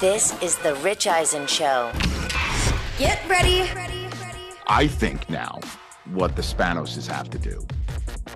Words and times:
This 0.00 0.32
is 0.42 0.56
The 0.56 0.74
Rich 0.76 1.06
Eisen 1.06 1.46
Show. 1.46 1.92
Get 2.96 3.20
ready. 3.28 3.68
I 4.66 4.86
think 4.86 5.28
now 5.28 5.60
what 6.06 6.36
the 6.36 6.40
Spanoses 6.40 7.06
have 7.06 7.28
to 7.28 7.38
do 7.38 7.66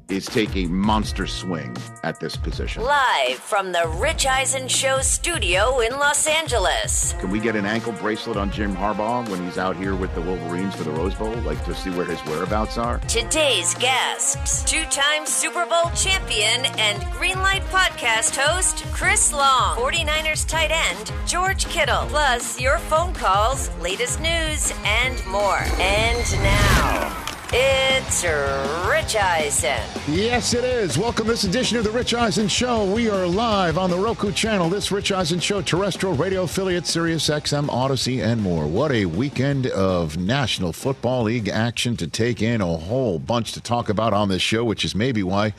is 0.09 0.27
taking 0.27 0.75
monster 0.75 1.27
swing 1.27 1.77
at 2.03 2.21
this 2.21 2.37
position. 2.37 2.83
Live 2.83 3.39
from 3.39 3.73
The 3.73 3.87
Rich 3.97 4.27
Eisen 4.27 4.69
Show 4.69 5.01
studio 5.01 5.81
in 5.81 5.93
Los 5.93 6.27
Angeles. 6.27 7.15
Can 7.21 7.31
we 7.31 7.41
get 7.41 7.57
an 7.57 7.65
ankle 7.65 7.93
bracelet 7.93 8.37
on 8.37 8.51
Jim 8.51 8.75
Harbaugh 8.75 9.29
when 9.29 9.45
he's 9.45 9.59
out 9.59 9.77
here 9.77 9.95
with 9.95 10.15
the 10.15 10.21
Wolverines 10.21 10.75
for 10.75 10.85
the 10.85 10.91
Rose 10.91 11.15
Bowl, 11.15 11.35
like 11.43 11.65
to 11.65 11.75
see 11.75 11.91
where 11.91 12.05
his 12.05 12.21
whereabouts 12.27 12.79
are? 12.79 12.99
Today's 13.01 13.75
guests 13.75 14.63
two 14.65 14.85
time 14.85 15.27
Super 15.27 15.67
Bowl 15.67 15.91
champion 15.97 16.67
and 16.79 17.03
Greenlight 17.15 17.63
podcast 17.71 18.37
host 18.37 18.85
Chris 18.93 19.33
Long, 19.33 19.77
49ers 19.77 20.47
tight 20.47 20.71
end 20.71 21.13
George 21.27 21.67
Kittle, 21.67 22.07
plus 22.09 22.61
your 22.61 22.79
phone 22.79 23.15
calls, 23.15 23.71
latest 23.79 24.21
news, 24.21 24.73
and 24.85 25.25
more. 25.27 25.61
And 25.79 26.43
now. 26.43 27.24
It's 27.57 28.25
Rich 28.89 29.15
Eisen. 29.15 29.79
Yes, 30.09 30.55
it 30.55 30.65
is. 30.65 30.99
Welcome 30.99 31.27
to 31.27 31.31
this 31.31 31.45
edition 31.45 31.79
of 31.79 31.85
the 31.85 31.91
Rich 31.93 32.13
Eisen 32.13 32.49
Show. 32.49 32.85
We 32.85 33.09
are 33.09 33.29
live 33.29 33.79
on 33.79 33.91
the 33.91 33.97
Roku 33.97 34.33
channel. 34.33 34.69
This 34.69 34.91
Rich 34.91 35.13
Eisen 35.13 35.39
Show, 35.39 35.63
terrestrial 35.63 36.17
radio 36.17 36.43
affiliate, 36.43 36.85
Sirius 36.85 37.29
XM, 37.29 37.69
Odyssey, 37.69 38.21
and 38.21 38.43
more. 38.43 38.67
What 38.67 38.91
a 38.91 39.07
weekend 39.07 39.69
of 39.69 40.17
National 40.17 40.73
Football 40.73 41.23
League 41.23 41.49
action 41.49 41.97
to 41.99 42.09
take 42.09 42.43
in. 42.43 42.61
A 42.61 42.67
whole 42.77 43.21
bunch 43.21 43.53
to 43.53 43.61
talk 43.61 43.89
about 43.89 44.13
on 44.13 44.29
this 44.29 44.43
show, 44.43 44.65
which 44.65 44.85
is 44.85 44.97
maybe 44.97 45.23
why 45.23 45.55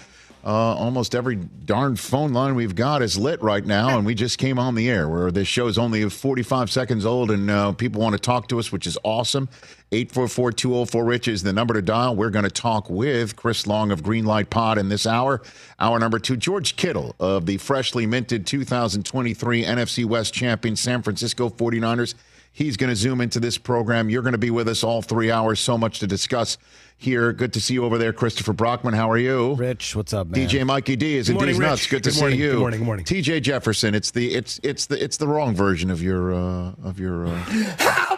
uh, 0.45 0.75
almost 0.75 1.15
every 1.15 1.37
darn 1.37 1.95
phone 1.95 2.33
line 2.33 2.55
we've 2.55 2.75
got 2.75 3.01
is 3.01 3.17
lit 3.17 3.41
right 3.41 3.65
now, 3.65 3.97
and 3.97 4.05
we 4.05 4.13
just 4.13 4.37
came 4.37 4.59
on 4.59 4.75
the 4.75 4.89
air 4.89 5.07
where 5.07 5.31
this 5.31 5.47
show 5.47 5.67
is 5.67 5.77
only 5.77 6.07
45 6.07 6.69
seconds 6.69 7.05
old, 7.05 7.31
and 7.31 7.49
uh, 7.49 7.71
people 7.71 8.01
want 8.01 8.13
to 8.13 8.19
talk 8.19 8.49
to 8.49 8.59
us, 8.59 8.71
which 8.71 8.85
is 8.85 8.97
awesome. 9.03 9.49
844 9.91 10.51
204 10.51 11.05
Rich 11.05 11.27
is 11.27 11.43
the 11.43 11.53
number 11.53 11.73
to 11.75 11.81
dial. 11.81 12.15
We're 12.15 12.31
going 12.31 12.43
to 12.43 12.49
talk 12.51 12.89
with 12.89 13.35
Chris 13.35 13.67
Long 13.67 13.91
of 13.91 14.01
Greenlight 14.01 14.49
Pod 14.49 14.77
in 14.77 14.89
this 14.89 15.05
hour. 15.05 15.41
Hour 15.79 15.99
number 15.99 16.17
two, 16.19 16.35
George 16.35 16.75
Kittle 16.75 17.15
of 17.19 17.45
the 17.45 17.57
freshly 17.57 18.05
minted 18.05 18.47
2023 18.47 19.63
NFC 19.63 20.03
West 20.03 20.33
champion 20.33 20.75
San 20.75 21.01
Francisco 21.01 21.49
49ers. 21.49 22.15
He's 22.51 22.77
going 22.77 22.89
to 22.89 22.95
zoom 22.95 23.19
into 23.21 23.39
this 23.39 23.57
program. 23.57 24.09
You're 24.09 24.21
going 24.21 24.31
to 24.31 24.37
be 24.37 24.49
with 24.49 24.67
us 24.69 24.83
all 24.83 25.01
three 25.01 25.29
hours. 25.29 25.59
So 25.59 25.77
much 25.77 25.99
to 25.99 26.07
discuss 26.07 26.57
here. 26.97 27.33
Good 27.33 27.51
to 27.53 27.59
see 27.61 27.73
you 27.73 27.83
over 27.83 27.97
there, 27.97 28.13
Christopher 28.13 28.53
Brockman. 28.53 28.93
How 28.93 29.11
are 29.11 29.17
you? 29.17 29.55
Rich, 29.55 29.93
what's 29.95 30.13
up, 30.13 30.27
man? 30.27 30.39
DJ 30.47 30.65
Mikey 30.65 30.95
D 30.95 31.17
is 31.17 31.27
Good 31.27 31.31
in 31.33 31.35
morning, 31.35 31.53
D's 31.55 31.59
Rich. 31.59 31.69
nuts. 31.69 31.87
Good 31.87 32.03
to 32.05 32.09
Good 32.09 32.13
see 32.15 32.21
morning, 32.21 32.39
you. 32.39 32.51
good 32.51 32.59
morning, 32.59 32.79
good 32.79 32.85
morning. 32.85 33.05
TJ 33.05 33.41
Jefferson. 33.41 33.93
It's 33.93 34.11
the 34.11 34.33
it's 34.33 34.59
it's 34.63 34.85
the 34.85 35.03
it's 35.03 35.17
the 35.17 35.27
wrong 35.27 35.53
version 35.53 35.91
of 35.91 36.01
your 36.01 36.33
uh, 36.33 36.71
of 36.81 36.97
your 36.97 37.27
uh, 37.27 37.43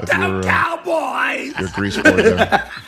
How 0.00 0.04
about 0.04 0.14
Of 0.14 0.20
them 0.20 0.30
your, 0.30 0.40
uh, 0.40 0.42
Cowboys? 0.44 1.58
your 1.60 1.68
grease 1.74 1.96
board 1.96 2.16
there. 2.24 2.70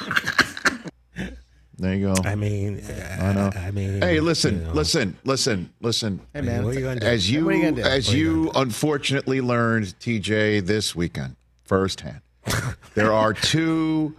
There 1.78 1.94
you 1.94 2.14
go. 2.14 2.22
I 2.24 2.36
mean, 2.36 2.80
I 3.18 3.32
know. 3.32 3.50
I 3.56 3.72
mean, 3.72 4.00
Hey, 4.00 4.20
listen, 4.20 4.60
you 4.60 4.64
know. 4.66 4.72
listen, 4.72 5.16
listen, 5.24 5.72
listen. 5.80 6.20
Hey, 6.32 6.42
man, 6.42 6.64
what 6.64 6.76
are 6.76 6.78
you 6.78 6.84
gonna 6.86 7.00
do? 7.00 7.06
As 7.06 7.28
you, 7.28 7.44
What 7.44 7.54
are 7.54 7.56
you 7.56 7.62
gonna 7.64 7.76
do? 7.76 7.82
as 7.82 8.06
What 8.06 8.14
are 8.14 8.18
you, 8.18 8.44
do? 8.44 8.50
unfortunately 8.54 9.40
learned, 9.40 9.86
TJ, 9.98 10.64
this 10.64 10.94
weekend 10.94 11.34
firsthand, 11.64 12.20
there 12.94 13.12
are 13.12 13.32
two 13.32 14.14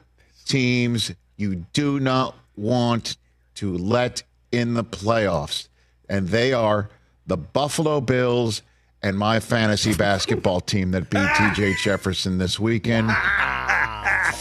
teams 0.45 1.13
you 1.37 1.55
do 1.71 2.01
not 2.01 2.35
want 2.57 3.15
to 3.55 3.77
let 3.77 4.23
in 4.51 4.73
the 4.73 4.83
playoffs, 4.83 5.69
and 6.09 6.27
they 6.29 6.51
are 6.51 6.89
the 7.27 7.37
Buffalo 7.37 8.01
Bills 8.01 8.61
and 9.03 9.17
my 9.17 9.39
fantasy 9.39 9.93
basketball 9.93 10.61
team 10.61 10.91
that 10.91 11.09
beat 11.09 11.19
ah. 11.19 11.53
TJ 11.53 11.77
Jefferson 11.83 12.37
this 12.37 12.59
weekend. 12.59 13.11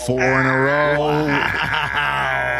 Four 0.07 0.23
in 0.23 0.47
a 0.47 0.59
row. 0.59 1.29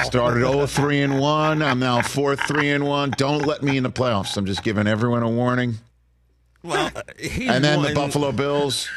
Started 0.05 0.41
0 0.41 0.67
3 0.67 1.01
and 1.01 1.21
1. 1.21 1.63
I'm 1.63 1.79
now 1.79 2.03
4 2.03 2.37
3 2.37 2.71
and 2.71 2.87
1. 2.87 3.13
Don't 3.17 3.47
let 3.47 3.63
me 3.63 3.77
in 3.77 3.85
the 3.85 3.91
playoffs. 3.91 4.37
I'm 4.37 4.47
just 4.47 4.65
giving 4.65 4.87
everyone 4.87 5.23
a 5.23 5.31
warning. 5.31 5.77
Well, 6.63 6.91
uh, 6.95 7.03
he 7.19 7.49
And 7.49 7.65
then 7.65 7.83
the 7.83 7.95
Buffalo 7.95 8.33
Bills. 8.33 8.89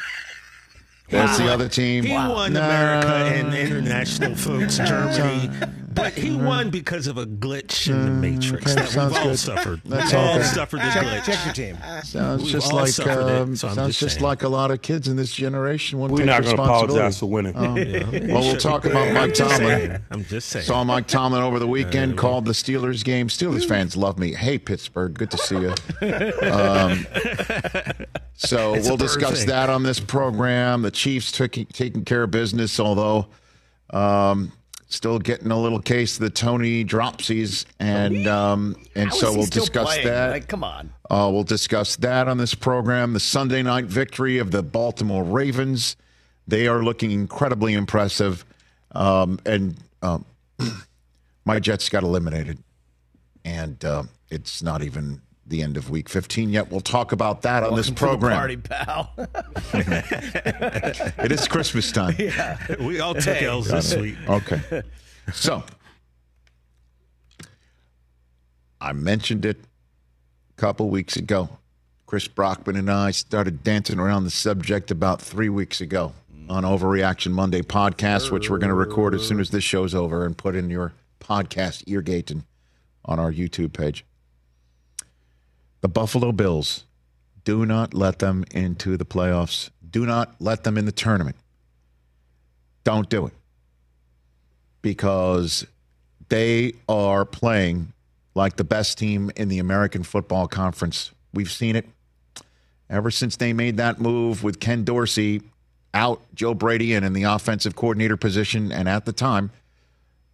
That's 1.08 1.38
the 1.38 1.52
other 1.52 1.68
team. 1.68 2.04
He 2.04 2.12
won 2.12 2.52
No. 2.52 2.60
America 2.60 3.08
and 3.08 3.54
international 3.54 4.34
folks, 4.34 4.78
Germany, 4.78 5.50
but 5.96 6.12
he 6.12 6.36
won 6.36 6.70
because 6.70 7.06
of 7.08 7.18
a 7.18 7.26
glitch 7.26 7.88
in 7.90 8.04
the 8.04 8.10
matrix 8.10 8.66
okay, 8.66 8.74
that 8.74 8.82
we've 8.84 8.92
sounds 8.92 9.16
all 9.16 9.24
good. 9.24 9.38
suffered. 9.38 9.80
That's 9.84 10.12
We've 10.12 10.20
all 10.20 10.26
all 10.28 10.36
good. 10.38 10.46
suffered 10.46 10.76
the 10.80 10.84
glitch. 10.84 11.24
Check 11.24 11.44
your 11.44 11.54
team. 11.54 11.78
Sounds 12.04 12.42
We've 12.44 12.52
just 12.52 12.70
all 12.72 12.78
like 12.80 12.88
suffered 12.90 13.28
it, 13.28 13.40
um, 13.40 13.56
so 13.56 13.68
I'm 13.68 13.74
sounds 13.74 13.88
just 13.88 14.00
just 14.00 14.14
saying. 14.16 14.24
like 14.24 14.42
a 14.44 14.48
lot 14.48 14.70
of 14.70 14.82
kids 14.82 15.08
in 15.08 15.16
this 15.16 15.32
generation 15.32 15.98
won't 15.98 16.12
We're 16.12 16.18
take 16.18 16.26
not 16.26 16.42
going 16.44 16.56
to 16.56 16.62
responsibility. 16.62 16.92
apologize 16.94 17.18
for 17.18 17.26
winning. 17.26 18.26
Well, 18.36 18.42
we'll 18.42 18.56
talk 18.56 18.84
about 18.84 19.12
Mike 19.12 19.34
just 19.34 19.50
Tomlin. 19.56 19.78
saying. 19.88 20.02
I'm 20.10 20.24
just 20.24 20.48
saying. 20.50 20.64
Saw 20.66 20.84
Mike 20.84 21.06
Tomlin 21.08 21.42
over 21.42 21.58
the 21.58 21.66
weekend. 21.68 22.16
called 22.18 22.44
the 22.44 22.52
Steelers 22.52 23.02
game. 23.04 23.28
Steelers 23.28 23.66
fans 23.66 23.96
love 23.96 24.18
me. 24.18 24.34
Hey, 24.34 24.58
Pittsburgh, 24.58 25.14
good 25.14 25.30
to 25.30 25.38
see 25.38 25.56
you. 25.58 25.70
Um, 26.48 27.06
so 28.34 28.74
It's 28.74 28.86
a 28.86 28.90
we'll 28.90 28.96
bird 28.98 29.04
discuss 29.06 29.38
thing. 29.40 29.48
that 29.48 29.70
on 29.70 29.82
this 29.82 30.00
program. 30.00 30.82
The 30.82 30.90
Chiefs 30.90 31.32
took, 31.32 31.52
taking 31.52 32.04
care 32.04 32.22
of 32.24 32.30
business, 32.30 32.78
although 32.78 33.26
um, 33.90 34.52
still 34.88 35.18
getting 35.18 35.50
a 35.50 35.58
little 35.58 35.80
case 35.80 36.16
of 36.16 36.20
the 36.20 36.30
Toney 36.30 36.84
dropsies, 36.84 37.64
and 37.78 38.26
um, 38.26 38.76
and 38.94 39.10
How 39.10 39.16
so 39.16 39.32
we'll 39.32 39.46
discuss 39.46 39.86
playing? 39.88 40.06
that. 40.06 40.30
Like, 40.30 40.48
come 40.48 40.64
on. 40.64 40.92
Uh, 41.10 41.30
we'll 41.32 41.44
discuss 41.44 41.96
that 41.96 42.28
on 42.28 42.38
this 42.38 42.54
program. 42.54 43.12
The 43.12 43.20
Sunday 43.20 43.62
night 43.62 43.86
victory 43.86 44.38
of 44.38 44.50
the 44.50 44.62
Baltimore 44.62 45.24
Ravens. 45.24 45.96
They 46.48 46.68
are 46.68 46.82
looking 46.82 47.10
incredibly 47.10 47.74
impressive. 47.74 48.44
Um, 48.92 49.40
and 49.44 49.76
um, 50.02 50.24
my 51.44 51.58
Jets 51.58 51.88
got 51.88 52.02
eliminated. 52.02 52.58
And 53.44 53.84
uh, 53.84 54.04
it's 54.30 54.62
not 54.62 54.82
even 54.82 55.22
the 55.48 55.62
end 55.62 55.76
of 55.76 55.90
week 55.90 56.08
15 56.08 56.50
yet. 56.50 56.70
We'll 56.70 56.80
talk 56.80 57.12
about 57.12 57.42
that 57.42 57.62
on 57.62 57.76
this 57.76 57.88
Welcome 57.90 57.94
to 57.94 58.00
the 58.00 58.08
program. 58.08 58.38
party, 58.38 58.56
pal. 58.56 59.12
It 61.24 61.32
is 61.32 61.46
Christmas 61.48 61.92
time. 61.92 62.14
Yeah. 62.18 62.58
we 62.80 63.00
all 63.00 63.14
took 63.14 63.40
L's 63.40 63.68
this 63.68 63.94
week. 63.94 64.16
Okay. 64.28 64.82
So, 65.32 65.64
I 68.80 68.92
mentioned 68.92 69.44
it 69.44 69.58
a 69.58 70.60
couple 70.60 70.88
weeks 70.88 71.16
ago. 71.16 71.48
Chris 72.06 72.28
Brockman 72.28 72.76
and 72.76 72.90
I 72.90 73.10
started 73.10 73.64
dancing 73.64 73.98
around 73.98 74.24
the 74.24 74.30
subject 74.30 74.90
about 74.90 75.20
three 75.20 75.48
weeks 75.48 75.80
ago 75.80 76.12
on 76.48 76.62
Overreaction 76.62 77.32
Monday 77.32 77.62
podcast, 77.62 78.30
which 78.30 78.48
we're 78.48 78.58
going 78.58 78.68
to 78.68 78.74
record 78.74 79.14
as 79.14 79.26
soon 79.26 79.40
as 79.40 79.50
this 79.50 79.64
show's 79.64 79.94
over 79.94 80.24
and 80.24 80.38
put 80.38 80.54
in 80.54 80.70
your 80.70 80.92
podcast 81.18 81.82
eargate 81.92 82.30
and 82.30 82.44
on 83.04 83.18
our 83.18 83.32
YouTube 83.32 83.72
page. 83.72 84.04
The 85.86 85.92
Buffalo 85.92 86.32
Bills, 86.32 86.82
do 87.44 87.64
not 87.64 87.94
let 87.94 88.18
them 88.18 88.44
into 88.50 88.96
the 88.96 89.04
playoffs. 89.04 89.70
Do 89.88 90.04
not 90.04 90.34
let 90.40 90.64
them 90.64 90.76
in 90.76 90.84
the 90.84 90.90
tournament. 90.90 91.36
Don't 92.82 93.08
do 93.08 93.28
it 93.28 93.32
because 94.82 95.64
they 96.28 96.72
are 96.88 97.24
playing 97.24 97.92
like 98.34 98.56
the 98.56 98.64
best 98.64 98.98
team 98.98 99.30
in 99.36 99.46
the 99.46 99.60
American 99.60 100.02
Football 100.02 100.48
Conference. 100.48 101.12
We've 101.32 101.52
seen 101.52 101.76
it 101.76 101.86
ever 102.90 103.12
since 103.12 103.36
they 103.36 103.52
made 103.52 103.76
that 103.76 104.00
move 104.00 104.42
with 104.42 104.58
Ken 104.58 104.82
Dorsey 104.82 105.40
out, 105.94 106.20
Joe 106.34 106.52
Brady 106.52 106.94
in 106.94 107.04
in 107.04 107.12
the 107.12 107.22
offensive 107.22 107.76
coordinator 107.76 108.16
position. 108.16 108.72
And 108.72 108.88
at 108.88 109.04
the 109.04 109.12
time, 109.12 109.52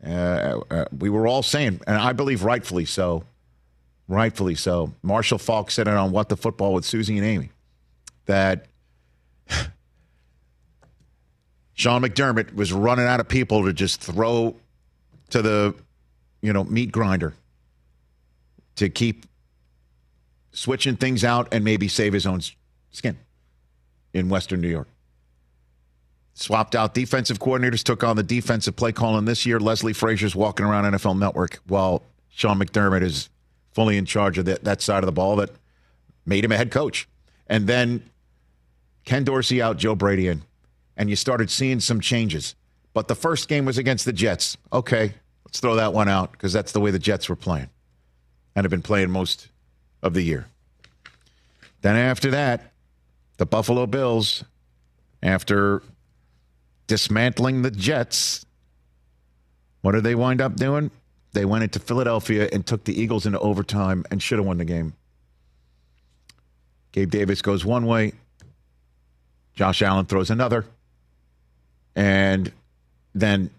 uh, 0.02 0.60
uh, 0.70 0.84
we 0.98 1.10
were 1.10 1.26
all 1.26 1.42
saying, 1.42 1.82
and 1.86 1.98
I 1.98 2.14
believe 2.14 2.42
rightfully 2.42 2.86
so, 2.86 3.24
rightfully 4.08 4.54
so. 4.54 4.94
Marshall 5.02 5.38
Faulk 5.38 5.70
said 5.70 5.88
it 5.88 5.94
on 5.94 6.12
What 6.12 6.28
the 6.28 6.36
Football 6.36 6.74
with 6.74 6.84
Suzy 6.84 7.16
and 7.18 7.26
Amy 7.26 7.50
that 8.26 8.66
Sean 11.74 12.02
McDermott 12.02 12.54
was 12.54 12.72
running 12.72 13.06
out 13.06 13.20
of 13.20 13.28
people 13.28 13.64
to 13.64 13.72
just 13.72 14.00
throw 14.00 14.56
to 15.30 15.42
the, 15.42 15.74
you 16.40 16.52
know, 16.52 16.64
meat 16.64 16.92
grinder 16.92 17.34
to 18.76 18.88
keep 18.88 19.26
switching 20.52 20.96
things 20.96 21.24
out 21.24 21.48
and 21.52 21.64
maybe 21.64 21.88
save 21.88 22.12
his 22.12 22.26
own 22.26 22.40
skin 22.90 23.18
in 24.12 24.28
Western 24.28 24.60
New 24.60 24.68
York. 24.68 24.88
Swapped 26.34 26.74
out 26.74 26.94
defensive 26.94 27.38
coordinators, 27.38 27.82
took 27.82 28.02
on 28.02 28.16
the 28.16 28.22
defensive 28.22 28.74
play 28.74 28.92
calling 28.92 29.26
this 29.26 29.44
year. 29.44 29.60
Leslie 29.60 29.92
Frazier's 29.92 30.34
walking 30.34 30.64
around 30.64 30.84
NFL 30.84 31.18
Network 31.18 31.60
while 31.66 32.02
Sean 32.30 32.58
McDermott 32.58 33.02
is 33.02 33.28
fully 33.72 33.96
in 33.96 34.04
charge 34.04 34.38
of 34.38 34.44
that, 34.44 34.64
that 34.64 34.80
side 34.82 35.02
of 35.02 35.06
the 35.06 35.12
ball 35.12 35.36
that 35.36 35.50
made 36.24 36.44
him 36.44 36.52
a 36.52 36.56
head 36.56 36.70
coach. 36.70 37.08
And 37.46 37.66
then 37.66 38.02
Ken 39.04 39.24
Dorsey 39.24 39.60
out, 39.60 39.76
Joe 39.76 39.94
Brady 39.94 40.28
in, 40.28 40.42
and 40.96 41.10
you 41.10 41.16
started 41.16 41.50
seeing 41.50 41.80
some 41.80 42.00
changes. 42.00 42.54
But 42.94 43.08
the 43.08 43.14
first 43.14 43.48
game 43.48 43.64
was 43.64 43.78
against 43.78 44.04
the 44.04 44.12
Jets. 44.12 44.56
Okay, 44.72 45.14
let's 45.44 45.60
throw 45.60 45.74
that 45.76 45.92
one 45.92 46.08
out 46.08 46.32
because 46.32 46.52
that's 46.52 46.72
the 46.72 46.80
way 46.80 46.90
the 46.90 46.98
Jets 46.98 47.28
were 47.28 47.36
playing 47.36 47.68
and 48.54 48.64
have 48.64 48.70
been 48.70 48.82
playing 48.82 49.10
most 49.10 49.48
of 50.02 50.14
the 50.14 50.22
year. 50.22 50.46
Then 51.80 51.96
after 51.96 52.30
that, 52.30 52.72
the 53.38 53.46
Buffalo 53.46 53.86
Bills, 53.86 54.44
after 55.22 55.82
dismantling 56.86 57.62
the 57.62 57.70
Jets, 57.70 58.44
what 59.80 59.92
did 59.92 60.04
they 60.04 60.14
wind 60.14 60.40
up 60.40 60.56
doing? 60.56 60.90
They 61.32 61.44
went 61.44 61.64
into 61.64 61.78
Philadelphia 61.78 62.48
and 62.52 62.66
took 62.66 62.84
the 62.84 63.00
Eagles 63.00 63.26
into 63.26 63.38
overtime 63.38 64.04
and 64.10 64.22
should 64.22 64.38
have 64.38 64.46
won 64.46 64.58
the 64.58 64.64
game. 64.64 64.94
Gabe 66.92 67.10
Davis 67.10 67.40
goes 67.40 67.64
one 67.64 67.86
way, 67.86 68.12
Josh 69.54 69.80
Allen 69.80 70.04
throws 70.04 70.30
another, 70.30 70.66
and 71.96 72.52
then 73.14 73.50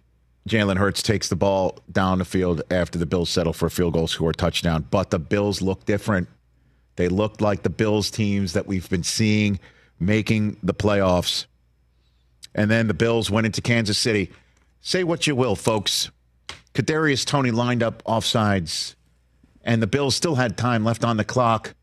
Jalen 0.48 0.78
Hurts 0.78 1.02
takes 1.02 1.30
the 1.30 1.36
ball 1.36 1.80
down 1.92 2.20
the 2.20 2.26
field 2.26 2.62
after 2.70 3.00
the 3.00 3.06
Bills 3.06 3.30
settle 3.30 3.54
for 3.54 3.68
a 3.68 3.72
field 3.72 3.94
goal, 3.94 4.08
score 4.08 4.32
a 4.32 4.34
touchdown. 4.34 4.86
But 4.92 5.10
the 5.10 5.20
Bills 5.20 5.62
look 5.62 5.86
different. 5.86 6.28
They 6.96 7.08
looked 7.08 7.42
like 7.42 7.64
the 7.64 7.70
Bills 7.70 8.12
teams 8.12 8.54
that 8.54 8.68
we've 8.68 8.90
been 8.90 9.04
seeing 9.04 9.60
making 10.00 10.58
the 10.62 10.74
playoffs. 10.74 11.46
And 12.54 12.70
then 12.70 12.88
the 12.88 12.94
Bills 12.94 13.32
went 13.32 13.46
into 13.46 13.62
Kansas 13.62 13.98
City. 13.98 14.32
Say 14.82 15.04
what 15.04 15.26
you 15.26 15.36
will, 15.36 15.56
folks. 15.56 16.12
Kadarius 16.74 17.26
Toney 17.26 17.52
lined 17.52 17.84
up 17.84 18.04
offsides, 18.04 18.96
and 19.64 19.82
the 19.82 19.88
Bills 19.88 20.16
still 20.16 20.36
had 20.36 20.58
time 20.58 20.84
left 20.84 21.04
on 21.04 21.18
the 21.18 21.24
clock 21.24 21.76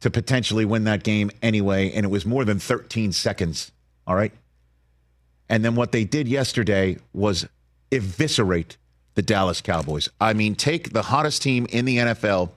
to 0.00 0.10
potentially 0.10 0.64
win 0.64 0.84
that 0.84 1.02
game 1.02 1.30
anyway, 1.42 1.90
and 1.92 2.04
it 2.04 2.08
was 2.10 2.26
more 2.26 2.44
than 2.44 2.58
13 2.58 3.12
seconds. 3.12 3.72
All 4.06 4.14
right. 4.14 4.32
And 5.48 5.64
then 5.64 5.74
what 5.74 5.92
they 5.92 6.04
did 6.04 6.28
yesterday 6.28 6.98
was 7.12 7.46
eviscerate 7.90 8.76
the 9.14 9.22
Dallas 9.22 9.60
Cowboys. 9.60 10.08
I 10.20 10.34
mean, 10.34 10.54
take 10.54 10.92
the 10.92 11.02
hottest 11.02 11.42
team 11.42 11.66
in 11.70 11.84
the 11.84 11.96
NFL 11.98 12.50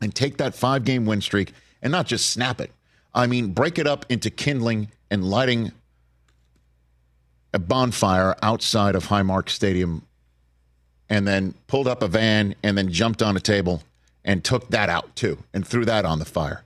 and 0.00 0.14
take 0.14 0.38
that 0.38 0.54
five 0.54 0.84
game 0.84 1.06
win 1.06 1.20
streak 1.20 1.52
and 1.80 1.92
not 1.92 2.06
just 2.06 2.30
snap 2.30 2.60
it. 2.60 2.72
I 3.14 3.26
mean, 3.26 3.52
break 3.52 3.78
it 3.78 3.86
up 3.86 4.04
into 4.08 4.30
kindling 4.30 4.88
and 5.10 5.24
lighting 5.24 5.70
a 7.52 7.58
bonfire 7.60 8.34
outside 8.42 8.96
of 8.96 9.06
Highmark 9.06 9.48
Stadium 9.48 10.04
and 11.08 11.26
then 11.26 11.54
pulled 11.66 11.86
up 11.86 12.02
a 12.02 12.08
van 12.08 12.54
and 12.62 12.76
then 12.76 12.90
jumped 12.90 13.22
on 13.22 13.36
a 13.36 13.40
table 13.40 13.82
and 14.24 14.42
took 14.42 14.68
that 14.70 14.88
out 14.88 15.14
too 15.16 15.38
and 15.52 15.66
threw 15.66 15.84
that 15.84 16.04
on 16.04 16.18
the 16.18 16.24
fire. 16.24 16.64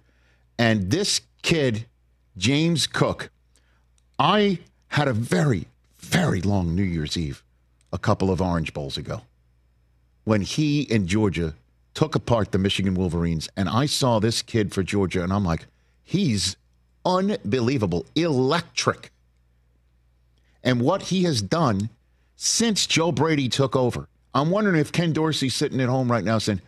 And 0.58 0.90
this 0.90 1.20
kid, 1.42 1.86
James 2.36 2.86
Cook, 2.86 3.30
I 4.18 4.60
had 4.88 5.08
a 5.08 5.12
very, 5.12 5.66
very 5.98 6.40
long 6.40 6.74
New 6.74 6.82
Year's 6.82 7.16
Eve 7.16 7.42
a 7.92 7.98
couple 7.98 8.30
of 8.30 8.40
Orange 8.40 8.72
Bowls 8.72 8.96
ago 8.96 9.22
when 10.24 10.42
he 10.42 10.86
and 10.90 11.06
Georgia 11.06 11.54
took 11.94 12.14
apart 12.14 12.52
the 12.52 12.58
Michigan 12.58 12.94
Wolverines. 12.94 13.48
And 13.56 13.68
I 13.68 13.86
saw 13.86 14.18
this 14.18 14.42
kid 14.42 14.72
for 14.72 14.82
Georgia, 14.82 15.22
and 15.22 15.32
I'm 15.32 15.44
like, 15.44 15.66
he's 16.04 16.56
unbelievable, 17.04 18.06
electric. 18.14 19.10
And 20.62 20.80
what 20.80 21.02
he 21.02 21.22
has 21.24 21.40
done 21.40 21.88
since 22.36 22.86
Joe 22.86 23.10
Brady 23.10 23.48
took 23.48 23.74
over. 23.74 24.08
I'm 24.38 24.50
wondering 24.50 24.76
if 24.76 24.92
Ken 24.92 25.12
Dorsey's 25.12 25.54
sitting 25.54 25.80
at 25.80 25.88
home 25.88 26.10
right 26.10 26.24
now 26.24 26.38
saying, 26.38 26.60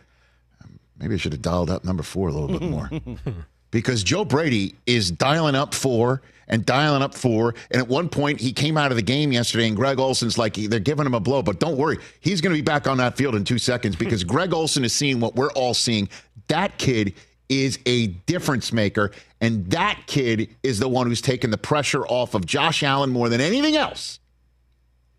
maybe 0.97 1.15
I 1.15 1.17
should 1.17 1.33
have 1.33 1.41
dialed 1.41 1.69
up 1.69 1.83
number 1.83 2.03
four 2.03 2.29
a 2.29 2.31
little 2.31 2.47
bit 2.47 2.61
more. 2.61 2.89
because 3.71 4.03
Joe 4.03 4.25
Brady 4.25 4.75
is 4.85 5.09
dialing 5.11 5.55
up 5.55 5.73
four 5.73 6.21
and 6.47 6.65
dialing 6.65 7.01
up 7.01 7.15
four. 7.15 7.55
And 7.71 7.81
at 7.81 7.87
one 7.87 8.09
point, 8.09 8.39
he 8.39 8.51
came 8.51 8.77
out 8.77 8.91
of 8.91 8.97
the 8.97 9.01
game 9.01 9.31
yesterday, 9.31 9.67
and 9.67 9.75
Greg 9.75 9.99
Olsen's 9.99 10.37
like, 10.37 10.55
they're 10.55 10.79
giving 10.79 11.05
him 11.05 11.13
a 11.13 11.19
blow. 11.19 11.41
But 11.41 11.59
don't 11.59 11.77
worry, 11.77 11.97
he's 12.19 12.41
going 12.41 12.53
to 12.53 12.57
be 12.57 12.63
back 12.63 12.87
on 12.87 12.97
that 12.97 13.17
field 13.17 13.35
in 13.35 13.43
two 13.43 13.57
seconds 13.57 13.95
because 13.95 14.23
Greg 14.25 14.53
Olsen 14.53 14.83
is 14.83 14.93
seeing 14.93 15.19
what 15.19 15.35
we're 15.35 15.51
all 15.53 15.73
seeing. 15.73 16.09
That 16.47 16.77
kid 16.77 17.13
is 17.49 17.79
a 17.85 18.07
difference 18.07 18.71
maker. 18.71 19.11
And 19.39 19.69
that 19.71 20.03
kid 20.07 20.55
is 20.61 20.79
the 20.79 20.87
one 20.87 21.07
who's 21.07 21.21
taken 21.21 21.49
the 21.51 21.57
pressure 21.57 22.05
off 22.05 22.35
of 22.35 22.45
Josh 22.45 22.83
Allen 22.83 23.09
more 23.09 23.29
than 23.29 23.41
anything 23.41 23.75
else. 23.75 24.19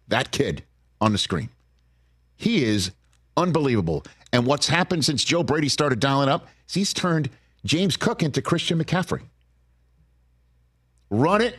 That 0.08 0.30
kid 0.30 0.62
on 1.00 1.12
the 1.12 1.18
screen. 1.18 1.48
He 2.42 2.64
is 2.64 2.90
unbelievable. 3.36 4.04
And 4.32 4.46
what's 4.46 4.66
happened 4.66 5.04
since 5.04 5.22
Joe 5.22 5.44
Brady 5.44 5.68
started 5.68 6.00
dialing 6.00 6.28
up 6.28 6.48
is 6.68 6.74
he's 6.74 6.92
turned 6.92 7.30
James 7.64 7.96
Cook 7.96 8.20
into 8.20 8.42
Christian 8.42 8.82
McCaffrey. 8.82 9.22
Run 11.08 11.40
it, 11.40 11.54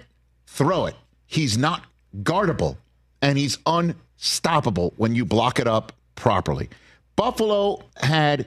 throw 0.46 0.88
it. 0.88 0.96
He's 1.26 1.58
not 1.58 1.86
guardable, 2.22 2.78
and 3.22 3.38
he's 3.38 3.60
unstoppable 3.66 4.94
when 4.98 5.16
you 5.16 5.24
block 5.24 5.58
it 5.58 5.68
up 5.68 5.94
properly. 6.16 6.70
Buffalo 7.16 7.84
had 8.02 8.46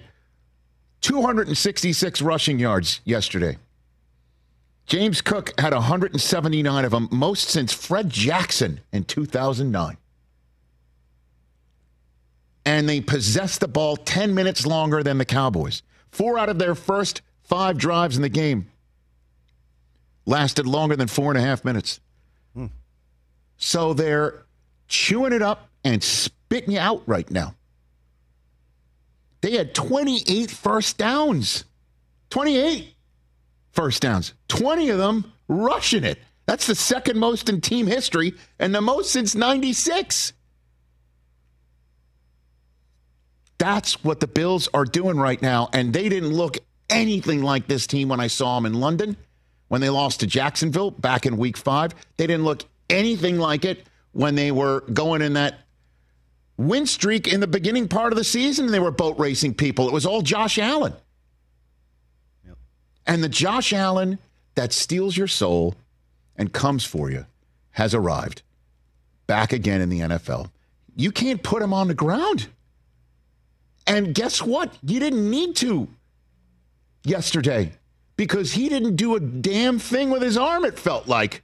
266 1.01 2.21
rushing 2.21 2.59
yards 2.59 3.01
yesterday. 3.07 3.57
James 4.85 5.23
Cook 5.23 5.59
had 5.59 5.73
179 5.73 6.85
of 6.85 6.91
them, 6.91 7.09
most 7.11 7.49
since 7.49 7.73
Fred 7.73 8.11
Jackson 8.11 8.81
in 8.93 9.05
2009. 9.05 9.97
And 12.67 12.87
they 12.87 13.01
possessed 13.01 13.61
the 13.61 13.69
ball 13.69 13.97
10 13.97 14.35
minutes 14.35 14.67
longer 14.67 15.03
than 15.03 15.17
the 15.17 15.25
Cowboys. 15.25 15.83
Four 16.11 16.39
out 16.39 16.51
of 16.51 16.59
their 16.59 16.75
first 16.75 17.23
five 17.45 17.79
drives 17.79 18.17
in 18.17 18.23
the 18.23 18.29
game 18.29 18.69
lasted 20.27 20.67
longer 20.67 20.97
than 20.97 21.09
four 21.09 21.31
and 21.31 21.39
a 21.39 21.41
half 21.41 21.65
minutes. 21.65 22.01
Hmm. 22.55 22.67
So 23.57 23.95
they're 23.95 24.45
chewing 24.89 25.33
it 25.33 25.43
up 25.43 25.71
and 25.85 26.03
spitting 26.03 26.73
you 26.73 26.81
out 26.81 27.03
right 27.07 27.31
now. 27.31 27.55
They 29.41 29.53
had 29.53 29.75
28 29.75 30.51
first 30.51 30.99
downs. 30.99 31.65
28 32.31 32.95
first 33.71 34.03
downs. 34.03 34.35
20 34.49 34.91
of 34.91 34.99
them 34.99 35.33
rushing 35.49 36.05
it. 36.05 36.19
That's 36.47 36.67
the 36.67 36.75
second 36.75 37.19
most 37.19 37.49
in 37.49 37.61
team 37.61 37.87
history 37.87 38.35
and 38.59 38.75
the 38.75 38.81
most 38.81 39.13
since 39.13 39.35
96. 39.35 40.33
That's 43.59 44.05
what 44.05 44.21
the 44.21 44.27
Bills 44.27 44.69
are 44.75 44.85
doing 44.85 45.17
right 45.17 45.41
now. 45.41 45.69
And 45.73 45.93
they 45.93 46.09
didn't 46.09 46.33
look 46.33 46.59
anything 46.91 47.43
like 47.43 47.67
this 47.67 47.87
team 47.87 48.09
when 48.09 48.21
I 48.21 48.27
saw 48.27 48.57
them 48.57 48.67
in 48.67 48.75
London 48.81 49.17
when 49.69 49.81
they 49.81 49.91
lost 49.91 50.21
to 50.21 50.27
Jacksonville 50.27 50.91
back 50.91 51.27
in 51.27 51.37
week 51.37 51.57
five. 51.57 51.95
They 52.17 52.27
didn't 52.27 52.45
look 52.45 52.65
anything 52.89 53.39
like 53.39 53.65
it 53.65 53.87
when 54.13 54.35
they 54.35 54.53
were 54.53 54.81
going 54.93 55.23
in 55.23 55.35
that 55.35 55.61
win 56.57 56.87
streak 56.87 57.29
in 57.29 57.41
the 57.41 57.47
beginning 57.47 57.89
part 57.89 58.13
of 58.13 58.17
the 58.17 58.25
season. 58.25 58.69
They 58.69 58.81
were 58.81 58.91
boat 58.91 59.19
racing 59.19 59.55
people. 59.55 59.89
It 59.89 59.93
was 59.93 60.07
all 60.07 60.23
Josh 60.23 60.59
Allen. 60.59 60.95
Yep. 62.47 62.57
And 63.07 63.23
the 63.23 63.29
Josh 63.29 63.73
Allen 63.73 64.19
that 64.55 64.73
steals 64.73 65.17
your 65.17 65.29
soul 65.29 65.75
and 66.37 66.53
comes 66.53 66.85
for 66.85 67.11
you 67.11 67.27
has 67.73 67.95
arrived 67.95 68.43
back 69.27 69.53
again 69.53 69.81
in 69.81 69.89
the 69.89 70.01
NFL. 70.01 70.51
You 70.95 71.11
can't 71.13 71.43
put 71.43 71.63
him 71.63 71.75
on 71.75 71.89
the 71.89 71.95
ground. 71.95 72.47
And 73.87 74.15
guess 74.15 74.43
what? 74.43 74.77
You 74.83 74.99
didn't 74.99 75.31
need 75.31 75.57
to 75.57 75.89
yesterday 77.05 77.73
because 78.17 78.53
he 78.53 78.69
didn't 78.69 78.97
do 78.97 79.15
a 79.15 79.21
damn 79.21 79.79
thing 79.79 80.11
with 80.11 80.23
his 80.23 80.37
arm, 80.37 80.65
it 80.65 80.79
felt 80.79 81.07
like. 81.07 81.43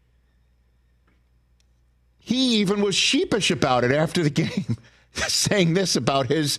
He 2.19 2.57
even 2.57 2.81
was 2.81 2.95
sheepish 2.95 3.51
about 3.51 3.85
it 3.85 3.93
after 3.93 4.23
the 4.23 4.31
game, 4.43 4.77
saying 5.15 5.75
this 5.75 5.97
about 5.97 6.29
his 6.29 6.59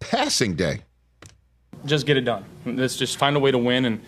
passing 0.00 0.54
day. 0.54 0.82
Just 1.84 2.06
get 2.06 2.16
it 2.16 2.22
done. 2.22 2.44
Let's 2.64 2.96
just 2.96 3.16
find 3.16 3.36
a 3.36 3.40
way 3.40 3.50
to 3.50 3.58
win. 3.58 3.84
And, 3.84 4.00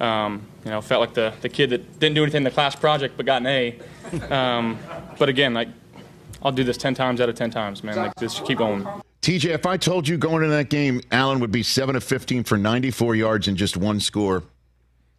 um, 0.00 0.46
you 0.64 0.70
know, 0.70 0.80
felt 0.80 1.00
like 1.00 1.14
the, 1.14 1.32
the 1.40 1.48
kid 1.48 1.70
that 1.70 1.98
didn't 1.98 2.14
do 2.14 2.22
anything 2.22 2.38
in 2.38 2.44
the 2.44 2.50
class 2.50 2.74
project 2.74 3.16
but 3.16 3.26
got 3.26 3.42
an 3.42 3.46
A. 3.46 3.78
Um, 4.30 4.78
but 5.18 5.28
again, 5.28 5.54
like, 5.54 5.68
I'll 6.44 6.52
do 6.52 6.64
this 6.64 6.76
10 6.76 6.94
times 6.94 7.20
out 7.20 7.28
of 7.28 7.34
10 7.34 7.50
times, 7.50 7.84
man. 7.84 7.96
Like, 7.96 8.16
just 8.18 8.44
keep 8.44 8.58
going. 8.58 8.86
TJ, 9.22 9.50
if 9.50 9.66
I 9.66 9.76
told 9.76 10.08
you 10.08 10.18
going 10.18 10.42
into 10.42 10.56
that 10.56 10.68
game, 10.68 11.00
Allen 11.12 11.38
would 11.40 11.52
be 11.52 11.62
7 11.62 11.94
of 11.94 12.02
15 12.02 12.44
for 12.44 12.58
94 12.58 13.14
yards 13.14 13.48
and 13.48 13.56
just 13.56 13.76
one 13.76 14.00
score, 14.00 14.42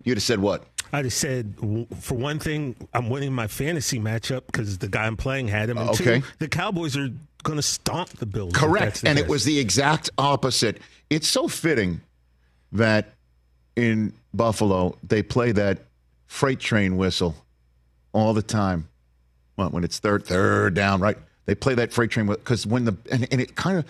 you'd 0.04 0.18
have 0.18 0.24
said 0.24 0.40
what? 0.40 0.66
I'd 0.92 1.06
have 1.06 1.14
said, 1.14 1.56
for 2.00 2.16
one 2.16 2.38
thing, 2.38 2.76
I'm 2.94 3.10
winning 3.10 3.34
my 3.34 3.48
fantasy 3.48 4.00
matchup 4.00 4.46
because 4.46 4.78
the 4.78 4.88
guy 4.88 5.08
I'm 5.08 5.18
playing 5.18 5.48
had 5.48 5.70
him. 5.70 5.78
And 5.78 5.90
okay. 5.92 6.20
two, 6.20 6.28
the 6.40 6.48
Cowboys 6.48 6.96
are 6.98 7.10
going 7.42 7.58
to 7.58 7.64
stomp 7.64 8.10
the 8.10 8.26
Bills. 8.26 8.54
Correct. 8.54 9.04
And 9.06 9.18
it 9.18 9.28
was 9.28 9.46
the 9.46 9.58
exact 9.58 10.10
opposite. 10.18 10.80
It's 11.10 11.28
so 11.28 11.48
fitting 11.48 12.02
that 12.74 13.14
in 13.76 14.14
Buffalo, 14.34 14.98
they 15.04 15.24
play 15.24 15.52
that 15.54 15.80
freight 16.28 16.60
train 16.60 16.98
whistle 16.98 17.36
all 18.12 18.34
the 18.34 18.42
time. 18.42 18.88
Well, 19.58 19.70
when 19.70 19.84
it's 19.84 20.00
third, 20.00 20.26
third 20.26 20.74
down, 20.74 21.00
right? 21.00 21.18
They 21.46 21.56
play 21.56 21.76
that 21.76 21.92
freight 21.92 22.12
train 22.12 22.28
because 22.28 22.66
when 22.66 22.86
the 22.86 22.98
and, 23.12 23.28
and 23.32 23.42
it 23.42 23.56
kind 23.56 23.78
of 23.78 23.86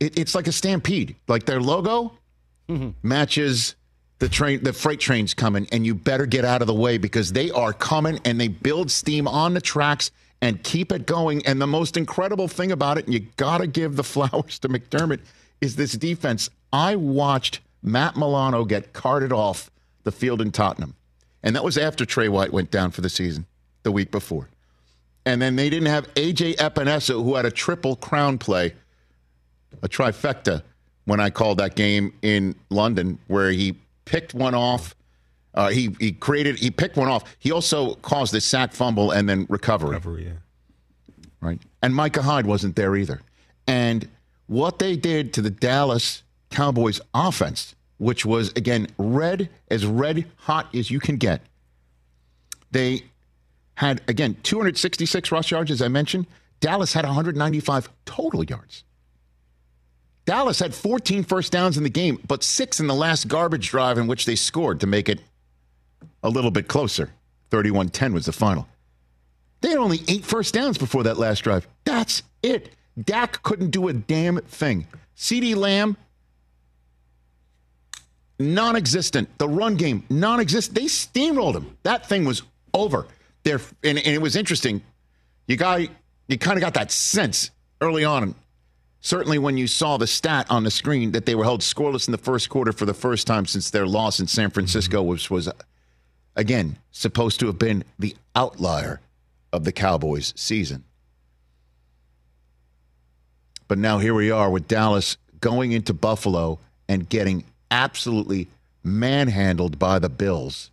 it, 0.00 0.18
it's 0.18 0.34
like 0.34 0.46
a 0.46 0.52
stampede. 0.52 1.16
Like 1.28 1.44
their 1.44 1.60
logo 1.60 2.18
mm-hmm. 2.68 2.90
matches 3.02 3.74
the 4.18 4.28
train, 4.28 4.62
the 4.62 4.72
freight 4.72 5.00
train's 5.00 5.34
coming, 5.34 5.68
and 5.70 5.84
you 5.84 5.94
better 5.94 6.26
get 6.26 6.44
out 6.44 6.62
of 6.62 6.66
the 6.66 6.74
way 6.74 6.98
because 6.98 7.32
they 7.32 7.50
are 7.50 7.72
coming 7.72 8.20
and 8.24 8.40
they 8.40 8.48
build 8.48 8.90
steam 8.90 9.28
on 9.28 9.54
the 9.54 9.60
tracks 9.60 10.10
and 10.40 10.62
keep 10.62 10.92
it 10.92 11.06
going. 11.06 11.44
And 11.46 11.60
the 11.60 11.66
most 11.66 11.96
incredible 11.96 12.48
thing 12.48 12.72
about 12.72 12.98
it, 12.98 13.04
and 13.04 13.14
you 13.14 13.20
got 13.36 13.58
to 13.58 13.66
give 13.66 13.96
the 13.96 14.04
flowers 14.04 14.58
to 14.60 14.68
McDermott, 14.68 15.20
is 15.60 15.76
this 15.76 15.92
defense. 15.92 16.48
I 16.72 16.96
watched 16.96 17.60
Matt 17.82 18.16
Milano 18.16 18.64
get 18.64 18.92
carted 18.92 19.32
off 19.32 19.70
the 20.04 20.12
field 20.12 20.40
in 20.40 20.52
Tottenham. 20.52 20.94
And 21.42 21.54
that 21.54 21.64
was 21.64 21.76
after 21.76 22.06
Tre 22.06 22.28
White 22.28 22.52
went 22.52 22.70
down 22.70 22.90
for 22.90 23.02
the 23.02 23.10
season 23.10 23.46
the 23.82 23.92
week 23.92 24.10
before. 24.10 24.48
And 25.26 25.40
then 25.40 25.56
they 25.56 25.70
didn't 25.70 25.88
have 25.88 26.12
AJ 26.14 26.56
Epenesa, 26.56 27.14
who 27.14 27.34
had 27.34 27.46
a 27.46 27.50
triple 27.50 27.96
crown 27.96 28.38
play, 28.38 28.74
a 29.82 29.88
trifecta, 29.88 30.62
when 31.06 31.20
I 31.20 31.30
called 31.30 31.58
that 31.58 31.74
game 31.74 32.14
in 32.22 32.54
London, 32.70 33.18
where 33.28 33.50
he 33.50 33.76
picked 34.04 34.34
one 34.34 34.54
off. 34.54 34.94
Uh, 35.54 35.68
he 35.68 35.94
he 36.00 36.12
created 36.12 36.58
he 36.58 36.70
picked 36.70 36.96
one 36.96 37.08
off. 37.08 37.24
He 37.38 37.52
also 37.52 37.94
caused 37.96 38.34
a 38.34 38.40
sack 38.40 38.72
fumble 38.72 39.12
and 39.12 39.28
then 39.28 39.46
recovery. 39.48 39.90
Recovery, 39.90 40.26
yeah. 40.26 40.32
Right. 41.40 41.60
And 41.82 41.94
Micah 41.94 42.22
Hyde 42.22 42.46
wasn't 42.46 42.74
there 42.74 42.96
either. 42.96 43.20
And 43.66 44.08
what 44.46 44.78
they 44.78 44.96
did 44.96 45.32
to 45.34 45.42
the 45.42 45.50
Dallas 45.50 46.22
Cowboys 46.50 47.00
offense, 47.12 47.74
which 47.98 48.24
was 48.24 48.50
again 48.56 48.88
red 48.98 49.48
as 49.68 49.86
red 49.86 50.26
hot 50.36 50.74
as 50.74 50.90
you 50.90 51.00
can 51.00 51.16
get. 51.16 51.42
They 52.70 53.04
had 53.76 54.02
again 54.08 54.36
266 54.42 55.32
rush 55.32 55.50
yards 55.50 55.70
as 55.70 55.82
I 55.82 55.88
mentioned. 55.88 56.26
Dallas 56.60 56.92
had 56.92 57.04
195 57.04 57.88
total 58.04 58.44
yards. 58.44 58.84
Dallas 60.24 60.58
had 60.58 60.74
14 60.74 61.22
first 61.24 61.52
downs 61.52 61.76
in 61.76 61.82
the 61.82 61.90
game, 61.90 62.18
but 62.26 62.42
six 62.42 62.80
in 62.80 62.86
the 62.86 62.94
last 62.94 63.28
garbage 63.28 63.68
drive 63.68 63.98
in 63.98 64.06
which 64.06 64.24
they 64.24 64.36
scored 64.36 64.80
to 64.80 64.86
make 64.86 65.08
it 65.08 65.20
a 66.22 66.30
little 66.30 66.50
bit 66.50 66.68
closer. 66.68 67.10
31 67.50 67.90
10 67.90 68.14
was 68.14 68.26
the 68.26 68.32
final. 68.32 68.66
They 69.60 69.70
had 69.70 69.78
only 69.78 70.00
eight 70.08 70.24
first 70.24 70.54
downs 70.54 70.78
before 70.78 71.02
that 71.04 71.18
last 71.18 71.40
drive. 71.40 71.66
That's 71.84 72.22
it. 72.42 72.72
Dak 73.02 73.42
couldn't 73.42 73.70
do 73.70 73.88
a 73.88 73.92
damn 73.92 74.38
thing. 74.38 74.86
CeeDee 75.16 75.56
Lamb, 75.56 75.96
non 78.38 78.76
existent. 78.76 79.28
The 79.38 79.48
run 79.48 79.76
game, 79.76 80.04
non 80.08 80.40
existent. 80.40 80.74
They 80.74 80.84
steamrolled 80.84 81.54
him. 81.54 81.76
That 81.82 82.08
thing 82.08 82.24
was 82.24 82.42
over. 82.72 83.06
There, 83.44 83.60
and, 83.82 83.98
and 83.98 84.06
it 84.06 84.20
was 84.20 84.36
interesting. 84.36 84.82
You 85.46 85.56
got, 85.56 85.80
you 86.28 86.38
kind 86.38 86.58
of 86.58 86.62
got 86.62 86.74
that 86.74 86.90
sense 86.90 87.50
early 87.80 88.04
on 88.04 88.34
certainly 89.04 89.38
when 89.38 89.58
you 89.58 89.66
saw 89.66 89.98
the 89.98 90.06
stat 90.06 90.46
on 90.48 90.64
the 90.64 90.70
screen 90.70 91.12
that 91.12 91.26
they 91.26 91.34
were 91.34 91.44
held 91.44 91.60
scoreless 91.60 92.08
in 92.08 92.12
the 92.12 92.18
first 92.18 92.48
quarter 92.48 92.72
for 92.72 92.86
the 92.86 92.94
first 92.94 93.26
time 93.26 93.44
since 93.44 93.70
their 93.70 93.86
loss 93.86 94.18
in 94.18 94.26
San 94.26 94.48
Francisco, 94.48 95.00
mm-hmm. 95.00 95.10
which 95.10 95.30
was, 95.30 95.46
again, 96.34 96.78
supposed 96.90 97.38
to 97.38 97.46
have 97.46 97.58
been 97.58 97.84
the 97.98 98.16
outlier 98.34 99.00
of 99.52 99.64
the 99.64 99.72
Cowboys' 99.72 100.32
season. 100.36 100.84
But 103.68 103.76
now 103.76 103.98
here 103.98 104.14
we 104.14 104.30
are 104.30 104.50
with 104.50 104.66
Dallas 104.66 105.18
going 105.38 105.72
into 105.72 105.92
Buffalo 105.92 106.58
and 106.88 107.06
getting 107.06 107.44
absolutely 107.70 108.48
manhandled 108.82 109.78
by 109.78 109.98
the 109.98 110.08
Bills. 110.08 110.70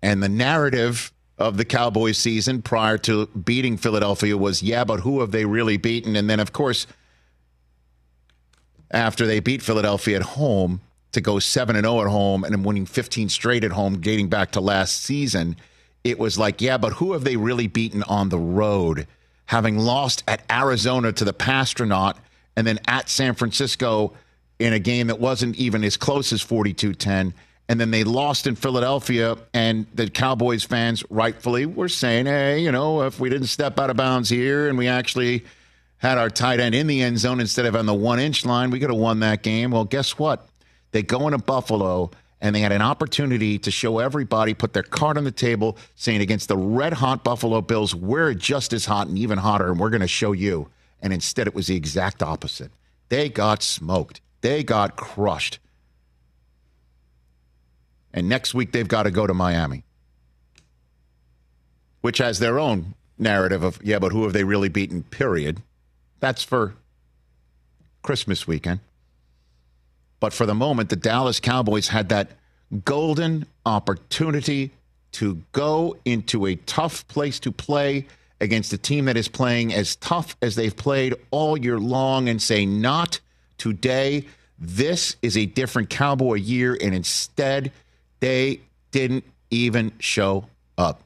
And 0.00 0.22
the 0.22 0.28
narrative 0.28 1.12
of 1.38 1.56
the 1.56 1.64
Cowboys 1.64 2.18
season 2.18 2.62
prior 2.62 2.96
to 2.98 3.26
beating 3.26 3.76
Philadelphia 3.76 4.36
was, 4.36 4.62
yeah, 4.62 4.84
but 4.84 5.00
who 5.00 5.20
have 5.20 5.32
they 5.32 5.44
really 5.44 5.76
beaten? 5.76 6.14
And 6.16 6.30
then, 6.30 6.40
of 6.40 6.52
course, 6.52 6.86
after 8.90 9.26
they 9.26 9.40
beat 9.40 9.62
Philadelphia 9.62 10.16
at 10.16 10.22
home 10.22 10.80
to 11.12 11.20
go 11.20 11.38
7 11.38 11.74
and 11.74 11.84
0 11.84 12.02
at 12.02 12.06
home 12.08 12.44
and 12.44 12.64
winning 12.64 12.86
15 12.86 13.28
straight 13.28 13.64
at 13.64 13.72
home 13.72 14.00
dating 14.00 14.28
back 14.28 14.52
to 14.52 14.60
last 14.60 15.02
season, 15.02 15.56
it 16.04 16.18
was 16.18 16.38
like, 16.38 16.60
yeah, 16.60 16.78
but 16.78 16.94
who 16.94 17.12
have 17.12 17.24
they 17.24 17.36
really 17.36 17.66
beaten 17.66 18.02
on 18.04 18.28
the 18.28 18.38
road? 18.38 19.06
Having 19.46 19.78
lost 19.78 20.22
at 20.28 20.42
Arizona 20.50 21.12
to 21.12 21.24
the 21.24 21.32
Passtronaut 21.32 22.16
and 22.56 22.66
then 22.66 22.78
at 22.86 23.08
San 23.08 23.34
Francisco 23.34 24.14
in 24.58 24.72
a 24.72 24.78
game 24.78 25.08
that 25.08 25.18
wasn't 25.18 25.56
even 25.56 25.82
as 25.82 25.96
close 25.96 26.32
as 26.32 26.40
42 26.42 26.94
10. 26.94 27.34
And 27.68 27.80
then 27.80 27.90
they 27.90 28.04
lost 28.04 28.46
in 28.46 28.56
Philadelphia, 28.56 29.36
and 29.54 29.86
the 29.94 30.10
Cowboys 30.10 30.64
fans 30.64 31.02
rightfully 31.08 31.64
were 31.64 31.88
saying, 31.88 32.26
hey, 32.26 32.60
you 32.60 32.70
know, 32.70 33.02
if 33.02 33.18
we 33.18 33.30
didn't 33.30 33.46
step 33.46 33.78
out 33.78 33.88
of 33.88 33.96
bounds 33.96 34.28
here 34.28 34.68
and 34.68 34.76
we 34.76 34.86
actually 34.86 35.44
had 35.96 36.18
our 36.18 36.28
tight 36.28 36.60
end 36.60 36.74
in 36.74 36.86
the 36.86 37.00
end 37.00 37.18
zone 37.18 37.40
instead 37.40 37.64
of 37.64 37.74
on 37.74 37.86
the 37.86 37.94
one 37.94 38.20
inch 38.20 38.44
line, 38.44 38.70
we 38.70 38.78
could 38.78 38.90
have 38.90 38.98
won 38.98 39.20
that 39.20 39.42
game. 39.42 39.70
Well, 39.70 39.86
guess 39.86 40.18
what? 40.18 40.46
They 40.90 41.02
go 41.02 41.26
into 41.26 41.38
Buffalo 41.38 42.10
and 42.42 42.54
they 42.54 42.60
had 42.60 42.72
an 42.72 42.82
opportunity 42.82 43.58
to 43.60 43.70
show 43.70 43.98
everybody, 43.98 44.52
put 44.52 44.74
their 44.74 44.82
card 44.82 45.16
on 45.16 45.24
the 45.24 45.32
table, 45.32 45.78
saying 45.96 46.20
against 46.20 46.48
the 46.48 46.58
red 46.58 46.92
hot 46.92 47.24
Buffalo 47.24 47.62
Bills, 47.62 47.94
we're 47.94 48.34
just 48.34 48.74
as 48.74 48.84
hot 48.84 49.06
and 49.06 49.18
even 49.18 49.38
hotter, 49.38 49.70
and 49.70 49.80
we're 49.80 49.88
going 49.88 50.02
to 50.02 50.06
show 50.06 50.32
you. 50.32 50.68
And 51.00 51.14
instead, 51.14 51.46
it 51.46 51.54
was 51.54 51.68
the 51.68 51.76
exact 51.76 52.22
opposite. 52.22 52.70
They 53.08 53.30
got 53.30 53.62
smoked, 53.62 54.20
they 54.42 54.62
got 54.62 54.96
crushed. 54.96 55.58
And 58.14 58.28
next 58.28 58.54
week, 58.54 58.72
they've 58.72 58.88
got 58.88 59.02
to 59.02 59.10
go 59.10 59.26
to 59.26 59.34
Miami, 59.34 59.82
which 62.00 62.18
has 62.18 62.38
their 62.38 62.60
own 62.60 62.94
narrative 63.18 63.64
of, 63.64 63.80
yeah, 63.82 63.98
but 63.98 64.12
who 64.12 64.22
have 64.22 64.32
they 64.32 64.44
really 64.44 64.68
beaten, 64.68 65.02
period. 65.02 65.60
That's 66.20 66.44
for 66.44 66.74
Christmas 68.02 68.46
weekend. 68.46 68.80
But 70.20 70.32
for 70.32 70.46
the 70.46 70.54
moment, 70.54 70.90
the 70.90 70.96
Dallas 70.96 71.40
Cowboys 71.40 71.88
had 71.88 72.08
that 72.10 72.30
golden 72.84 73.46
opportunity 73.66 74.70
to 75.12 75.42
go 75.52 75.96
into 76.04 76.46
a 76.46 76.54
tough 76.54 77.06
place 77.08 77.40
to 77.40 77.52
play 77.52 78.06
against 78.40 78.72
a 78.72 78.78
team 78.78 79.06
that 79.06 79.16
is 79.16 79.28
playing 79.28 79.74
as 79.74 79.96
tough 79.96 80.36
as 80.40 80.54
they've 80.54 80.76
played 80.76 81.14
all 81.30 81.56
year 81.56 81.80
long 81.80 82.28
and 82.28 82.40
say, 82.40 82.64
not 82.64 83.20
today. 83.58 84.24
This 84.58 85.16
is 85.20 85.36
a 85.36 85.46
different 85.46 85.90
Cowboy 85.90 86.34
year. 86.34 86.78
And 86.80 86.94
instead, 86.94 87.72
they 88.24 88.60
didn't 88.90 89.24
even 89.50 89.92
show 89.98 90.46
up. 90.78 91.02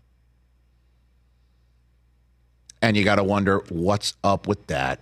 And 2.81 2.97
you 2.97 3.03
got 3.03 3.17
to 3.17 3.25
wonder 3.25 3.65
what's 3.71 4.15
up 4.23 4.47
with 4.47 4.65
that. 4.69 5.01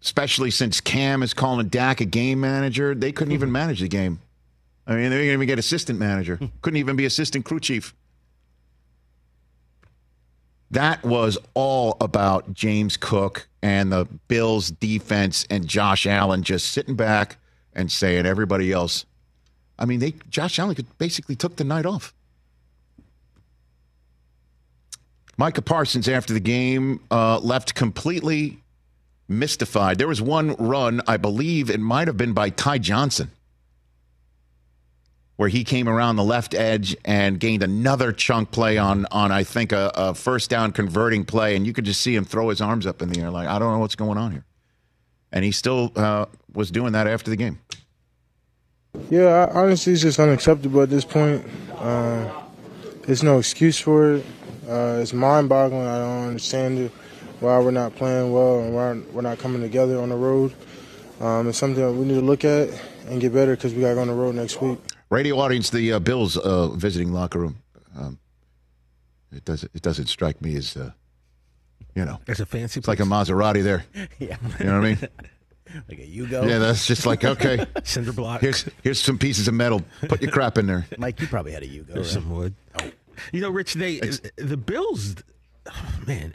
especially 0.00 0.50
since 0.50 0.82
Cam 0.82 1.22
is 1.22 1.32
calling 1.32 1.66
Dak 1.68 2.02
a 2.02 2.04
game 2.04 2.38
manager. 2.38 2.94
They 2.94 3.10
couldn't 3.10 3.32
even 3.32 3.46
mm-hmm. 3.46 3.54
manage 3.54 3.80
the 3.80 3.88
game. 3.88 4.20
I 4.86 4.96
mean, 4.96 5.08
they 5.08 5.16
didn't 5.16 5.32
even 5.32 5.46
get 5.46 5.58
assistant 5.58 5.98
manager. 5.98 6.36
Mm-hmm. 6.36 6.58
Couldn't 6.60 6.76
even 6.76 6.94
be 6.94 7.06
assistant 7.06 7.46
crew 7.46 7.58
chief. 7.58 7.94
That 10.70 11.02
was 11.04 11.38
all 11.54 11.96
about 12.02 12.52
James 12.52 12.98
Cook 12.98 13.48
and 13.62 13.90
the 13.90 14.04
Bills 14.28 14.70
defense 14.70 15.46
and 15.48 15.66
Josh 15.66 16.06
Allen 16.06 16.42
just 16.42 16.72
sitting 16.72 16.96
back 16.96 17.38
and 17.74 17.90
saying 17.90 18.26
everybody 18.26 18.72
else. 18.72 19.04
I 19.78 19.84
mean, 19.86 20.00
they 20.00 20.14
Josh 20.30 20.58
Allen 20.58 20.76
basically 20.98 21.36
took 21.36 21.56
the 21.56 21.64
night 21.64 21.86
off. 21.86 22.14
Micah 25.36 25.62
Parsons 25.62 26.08
after 26.08 26.32
the 26.32 26.40
game 26.40 27.00
uh, 27.10 27.38
left 27.38 27.74
completely 27.74 28.58
mystified. 29.28 29.98
There 29.98 30.08
was 30.08 30.22
one 30.22 30.54
run, 30.54 31.00
I 31.08 31.16
believe 31.16 31.70
it 31.70 31.80
might 31.80 32.06
have 32.06 32.16
been 32.16 32.32
by 32.32 32.50
Ty 32.50 32.78
Johnson, 32.78 33.30
where 35.36 35.48
he 35.48 35.64
came 35.64 35.88
around 35.88 36.16
the 36.16 36.24
left 36.24 36.54
edge 36.54 36.96
and 37.04 37.40
gained 37.40 37.62
another 37.64 38.12
chunk 38.12 38.52
play 38.52 38.78
on, 38.78 39.06
on 39.10 39.32
I 39.32 39.42
think, 39.42 39.72
a, 39.72 39.90
a 39.94 40.14
first 40.14 40.50
down 40.50 40.70
converting 40.70 41.24
play. 41.24 41.56
And 41.56 41.66
you 41.66 41.72
could 41.72 41.84
just 41.84 42.00
see 42.00 42.14
him 42.14 42.24
throw 42.24 42.50
his 42.50 42.60
arms 42.60 42.86
up 42.86 43.02
in 43.02 43.08
the 43.08 43.20
air 43.20 43.30
like, 43.30 43.48
I 43.48 43.58
don't 43.58 43.72
know 43.72 43.80
what's 43.80 43.96
going 43.96 44.18
on 44.18 44.30
here. 44.30 44.44
And 45.34 45.44
he 45.44 45.52
still 45.52 45.92
uh, 45.96 46.26
was 46.54 46.70
doing 46.70 46.92
that 46.92 47.06
after 47.06 47.28
the 47.28 47.36
game. 47.36 47.58
Yeah, 49.10 49.50
honestly, 49.52 49.92
it's 49.92 50.02
just 50.02 50.18
unacceptable 50.18 50.80
at 50.80 50.88
this 50.88 51.04
point. 51.04 51.44
Uh, 51.74 52.42
there's 53.02 53.22
no 53.22 53.38
excuse 53.38 53.78
for 53.78 54.14
it. 54.14 54.26
Uh, 54.66 55.00
it's 55.02 55.12
mind 55.12 55.48
boggling. 55.48 55.86
I 55.86 55.98
don't 55.98 56.28
understand 56.28 56.78
it 56.78 56.92
why 57.40 57.58
we're 57.58 57.72
not 57.72 57.94
playing 57.96 58.32
well 58.32 58.60
and 58.60 58.74
why 58.74 58.92
we're 59.12 59.22
not 59.22 59.38
coming 59.38 59.60
together 59.60 60.00
on 60.00 60.08
the 60.08 60.16
road. 60.16 60.54
Um, 61.20 61.48
it's 61.48 61.58
something 61.58 61.84
that 61.84 61.92
we 61.92 62.06
need 62.06 62.14
to 62.14 62.20
look 62.20 62.44
at 62.44 62.70
and 63.08 63.20
get 63.20 63.34
better 63.34 63.56
because 63.56 63.74
we 63.74 63.82
got 63.82 63.90
to 63.90 63.94
go 63.96 64.00
on 64.00 64.08
the 64.08 64.14
road 64.14 64.34
next 64.34 64.60
week. 64.62 64.78
Radio 65.10 65.38
audience, 65.38 65.70
the 65.70 65.92
uh, 65.92 65.98
Bills 65.98 66.36
uh, 66.36 66.68
visiting 66.68 67.12
locker 67.12 67.40
room. 67.40 67.56
Um, 67.96 68.18
it 69.32 69.44
doesn't. 69.44 69.70
It 69.74 69.82
doesn't 69.82 70.06
strike 70.06 70.40
me 70.40 70.56
as, 70.56 70.76
uh, 70.76 70.92
you 71.94 72.04
know, 72.04 72.20
it's 72.26 72.40
a 72.40 72.46
fancy. 72.46 72.78
It's 72.78 72.88
like 72.88 73.00
a 73.00 73.04
Maserati 73.04 73.62
there. 73.62 73.84
yeah, 74.18 74.36
you 74.58 74.66
know 74.66 74.80
what 74.80 74.86
I 74.86 74.94
mean. 74.94 74.98
like 75.88 75.98
a 75.98 76.06
Yugo. 76.06 76.48
Yeah, 76.48 76.58
that's 76.58 76.86
just 76.86 77.06
like 77.06 77.24
okay. 77.24 77.64
Cinder 77.84 78.12
block. 78.12 78.40
Here's 78.40 78.68
here's 78.82 79.00
some 79.00 79.18
pieces 79.18 79.48
of 79.48 79.54
metal. 79.54 79.82
Put 80.08 80.22
your 80.22 80.30
crap 80.30 80.58
in 80.58 80.66
there. 80.66 80.86
Mike, 80.98 81.20
you 81.20 81.26
probably 81.26 81.52
had 81.52 81.62
a 81.62 81.68
Yugo. 81.68 81.86
There's 81.86 82.14
right? 82.14 82.22
some 82.22 82.30
wood. 82.30 82.54
Oh. 82.80 82.90
You 83.32 83.40
know, 83.40 83.50
Rich, 83.50 83.74
they 83.74 84.00
the 84.36 84.56
Bills, 84.56 85.16
oh, 85.70 86.00
man, 86.06 86.34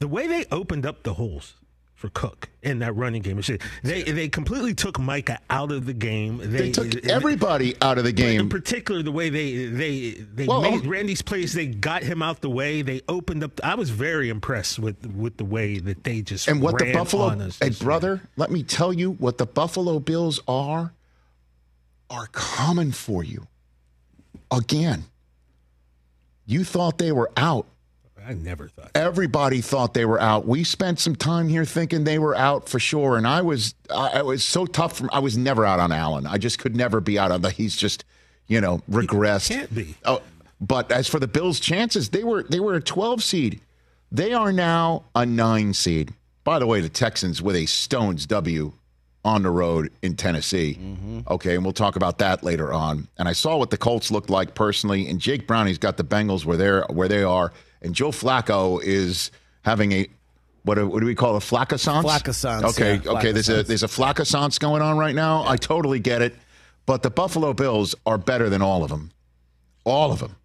the 0.00 0.08
way 0.08 0.26
they 0.26 0.44
opened 0.50 0.84
up 0.84 1.04
the 1.04 1.14
holes 1.14 1.54
for 2.02 2.08
Cook 2.08 2.48
in 2.62 2.80
that 2.80 2.96
running 2.96 3.22
game. 3.22 3.40
They 3.84 4.02
they 4.02 4.28
completely 4.28 4.74
took 4.74 4.98
Micah 4.98 5.38
out 5.48 5.70
of 5.70 5.86
the 5.86 5.92
game. 5.92 6.38
They, 6.38 6.70
they 6.70 6.72
took 6.72 7.06
everybody 7.06 7.76
out 7.80 7.96
of 7.96 8.02
the 8.02 8.10
game. 8.10 8.40
In 8.40 8.48
particular, 8.48 9.04
the 9.04 9.12
way 9.12 9.30
they 9.30 9.66
they 9.66 10.10
they 10.10 10.46
well, 10.48 10.62
made 10.62 10.82
um, 10.82 10.88
Randy's 10.88 11.22
plays, 11.22 11.52
they 11.52 11.66
got 11.66 12.02
him 12.02 12.20
out 12.20 12.40
the 12.40 12.50
way. 12.50 12.82
They 12.82 13.02
opened 13.08 13.44
up. 13.44 13.60
I 13.62 13.76
was 13.76 13.90
very 13.90 14.30
impressed 14.30 14.80
with 14.80 15.06
with 15.14 15.36
the 15.36 15.44
way 15.44 15.78
that 15.78 16.02
they 16.02 16.22
just 16.22 16.48
and 16.48 16.60
what 16.60 16.76
the 16.76 16.92
Buffalo. 16.92 17.38
Hey, 17.60 17.70
brother, 17.70 18.20
let 18.36 18.50
me 18.50 18.64
tell 18.64 18.92
you 18.92 19.12
what 19.12 19.38
the 19.38 19.46
Buffalo 19.46 20.00
Bills 20.00 20.40
are. 20.48 20.92
are 22.10 22.26
coming 22.32 22.90
for 22.90 23.22
you 23.22 23.46
again. 24.50 25.04
You 26.46 26.64
thought 26.64 26.98
they 26.98 27.12
were 27.12 27.30
out. 27.36 27.68
I 28.26 28.34
never 28.34 28.68
thought. 28.68 28.90
Everybody 28.94 29.60
thought 29.60 29.94
they 29.94 30.04
were 30.04 30.20
out. 30.20 30.46
We 30.46 30.64
spent 30.64 31.00
some 31.00 31.16
time 31.16 31.48
here 31.48 31.64
thinking 31.64 32.04
they 32.04 32.18
were 32.18 32.36
out 32.36 32.68
for 32.68 32.78
sure, 32.78 33.16
and 33.16 33.26
I 33.26 33.42
was, 33.42 33.74
I 33.90 34.18
it 34.18 34.26
was 34.26 34.44
so 34.44 34.66
tough. 34.66 34.96
From 34.96 35.10
I 35.12 35.18
was 35.18 35.36
never 35.36 35.64
out 35.64 35.80
on 35.80 35.92
Allen. 35.92 36.26
I 36.26 36.38
just 36.38 36.58
could 36.58 36.76
never 36.76 37.00
be 37.00 37.18
out 37.18 37.32
on 37.32 37.42
the. 37.42 37.50
He's 37.50 37.76
just, 37.76 38.04
you 38.46 38.60
know, 38.60 38.80
regressed. 38.90 39.48
Can't 39.48 39.74
be. 39.74 39.94
Oh, 40.04 40.22
but 40.60 40.92
as 40.92 41.08
for 41.08 41.18
the 41.18 41.26
Bills' 41.26 41.60
chances, 41.60 42.10
they 42.10 42.24
were 42.24 42.44
they 42.44 42.60
were 42.60 42.74
a 42.74 42.82
12 42.82 43.22
seed. 43.22 43.60
They 44.10 44.32
are 44.32 44.52
now 44.52 45.04
a 45.14 45.26
nine 45.26 45.74
seed. 45.74 46.12
By 46.44 46.58
the 46.58 46.66
way, 46.66 46.80
the 46.80 46.88
Texans 46.88 47.40
with 47.40 47.56
a 47.56 47.66
Stones 47.66 48.26
W 48.26 48.72
on 49.24 49.42
the 49.42 49.50
road 49.50 49.92
in 50.02 50.16
Tennessee. 50.16 50.78
Mm-hmm. 50.80 51.20
Okay, 51.28 51.54
and 51.54 51.64
we'll 51.64 51.72
talk 51.72 51.96
about 51.96 52.18
that 52.18 52.42
later 52.42 52.72
on. 52.72 53.08
And 53.18 53.28
I 53.28 53.32
saw 53.32 53.56
what 53.56 53.70
the 53.70 53.76
Colts 53.76 54.10
looked 54.10 54.30
like 54.30 54.54
personally, 54.54 55.08
and 55.08 55.20
Jake 55.20 55.46
Browning's 55.46 55.78
got 55.78 55.96
the 55.96 56.04
Bengals 56.04 56.44
where 56.44 56.56
they're 56.56 56.84
where 56.90 57.08
they 57.08 57.22
are, 57.22 57.52
and 57.80 57.94
Joe 57.94 58.10
Flacco 58.10 58.82
is 58.82 59.30
having 59.62 59.92
a 59.92 60.08
what 60.64 60.76
do, 60.76 60.86
what 60.86 61.00
do 61.00 61.06
we 61.06 61.14
call 61.14 61.36
a 61.36 61.40
flaccasance? 61.40 62.02
Flaccasance, 62.04 62.64
Okay, 62.70 63.00
yeah, 63.04 63.10
okay. 63.12 63.32
There's 63.32 63.48
a 63.48 63.62
there's 63.62 63.82
a 63.82 63.88
flaccasance 63.88 64.58
going 64.58 64.82
on 64.82 64.96
right 64.96 65.14
now. 65.14 65.44
I 65.46 65.56
totally 65.56 66.00
get 66.00 66.22
it, 66.22 66.34
but 66.86 67.02
the 67.02 67.10
Buffalo 67.10 67.52
Bills 67.52 67.94
are 68.06 68.18
better 68.18 68.48
than 68.48 68.62
all 68.62 68.82
of 68.82 68.90
them, 68.90 69.10
all 69.84 70.12
of 70.12 70.18
them. 70.18 70.36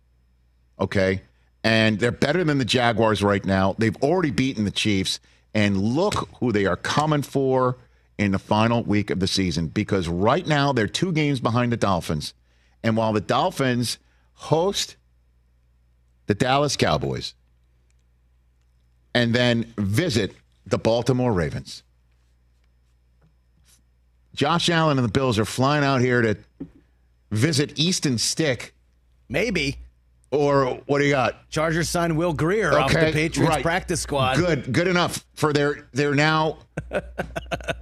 Okay, 0.80 1.22
and 1.64 2.00
they're 2.00 2.12
better 2.12 2.44
than 2.44 2.60
the 2.60 2.66
Jaguars 2.66 3.24
right 3.24 3.44
now. 3.44 3.76
They've 3.80 3.98
already 3.98 4.32
beaten 4.32 4.66
the 4.66 4.72
Chiefs, 4.72 5.20
and 5.56 5.78
look 5.78 6.30
who 6.40 6.52
they 6.52 6.68
are 6.68 6.78
coming 6.78 7.24
for 7.24 7.78
in 8.18 8.32
the 8.32 8.40
final 8.40 8.84
week 8.84 9.10
of 9.10 9.20
the 9.20 9.28
season. 9.28 9.68
Because 9.68 10.08
right 10.08 10.46
now 10.46 10.74
they're 10.74 10.88
two 10.88 11.12
games 11.12 11.40
behind 11.40 11.72
the 11.72 11.78
Dolphins, 11.78 12.34
and 12.84 12.98
while 12.98 13.14
the 13.14 13.22
Dolphins 13.22 13.98
host 14.34 14.96
the 16.28 16.36
Dallas 16.36 16.76
Cowboys 16.76 17.34
and 19.14 19.34
then 19.34 19.74
visit 19.78 20.34
the 20.66 20.78
Baltimore 20.78 21.32
Ravens. 21.32 21.84
Josh 24.36 24.70
Allen 24.70 25.00
and 25.00 25.08
the 25.08 25.12
Bills 25.12 25.40
are 25.40 25.46
flying 25.46 25.84
out 25.84 26.02
here 26.02 26.22
to 26.22 26.38
visit 27.32 27.80
Easton 27.80 28.18
Stick, 28.20 28.76
Maybe. 29.30 29.78
Or 30.30 30.82
what 30.88 31.00
do 31.00 31.06
you 31.06 31.12
got? 31.12 31.50
Chargers 31.50 31.88
sign 31.88 32.18
Will 32.18 32.34
Grier 32.34 32.78
off 32.78 32.92
the 32.92 33.12
Patriots 33.14 33.40
right. 33.40 33.64
practice 33.64 34.02
squad. 34.02 34.36
Good, 34.38 34.74
good 34.74 34.88
enough 34.88 35.26
for 35.36 35.54
their 35.54 35.88
their 35.94 36.14
now 36.14 36.58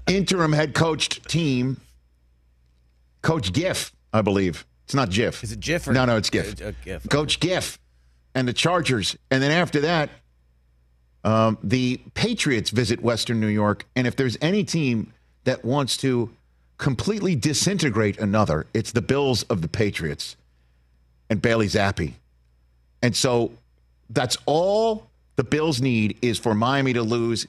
interim 0.07 0.53
head 0.53 0.75
coached 0.75 1.27
team. 1.27 1.81
Coach 3.23 3.51
Giff, 3.51 3.91
I 4.13 4.21
believe. 4.21 4.65
It's 4.83 4.93
not 4.93 5.09
Jiff. 5.09 5.43
Is 5.43 5.51
it 5.51 5.59
Jiff 5.59 5.87
or- 5.87 5.93
no, 5.93 6.05
no, 6.05 6.17
it's 6.17 6.29
Giff. 6.29 6.61
Uh, 6.61 6.67
uh, 6.67 6.71
Giff, 6.83 7.09
Coach 7.09 7.39
Giff 7.39 7.79
and 8.35 8.47
the 8.47 8.53
Chargers, 8.53 9.17
and 9.31 9.41
then 9.41 9.49
after 9.49 9.81
that, 9.81 10.11
um, 11.23 11.57
the 11.63 11.99
Patriots 12.13 12.69
visit 12.69 13.01
Western 13.01 13.39
New 13.39 13.47
York. 13.47 13.87
And 13.95 14.05
if 14.05 14.15
there's 14.15 14.37
any 14.41 14.63
team 14.63 15.11
that 15.45 15.65
wants 15.65 15.97
to 15.97 16.29
completely 16.77 17.35
disintegrate 17.35 18.19
another, 18.19 18.67
it's 18.75 18.91
the 18.91 19.01
Bills 19.01 19.41
of 19.43 19.63
the 19.63 19.67
Patriots 19.67 20.35
and 21.27 21.41
Bailey 21.41 21.65
Zappe. 21.67 22.13
And 23.01 23.15
so 23.15 23.51
that's 24.09 24.37
all 24.45 25.07
the 25.35 25.43
Bills 25.43 25.81
need 25.81 26.17
is 26.21 26.39
for 26.39 26.53
Miami 26.53 26.93
to 26.93 27.03
lose 27.03 27.47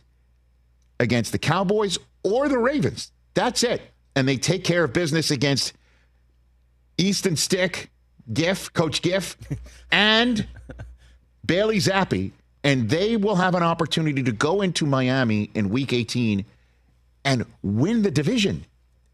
against 0.98 1.32
the 1.32 1.38
Cowboys 1.38 1.98
or 2.22 2.48
the 2.48 2.58
Ravens. 2.58 3.12
That's 3.34 3.62
it. 3.62 3.82
And 4.14 4.26
they 4.26 4.36
take 4.36 4.64
care 4.64 4.84
of 4.84 4.92
business 4.92 5.30
against 5.30 5.74
Easton 6.98 7.36
Stick, 7.36 7.90
Giff, 8.32 8.72
Coach 8.72 9.02
Giff, 9.02 9.36
and 9.92 10.46
Bailey 11.44 11.78
Zappe. 11.78 12.32
And 12.64 12.88
they 12.88 13.16
will 13.16 13.36
have 13.36 13.54
an 13.54 13.62
opportunity 13.62 14.22
to 14.24 14.32
go 14.32 14.62
into 14.62 14.86
Miami 14.86 15.50
in 15.54 15.68
week 15.68 15.92
18 15.92 16.44
and 17.24 17.44
win 17.62 18.02
the 18.02 18.10
division 18.10 18.64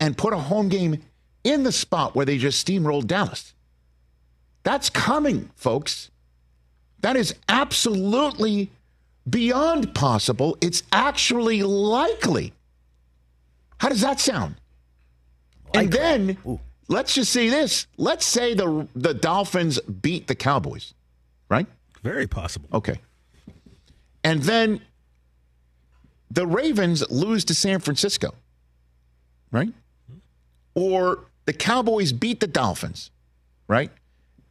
and 0.01 0.17
put 0.17 0.33
a 0.33 0.39
home 0.39 0.69
game 0.69 1.03
in 1.45 1.63
the 1.65 1.73
spot 1.73 2.15
where 2.15 2.25
they 2.25 2.39
just 2.39 2.67
steamrolled 2.67 3.07
Dallas. 3.07 3.53
That's 4.63 4.89
coming, 4.89 5.51
folks. 5.57 6.11
That 7.03 7.17
is 7.17 7.35
absolutely 7.49 8.71
beyond 9.29 9.95
possible. 9.95 10.57
It's 10.61 10.83
actually 10.93 11.63
likely. 11.63 12.53
How 13.79 13.89
does 13.89 14.01
that 14.01 14.21
sound? 14.21 14.55
And 15.75 15.93
then 15.93 16.39
let's 16.89 17.15
just 17.15 17.33
say 17.33 17.49
this. 17.49 17.87
Let's 17.97 18.27
say 18.27 18.55
the 18.55 18.87
the 18.95 19.15
Dolphins 19.15 19.81
beat 19.81 20.27
the 20.27 20.35
Cowboys, 20.35 20.95
right? 21.49 21.67
Very 22.03 22.27
possible. 22.27 22.69
Okay. 22.73 23.01
And 24.25 24.43
then 24.43 24.81
the 26.31 26.47
Ravens 26.47 27.09
lose 27.11 27.45
to 27.47 27.55
San 27.55 27.81
Francisco, 27.81 28.35
right? 29.51 29.73
Or 30.75 31.25
the 31.47 31.53
Cowboys 31.53 32.13
beat 32.13 32.41
the 32.41 32.47
Dolphins, 32.47 33.11
right? 33.67 33.91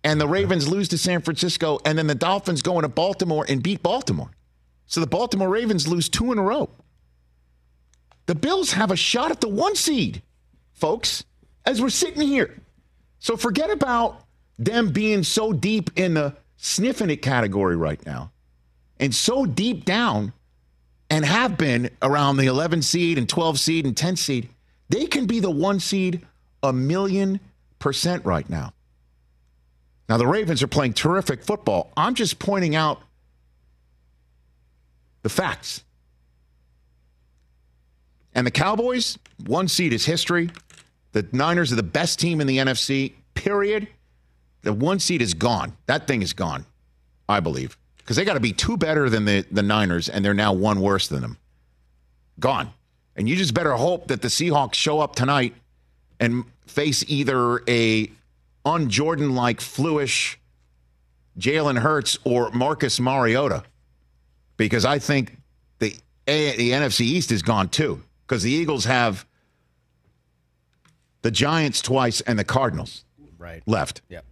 And 0.03 0.19
the 0.19 0.27
Ravens 0.27 0.67
lose 0.67 0.87
to 0.89 0.97
San 0.97 1.21
Francisco, 1.21 1.79
and 1.85 1.97
then 1.97 2.07
the 2.07 2.15
Dolphins 2.15 2.61
go 2.61 2.77
into 2.77 2.89
Baltimore 2.89 3.45
and 3.47 3.61
beat 3.61 3.83
Baltimore. 3.83 4.31
So 4.87 4.99
the 4.99 5.07
Baltimore 5.07 5.49
Ravens 5.49 5.87
lose 5.87 6.09
two 6.09 6.31
in 6.31 6.37
a 6.37 6.43
row. 6.43 6.69
The 8.25 8.35
Bills 8.35 8.73
have 8.73 8.91
a 8.91 8.95
shot 8.95 9.31
at 9.31 9.41
the 9.41 9.47
one 9.47 9.75
seed, 9.75 10.21
folks, 10.73 11.23
as 11.65 11.81
we're 11.81 11.89
sitting 11.89 12.21
here. 12.21 12.61
So 13.19 13.37
forget 13.37 13.69
about 13.69 14.23
them 14.57 14.91
being 14.91 15.23
so 15.23 15.53
deep 15.53 15.91
in 15.95 16.15
the 16.15 16.35
sniffing 16.57 17.09
it 17.09 17.21
category 17.21 17.75
right 17.75 18.03
now 18.05 18.31
and 19.01 19.13
so 19.13 19.45
deep 19.45 19.83
down 19.83 20.31
and 21.09 21.25
have 21.25 21.57
been 21.57 21.89
around 22.01 22.37
the 22.37 22.45
11 22.45 22.83
seed 22.83 23.17
and 23.17 23.27
12 23.27 23.59
seed 23.59 23.85
and 23.85 23.97
10 23.97 24.15
seed. 24.15 24.49
They 24.89 25.07
can 25.07 25.25
be 25.25 25.39
the 25.39 25.51
one 25.51 25.79
seed 25.79 26.25
a 26.63 26.71
million 26.71 27.39
percent 27.79 28.23
right 28.23 28.47
now. 28.49 28.73
Now, 30.11 30.17
the 30.17 30.27
Ravens 30.27 30.61
are 30.61 30.67
playing 30.67 30.91
terrific 30.91 31.41
football. 31.41 31.89
I'm 31.95 32.15
just 32.15 32.37
pointing 32.37 32.75
out 32.75 33.01
the 35.21 35.29
facts. 35.29 35.85
And 38.35 38.45
the 38.45 38.51
Cowboys, 38.51 39.17
one 39.45 39.69
seed 39.69 39.93
is 39.93 40.05
history. 40.05 40.49
The 41.13 41.25
Niners 41.31 41.71
are 41.71 41.77
the 41.77 41.81
best 41.83 42.19
team 42.19 42.41
in 42.41 42.47
the 42.47 42.57
NFC, 42.57 43.13
period. 43.35 43.87
The 44.63 44.73
one 44.73 44.99
seed 44.99 45.21
is 45.21 45.33
gone. 45.33 45.77
That 45.85 46.07
thing 46.07 46.21
is 46.21 46.33
gone, 46.33 46.65
I 47.29 47.39
believe. 47.39 47.77
Because 47.95 48.17
they 48.17 48.25
got 48.25 48.33
to 48.33 48.41
be 48.41 48.51
two 48.51 48.75
better 48.75 49.09
than 49.09 49.23
the, 49.23 49.45
the 49.49 49.63
Niners, 49.63 50.09
and 50.09 50.25
they're 50.25 50.33
now 50.33 50.51
one 50.51 50.81
worse 50.81 51.07
than 51.07 51.21
them. 51.21 51.37
Gone. 52.37 52.69
And 53.15 53.29
you 53.29 53.37
just 53.37 53.53
better 53.53 53.75
hope 53.75 54.09
that 54.09 54.21
the 54.21 54.27
Seahawks 54.27 54.73
show 54.73 54.99
up 54.99 55.15
tonight 55.15 55.55
and 56.19 56.43
face 56.67 57.05
either 57.07 57.63
a 57.65 58.11
un-Jordan 58.65 59.33
like 59.35 59.59
fluish 59.61 60.39
Jalen 61.39 61.79
Hurts 61.79 62.17
or 62.23 62.51
Marcus 62.51 62.99
Mariota. 62.99 63.63
Because 64.57 64.85
I 64.85 64.99
think 64.99 65.37
the 65.79 65.95
A- 66.27 66.55
the 66.57 66.71
NFC 66.71 67.01
East 67.01 67.31
is 67.31 67.41
gone 67.41 67.69
too. 67.69 68.01
Because 68.27 68.43
the 68.43 68.51
Eagles 68.51 68.85
have 68.85 69.25
the 71.21 71.31
Giants 71.31 71.81
twice 71.81 72.21
and 72.21 72.37
the 72.37 72.43
Cardinals 72.43 73.03
Right. 73.37 73.63
left. 73.65 74.01
Yep. 74.09 74.25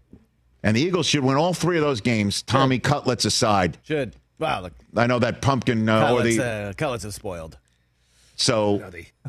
And 0.63 0.75
the 0.75 0.81
Eagles 0.81 1.05
should 1.05 1.23
win 1.23 1.37
all 1.37 1.53
three 1.53 1.77
of 1.77 1.83
those 1.83 2.01
games, 2.01 2.41
Tommy 2.41 2.79
Cutlets 2.79 3.25
aside. 3.25 3.77
Should. 3.83 4.15
Wow, 4.39 4.61
look. 4.61 4.73
I 4.95 5.07
know 5.07 5.19
that 5.19 5.41
pumpkin 5.41 5.87
uh, 5.87 5.97
or 5.97 6.17
Cutlets, 6.17 6.37
the 6.37 6.43
uh, 6.45 6.73
cutlets 6.73 7.03
have 7.03 7.13
spoiled. 7.13 7.57
so 8.35 8.83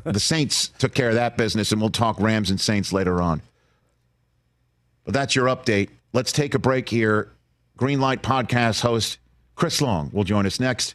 the 0.05 0.21
Saints 0.21 0.69
took 0.79 0.95
care 0.95 1.09
of 1.09 1.15
that 1.17 1.37
business, 1.37 1.73
and 1.73 1.81
we'll 1.81 1.91
talk 1.91 2.19
Rams 2.21 2.51
and 2.51 2.61
Saints 2.61 2.93
later 2.93 3.21
on. 3.23 3.43
That's 5.11 5.35
your 5.35 5.47
update. 5.47 5.91
Let's 6.13 6.33
take 6.33 6.55
a 6.55 6.59
break 6.59 6.89
here. 6.89 7.33
Greenlight 7.79 8.19
podcast 8.19 8.81
host 8.81 9.19
Chris 9.55 9.81
Long 9.81 10.11
will 10.13 10.25
join 10.25 10.47
us 10.47 10.61
next, 10.61 10.95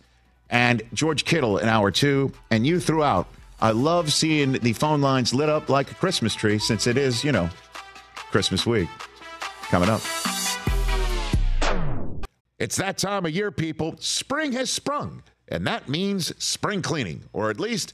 and 0.50 0.82
George 0.94 1.26
Kittle 1.26 1.58
in 1.58 1.68
hour 1.68 1.92
two, 1.92 2.32
and 2.50 2.66
you 2.66 2.80
throughout. 2.80 3.28
I 3.60 3.72
love 3.72 4.12
seeing 4.12 4.54
the 4.54 4.74
phone 4.74 5.02
lines 5.02 5.34
lit 5.34 5.50
up 5.50 5.70
like 5.70 5.90
a 5.92 5.96
Christmas 5.96 6.36
tree 6.36 6.60
since 6.60 6.88
it 6.88 6.98
is, 6.98 7.24
you 7.24 7.32
know, 7.32 7.50
Christmas 8.16 8.66
week 8.66 8.90
coming 9.64 9.90
up. 9.90 10.02
It's 12.58 12.78
that 12.78 12.98
time 12.98 13.26
of 13.26 13.32
year, 13.32 13.52
people. 13.52 13.96
Spring 14.00 14.52
has 14.54 14.70
sprung, 14.70 15.24
and 15.48 15.66
that 15.68 15.90
means 15.90 16.34
spring 16.44 16.82
cleaning, 16.82 17.24
or 17.34 17.50
at 17.50 17.60
least 17.60 17.94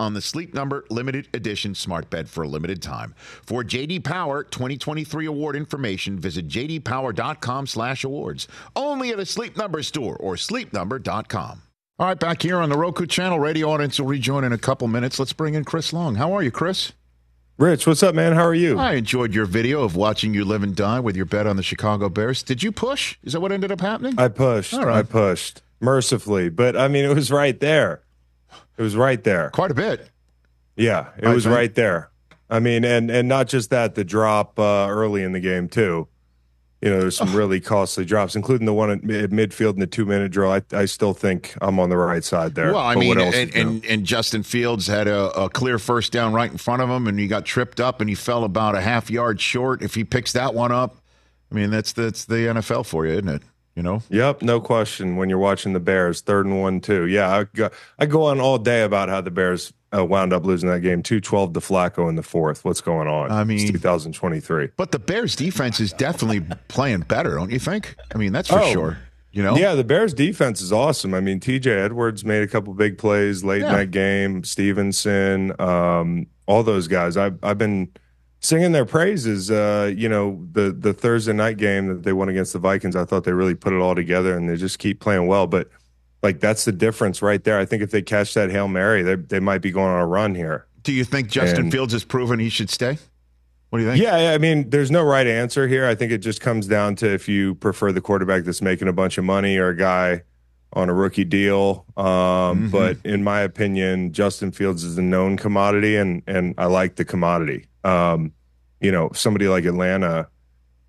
on 0.00 0.14
the 0.14 0.20
Sleep 0.20 0.54
Number 0.54 0.84
limited 0.90 1.28
edition 1.34 1.76
smart 1.76 2.10
bed 2.10 2.28
for 2.28 2.42
a 2.42 2.48
limited 2.48 2.82
time. 2.82 3.14
For 3.42 3.62
JD 3.62 4.02
Power 4.02 4.42
2023 4.42 5.26
award 5.26 5.54
information, 5.54 6.18
visit 6.18 6.48
jdpower.com/awards. 6.48 8.48
Only 8.74 9.10
at 9.10 9.20
a 9.20 9.26
Sleep 9.26 9.56
Number 9.56 9.82
store 9.82 10.16
or 10.16 10.34
sleepnumber.com. 10.34 11.62
All 11.98 12.06
right, 12.06 12.18
back 12.18 12.40
here 12.40 12.56
on 12.56 12.70
the 12.70 12.78
Roku 12.78 13.04
channel, 13.04 13.38
radio 13.38 13.70
audience 13.70 14.00
will 14.00 14.06
rejoin 14.06 14.42
in 14.42 14.54
a 14.54 14.58
couple 14.58 14.88
minutes. 14.88 15.18
Let's 15.18 15.34
bring 15.34 15.52
in 15.52 15.64
Chris 15.64 15.92
Long. 15.92 16.14
How 16.14 16.32
are 16.32 16.42
you, 16.42 16.50
Chris? 16.50 16.92
Rich, 17.58 17.86
what's 17.86 18.02
up, 18.02 18.14
man? 18.14 18.32
How 18.32 18.46
are 18.46 18.54
you? 18.54 18.78
I 18.78 18.94
enjoyed 18.94 19.34
your 19.34 19.44
video 19.44 19.82
of 19.82 19.94
watching 19.94 20.32
you 20.32 20.46
live 20.46 20.62
and 20.62 20.74
die 20.74 20.98
with 20.98 21.14
your 21.14 21.26
bet 21.26 21.46
on 21.46 21.56
the 21.56 21.62
Chicago 21.62 22.08
Bears. 22.08 22.42
Did 22.42 22.62
you 22.62 22.72
push? 22.72 23.18
Is 23.22 23.34
that 23.34 23.40
what 23.40 23.52
ended 23.52 23.70
up 23.70 23.82
happening? 23.82 24.14
I 24.16 24.28
pushed. 24.28 24.72
All 24.72 24.86
right. 24.86 24.96
I 24.96 25.02
pushed 25.02 25.60
mercifully, 25.78 26.48
but 26.48 26.74
I 26.74 26.88
mean, 26.88 27.04
it 27.04 27.14
was 27.14 27.30
right 27.30 27.60
there. 27.60 28.00
It 28.76 28.82
was 28.82 28.96
right 28.96 29.22
there. 29.22 29.50
Quite 29.50 29.70
a 29.70 29.74
bit. 29.74 30.10
Yeah, 30.76 31.08
it 31.18 31.26
I 31.26 31.34
was 31.34 31.44
think. 31.44 31.56
right 31.56 31.74
there. 31.74 32.10
I 32.48 32.58
mean, 32.60 32.84
and 32.84 33.10
and 33.10 33.28
not 33.28 33.48
just 33.48 33.70
that, 33.70 33.94
the 33.94 34.04
drop 34.04 34.58
uh, 34.58 34.86
early 34.88 35.22
in 35.22 35.32
the 35.32 35.40
game 35.40 35.68
too. 35.68 36.08
You 36.80 36.88
know, 36.88 37.00
there's 37.00 37.16
some 37.18 37.36
really 37.36 37.60
costly 37.60 38.06
drops, 38.06 38.34
including 38.34 38.64
the 38.64 38.72
one 38.72 38.90
at 38.90 39.04
mid- 39.04 39.30
midfield 39.32 39.74
in 39.74 39.80
the 39.80 39.86
two 39.86 40.06
minute 40.06 40.32
drill. 40.32 40.50
I, 40.50 40.62
I 40.72 40.86
still 40.86 41.12
think 41.12 41.54
I'm 41.60 41.78
on 41.78 41.90
the 41.90 41.96
right 41.98 42.24
side 42.24 42.54
there. 42.54 42.72
Well, 42.72 42.80
I 42.82 42.94
But 42.94 43.00
mean, 43.00 43.20
and, 43.20 43.54
and, 43.54 43.84
and 43.84 44.06
Justin 44.06 44.42
Fields 44.42 44.86
had 44.86 45.06
a, 45.06 45.26
a 45.38 45.50
clear 45.50 45.78
first 45.78 46.10
down 46.10 46.32
right 46.32 46.50
in 46.50 46.56
front 46.56 46.80
of 46.80 46.88
him, 46.88 47.06
and 47.06 47.18
he 47.18 47.26
got 47.26 47.44
tripped 47.44 47.80
up, 47.80 48.00
and 48.00 48.08
he 48.08 48.14
fell 48.16 48.44
about 48.44 48.74
a 48.76 48.80
half 48.80 49.10
yard 49.10 49.42
short. 49.42 49.82
If 49.82 49.94
he 49.94 50.04
picks 50.04 50.32
that 50.32 50.54
one 50.54 50.72
up, 50.72 50.96
I 51.52 51.54
mean, 51.54 51.68
that's 51.70 51.92
that's 51.92 52.24
the 52.24 52.36
NFL 52.36 52.86
for 52.86 53.04
you, 53.06 53.12
isn't 53.12 53.28
it? 53.28 53.42
You 53.76 53.82
know, 53.84 54.02
Yep, 54.10 54.42
no 54.42 54.60
question. 54.60 55.16
When 55.16 55.28
you're 55.28 55.38
watching 55.38 55.72
the 55.72 55.80
Bears, 55.80 56.20
third 56.20 56.44
and 56.46 56.60
one, 56.60 56.80
two. 56.80 57.06
Yeah, 57.06 57.30
I 57.38 57.44
go, 57.44 57.70
I 57.98 58.06
go 58.06 58.24
on 58.24 58.40
all 58.40 58.58
day 58.58 58.82
about 58.82 59.08
how 59.08 59.20
the 59.20 59.30
Bears 59.30 59.72
uh, 59.96 60.04
wound 60.04 60.32
up 60.32 60.44
losing 60.44 60.68
that 60.68 60.80
game, 60.80 61.02
two 61.02 61.20
twelve 61.20 61.52
to 61.54 61.60
Flacco 61.60 62.08
in 62.08 62.16
the 62.16 62.22
fourth. 62.22 62.64
What's 62.64 62.80
going 62.80 63.06
on? 63.08 63.30
I 63.30 63.44
mean- 63.44 63.60
it's 63.60 63.70
2023. 63.70 64.70
but 64.76 64.90
the 64.92 64.98
Bears' 64.98 65.36
defense 65.36 65.78
is 65.80 65.92
definitely 65.92 66.40
playing 66.68 67.00
better, 67.02 67.34
don't 67.36 67.50
you 67.50 67.58
think? 67.60 67.96
I 68.14 68.18
mean, 68.18 68.32
that's 68.32 68.48
for 68.48 68.58
Oh, 68.60 68.72
sure. 68.72 68.98
You 69.32 69.44
know, 69.44 69.56
Yeah, 69.56 69.76
the 69.76 69.84
Bears 69.84 70.12
defense 70.12 70.60
is 70.60 70.72
awesome. 70.72 71.14
I 71.14 71.20
mean, 71.20 71.38
TJ 71.38 71.66
Edwards 71.84 72.24
made 72.24 72.42
a 72.42 72.48
couple 72.48 72.74
big 72.74 72.98
plays 72.98 73.44
late 73.44 73.60
Yeah. 73.62 73.70
in 73.70 73.76
that 73.76 73.90
game. 73.92 74.42
Stevenson, 74.44 75.52
um, 75.60 76.26
all 76.46 76.64
those 76.64 76.88
guys. 76.88 77.16
I've 77.16 77.38
I've 77.42 77.58
been 77.58 77.88
singing 78.40 78.72
their 78.72 78.84
praises. 78.84 79.50
Uh, 79.50 79.92
you 79.96 80.08
know, 80.08 80.44
the 80.52 80.72
the 80.72 80.92
Thursday 80.92 81.32
night 81.32 81.56
game 81.56 81.86
that 81.88 82.02
they 82.02 82.12
won 82.12 82.28
against 82.28 82.52
the 82.52 82.58
Vikings. 82.58 82.96
I 82.96 83.04
thought 83.04 83.24
they 83.24 83.32
really 83.32 83.54
put 83.54 83.72
it 83.72 83.76
all 83.80 83.94
together, 83.94 84.36
and 84.36 84.48
they 84.48 84.56
just 84.56 84.78
keep 84.78 85.00
playing 85.00 85.26
well. 85.26 85.46
But 85.46 85.68
like 86.22 86.40
that's 86.40 86.64
the 86.64 86.72
difference 86.72 87.22
right 87.22 87.42
there. 87.44 87.58
I 87.58 87.64
think 87.64 87.82
if 87.82 87.90
they 87.90 88.02
catch 88.02 88.34
that 88.34 88.50
hail 88.50 88.68
mary, 88.68 89.02
they 89.02 89.14
they 89.14 89.40
might 89.40 89.62
be 89.62 89.70
going 89.70 89.90
on 89.90 90.00
a 90.00 90.06
run 90.06 90.34
here. 90.34 90.66
Do 90.82 90.92
you 90.92 91.04
think 91.04 91.28
Justin 91.28 91.64
And- 91.64 91.72
Fields 91.72 91.92
has 91.92 92.04
proven 92.04 92.38
he 92.38 92.48
should 92.48 92.70
stay? 92.70 92.98
What 93.68 93.78
do 93.78 93.84
you 93.84 93.90
think? 93.92 94.02
Yeah, 94.02 94.32
I 94.32 94.38
mean, 94.38 94.68
there's 94.70 94.90
no 94.90 95.04
right 95.04 95.26
answer 95.28 95.68
here. 95.68 95.86
I 95.86 95.94
think 95.94 96.10
it 96.10 96.18
just 96.18 96.40
comes 96.40 96.66
down 96.66 96.96
to 96.96 97.08
if 97.08 97.28
you 97.28 97.54
prefer 97.54 97.92
the 97.92 98.00
quarterback 98.00 98.42
that's 98.42 98.60
making 98.60 98.88
a 98.88 98.92
bunch 98.92 99.16
of 99.16 99.24
money 99.24 99.58
or 99.58 99.68
a 99.68 99.76
guy 99.76 100.22
on 100.72 100.88
a 100.88 100.94
rookie 100.94 101.24
deal. 101.24 101.84
Um, 101.96 102.68
But 102.70 102.96
in 103.04 103.22
my 103.22 103.40
opinion, 103.42 104.12
Justin 104.12 104.50
Fields 104.50 104.82
is 104.82 104.98
a 104.98 105.02
known 105.02 105.36
commodity, 105.36 105.94
and 105.96 106.22
and 106.26 106.54
I 106.58 106.66
like 106.66 106.96
the 106.96 107.04
commodity. 107.04 107.66
Um, 107.84 108.32
you 108.80 108.92
know, 108.92 109.10
somebody 109.14 109.48
like 109.48 109.64
Atlanta, 109.64 110.28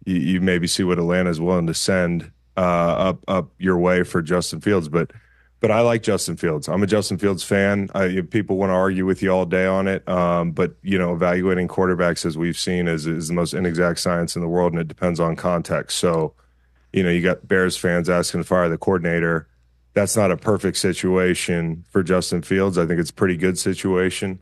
you, 0.05 0.15
you 0.15 0.41
maybe 0.41 0.67
see 0.67 0.83
what 0.83 0.97
Atlanta 0.97 1.29
is 1.29 1.39
willing 1.39 1.67
to 1.67 1.73
send 1.73 2.31
uh, 2.57 2.59
up 2.59 3.23
up 3.27 3.51
your 3.57 3.77
way 3.77 4.03
for 4.03 4.21
Justin 4.21 4.61
Fields, 4.61 4.89
but. 4.89 5.11
But 5.61 5.69
I 5.69 5.81
like 5.81 6.01
Justin 6.01 6.37
Fields. 6.37 6.67
I'm 6.67 6.81
a 6.81 6.87
Justin 6.87 7.19
Fields 7.19 7.43
fan. 7.43 7.87
I, 7.93 8.21
people 8.27 8.57
want 8.57 8.71
to 8.71 8.73
argue 8.73 9.05
with 9.05 9.21
you 9.21 9.29
all 9.29 9.45
day 9.45 9.67
on 9.67 9.87
it. 9.87 10.09
Um, 10.09 10.53
but 10.53 10.73
you 10.81 10.97
know, 10.97 11.13
evaluating 11.13 11.67
quarterbacks 11.67 12.25
as 12.25 12.35
we've 12.35 12.57
seen 12.57 12.87
is 12.87 13.05
is 13.05 13.27
the 13.27 13.35
most 13.35 13.53
inexact 13.53 13.99
science 13.99 14.35
in 14.35 14.41
the 14.41 14.47
world, 14.47 14.73
and 14.73 14.81
it 14.81 14.87
depends 14.87 15.19
on 15.19 15.35
context. 15.35 15.99
So, 15.99 16.33
you 16.91 17.03
know, 17.03 17.11
you 17.11 17.21
got 17.21 17.47
Bears 17.47 17.77
fans 17.77 18.09
asking 18.09 18.41
to 18.41 18.43
fire 18.43 18.69
the 18.69 18.77
coordinator. 18.79 19.47
That's 19.93 20.17
not 20.17 20.31
a 20.31 20.35
perfect 20.35 20.77
situation 20.77 21.85
for 21.91 22.01
Justin 22.01 22.41
Fields. 22.41 22.79
I 22.79 22.87
think 22.87 22.99
it's 22.99 23.11
a 23.11 23.13
pretty 23.13 23.37
good 23.37 23.59
situation. 23.59 24.39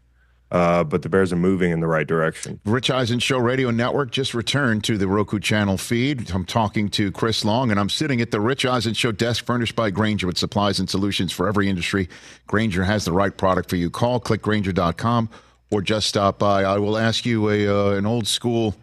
Uh, 0.52 0.84
but 0.84 1.04
the 1.04 1.10
Bears 1.10 1.32
are 1.32 1.36
moving 1.36 1.72
in 1.72 1.80
the 1.80 1.88
right 1.88 2.08
direction. 2.08 2.60
Rich 2.66 2.90
Eisen 2.90 3.20
Show 3.20 3.38
Radio 3.38 3.70
Network 3.70 4.10
just 4.10 4.34
returned 4.34 4.84
to 4.86 4.98
the 4.98 5.08
Roku 5.08 5.40
channel 5.40 5.78
feed. 5.78 6.32
I'm 6.32 6.44
talking 6.44 6.90
to 6.90 7.12
Chris 7.12 7.46
Long, 7.46 7.70
and 7.70 7.80
I'm 7.80 7.90
sitting 7.90 8.20
at 8.20 8.32
the 8.32 8.42
Rich 8.42 8.66
Eisen 8.66 8.96
Show 8.96 9.12
desk 9.12 9.46
furnished 9.46 9.76
by 9.76 9.92
Grainger 9.92 10.26
with 10.26 10.40
supplies 10.40 10.80
and 10.80 10.90
solutions 10.90 11.32
for 11.32 11.48
every 11.48 11.70
industry. 11.70 12.10
Grainger 12.48 12.84
has 12.84 13.06
the 13.06 13.12
right 13.12 13.36
product 13.36 13.70
for 13.70 13.76
you. 13.76 13.92
Call 13.92 14.20
clickgrainger.com 14.20 15.30
or 15.72 15.82
just 15.82 16.08
stop 16.08 16.40
by. 16.40 16.64
I 16.64 16.78
will 16.80 16.98
ask 16.98 17.26
you 17.26 17.50
a 17.50 17.68
uh, 17.68 17.92
an 17.92 18.06
old 18.06 18.28
school 18.28 18.76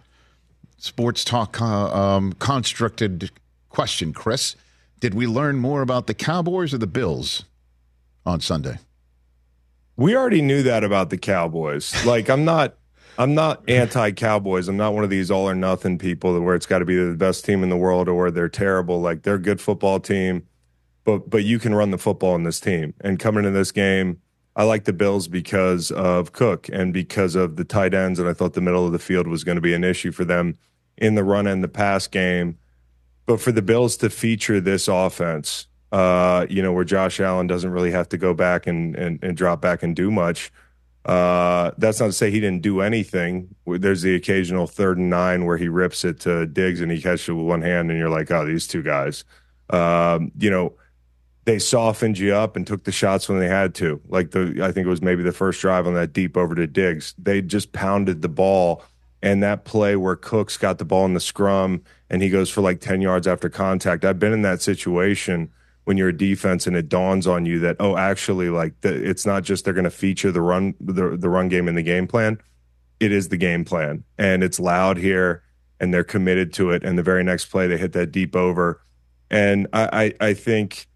sports 0.78 1.24
talk 1.24 1.60
uh, 1.60 1.92
um, 1.92 2.32
constructed 2.34 3.30
question, 3.70 4.12
Chris. 4.12 4.54
Did 5.00 5.14
we 5.14 5.26
learn 5.26 5.56
more 5.56 5.82
about 5.82 6.06
the 6.06 6.14
Cowboys 6.14 6.72
or 6.72 6.78
the 6.78 6.86
Bills 6.86 7.44
on 8.24 8.40
Sunday? 8.40 8.78
We 9.96 10.14
already 10.14 10.42
knew 10.42 10.62
that 10.62 10.84
about 10.84 11.10
the 11.10 11.16
Cowboys. 11.16 12.04
Like 12.04 12.28
I'm 12.28 12.44
not 12.44 12.76
I'm 13.18 13.34
not 13.34 13.68
anti 13.68 14.10
Cowboys. 14.12 14.68
I'm 14.68 14.76
not 14.76 14.94
one 14.94 15.04
of 15.04 15.10
these 15.10 15.30
all 15.30 15.48
or 15.48 15.54
nothing 15.54 15.98
people 15.98 16.38
where 16.40 16.54
it's 16.54 16.66
got 16.66 16.80
to 16.80 16.84
be 16.84 16.96
the 16.96 17.16
best 17.16 17.44
team 17.44 17.62
in 17.62 17.70
the 17.70 17.76
world 17.76 18.08
or 18.08 18.30
they're 18.30 18.48
terrible. 18.48 19.00
Like 19.00 19.22
they're 19.22 19.36
a 19.36 19.40
good 19.40 19.60
football 19.60 20.00
team, 20.00 20.46
but 21.04 21.30
but 21.30 21.44
you 21.44 21.58
can 21.58 21.74
run 21.74 21.90
the 21.90 21.98
football 21.98 22.34
in 22.34 22.42
this 22.42 22.60
team. 22.60 22.92
And 23.00 23.18
coming 23.18 23.44
into 23.44 23.58
this 23.58 23.72
game, 23.72 24.20
I 24.54 24.64
like 24.64 24.84
the 24.84 24.92
Bills 24.92 25.28
because 25.28 25.90
of 25.90 26.32
Cook 26.32 26.68
and 26.70 26.92
because 26.92 27.34
of 27.34 27.56
the 27.56 27.64
tight 27.64 27.94
ends. 27.94 28.18
And 28.18 28.28
I 28.28 28.34
thought 28.34 28.52
the 28.52 28.60
middle 28.60 28.86
of 28.86 28.92
the 28.92 28.98
field 28.98 29.26
was 29.26 29.44
going 29.44 29.56
to 29.56 29.62
be 29.62 29.74
an 29.74 29.84
issue 29.84 30.12
for 30.12 30.24
them 30.26 30.56
in 30.98 31.14
the 31.14 31.24
run 31.24 31.46
and 31.46 31.64
the 31.64 31.68
pass 31.68 32.06
game. 32.06 32.58
But 33.24 33.40
for 33.40 33.50
the 33.50 33.62
Bills 33.62 33.96
to 33.98 34.10
feature 34.10 34.60
this 34.60 34.88
offense 34.88 35.68
uh, 35.92 36.46
you 36.48 36.62
know, 36.62 36.72
where 36.72 36.84
Josh 36.84 37.20
Allen 37.20 37.46
doesn't 37.46 37.70
really 37.70 37.90
have 37.90 38.08
to 38.10 38.18
go 38.18 38.34
back 38.34 38.66
and, 38.66 38.96
and, 38.96 39.18
and 39.22 39.36
drop 39.36 39.60
back 39.60 39.82
and 39.82 39.94
do 39.94 40.10
much. 40.10 40.52
Uh, 41.04 41.70
that's 41.78 42.00
not 42.00 42.06
to 42.06 42.12
say 42.12 42.30
he 42.30 42.40
didn't 42.40 42.62
do 42.62 42.80
anything. 42.80 43.54
There's 43.64 44.02
the 44.02 44.16
occasional 44.16 44.66
third 44.66 44.98
and 44.98 45.08
nine 45.08 45.44
where 45.44 45.56
he 45.56 45.68
rips 45.68 46.04
it 46.04 46.18
to 46.20 46.46
Diggs 46.46 46.80
and 46.80 46.90
he 46.90 47.00
catches 47.00 47.28
it 47.28 47.32
with 47.32 47.46
one 47.46 47.62
hand, 47.62 47.90
and 47.90 47.98
you're 47.98 48.10
like, 48.10 48.30
oh, 48.30 48.44
these 48.44 48.66
two 48.66 48.82
guys. 48.82 49.24
Um, 49.70 50.32
you 50.36 50.50
know, 50.50 50.74
they 51.44 51.60
softened 51.60 52.18
you 52.18 52.34
up 52.34 52.56
and 52.56 52.66
took 52.66 52.82
the 52.82 52.90
shots 52.92 53.28
when 53.28 53.38
they 53.38 53.46
had 53.46 53.72
to. 53.76 54.00
Like 54.08 54.32
the, 54.32 54.60
I 54.62 54.72
think 54.72 54.86
it 54.86 54.90
was 54.90 55.02
maybe 55.02 55.22
the 55.22 55.30
first 55.32 55.60
drive 55.60 55.86
on 55.86 55.94
that 55.94 56.12
deep 56.12 56.36
over 56.36 56.56
to 56.56 56.66
Diggs. 56.66 57.14
They 57.16 57.40
just 57.40 57.72
pounded 57.72 58.22
the 58.22 58.28
ball, 58.28 58.82
and 59.22 59.40
that 59.44 59.64
play 59.64 59.94
where 59.94 60.16
Cooks 60.16 60.56
got 60.56 60.78
the 60.78 60.84
ball 60.84 61.04
in 61.04 61.14
the 61.14 61.20
scrum 61.20 61.82
and 62.10 62.22
he 62.22 62.30
goes 62.30 62.50
for 62.50 62.60
like 62.60 62.80
ten 62.80 63.00
yards 63.00 63.26
after 63.26 63.48
contact. 63.48 64.04
I've 64.04 64.18
been 64.18 64.32
in 64.32 64.42
that 64.42 64.62
situation 64.62 65.50
when 65.86 65.96
you're 65.96 66.08
a 66.08 66.16
defense 66.16 66.66
and 66.66 66.74
it 66.74 66.88
dawns 66.88 67.28
on 67.28 67.46
you 67.46 67.60
that 67.60 67.76
oh 67.78 67.96
actually 67.96 68.50
like 68.50 68.78
the, 68.80 68.92
it's 68.92 69.24
not 69.24 69.44
just 69.44 69.64
they're 69.64 69.72
going 69.72 69.84
to 69.84 69.90
feature 69.90 70.32
the 70.32 70.40
run 70.40 70.74
the, 70.80 71.16
the 71.16 71.28
run 71.28 71.48
game 71.48 71.68
in 71.68 71.76
the 71.76 71.82
game 71.82 72.08
plan. 72.08 72.38
It 72.98 73.12
is 73.12 73.28
the 73.28 73.36
game 73.36 73.64
plan 73.64 74.02
and 74.18 74.42
it's 74.42 74.58
loud 74.58 74.96
here 74.96 75.44
and 75.78 75.94
they're 75.94 76.04
committed 76.04 76.52
to 76.54 76.72
it. 76.72 76.82
And 76.82 76.98
the 76.98 77.04
very 77.04 77.22
next 77.22 77.46
play 77.46 77.68
they 77.68 77.76
hit 77.78 77.92
that 77.92 78.10
deep 78.10 78.34
over. 78.34 78.82
And 79.30 79.68
i 79.72 80.12
i, 80.20 80.28
I 80.28 80.34
think 80.34 80.88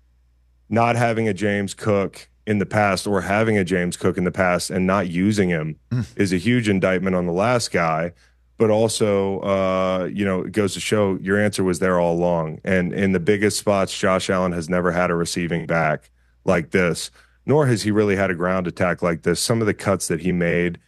not 0.69 0.97
having 0.97 1.29
a 1.29 1.35
james 1.35 1.73
cook 1.73 2.29
in 2.45 2.59
the 2.59 2.67
past 2.67 3.07
or 3.07 3.21
having 3.21 3.57
a 3.57 3.65
james 3.65 3.97
cook 3.97 4.19
in 4.19 4.25
the 4.25 4.33
past 4.33 4.71
and 4.71 4.89
not 4.89 5.09
using 5.09 5.49
him 5.49 5.77
mm. 5.93 6.05
is 6.17 6.33
a 6.33 6.37
huge 6.37 6.69
indictment 6.69 7.15
on 7.15 7.27
the 7.27 7.33
last 7.33 7.71
guy 7.71 8.13
but 8.61 8.69
also, 8.69 9.41
uh, 9.41 10.11
you 10.13 10.23
know, 10.23 10.43
it 10.43 10.53
goes 10.53 10.75
to 10.75 10.81
show 10.81 11.19
your 11.23 11.41
answer 11.41 11.65
was 11.65 11.79
there 11.79 11.99
all 11.99 12.15
along. 12.15 12.61
And 12.63 12.93
in 12.93 13.13
the 13.13 13.19
biggest 13.19 13.59
spots, 13.59 13.99
Josh 13.99 14.29
Allen 14.29 14.53
has 14.53 14.69
never 14.69 14.93
had 14.93 15.11
a 15.11 15.15
receiving 15.15 15.65
back 15.65 16.11
like 16.45 16.71
this, 16.71 17.11
nor 17.47 17.67
has 17.69 17.85
he 17.85 17.91
really 17.91 18.17
had 18.17 18.31
a 18.31 18.35
ground 18.35 18.67
attack 18.67 19.01
like 19.01 19.23
this. 19.23 19.41
Some 19.41 19.63
of 19.63 19.67
the 19.67 19.73
cuts 19.73 20.09
that 20.09 20.21
he 20.21 20.31
made 20.31 20.79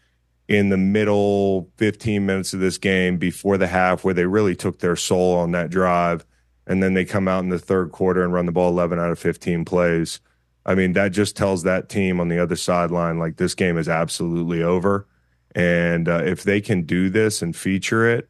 in 0.48 0.68
the 0.68 0.76
middle 0.76 1.70
15 1.78 2.26
minutes 2.26 2.52
of 2.52 2.61
this 2.61 2.76
game 2.76 3.16
before 3.16 3.56
the 3.56 3.68
half, 3.68 4.04
where 4.04 4.12
they 4.12 4.26
really 4.26 4.54
took 4.54 4.80
their 4.80 4.94
soul 4.94 5.35
on 5.35 5.52
that 5.52 5.70
drive, 5.70 6.26
and 6.66 6.82
then 6.82 6.92
they 6.92 7.06
come 7.06 7.26
out 7.26 7.42
in 7.42 7.48
the 7.48 7.58
third 7.58 7.90
quarter 7.90 8.22
and 8.22 8.35
run 8.35 8.44
the 8.44 8.52
ball 8.52 8.68
11 8.68 8.98
out 8.98 9.11
of 9.11 9.18
15 9.18 9.64
plays. 9.64 10.20
I 10.66 10.74
mean, 10.74 10.92
that 10.92 11.12
just 11.12 11.37
tells 11.37 11.62
that 11.62 11.88
team 11.88 12.20
on 12.20 12.28
the 12.28 12.38
other 12.38 12.54
sideline 12.54 13.18
like 13.18 13.38
this 13.38 13.54
game 13.54 13.78
is 13.78 13.88
absolutely 13.88 14.62
over 14.62 15.06
and 15.54 16.08
uh, 16.08 16.22
if 16.24 16.42
they 16.42 16.60
can 16.60 16.82
do 16.82 17.10
this 17.10 17.42
and 17.42 17.54
feature 17.54 18.08
it, 18.08 18.28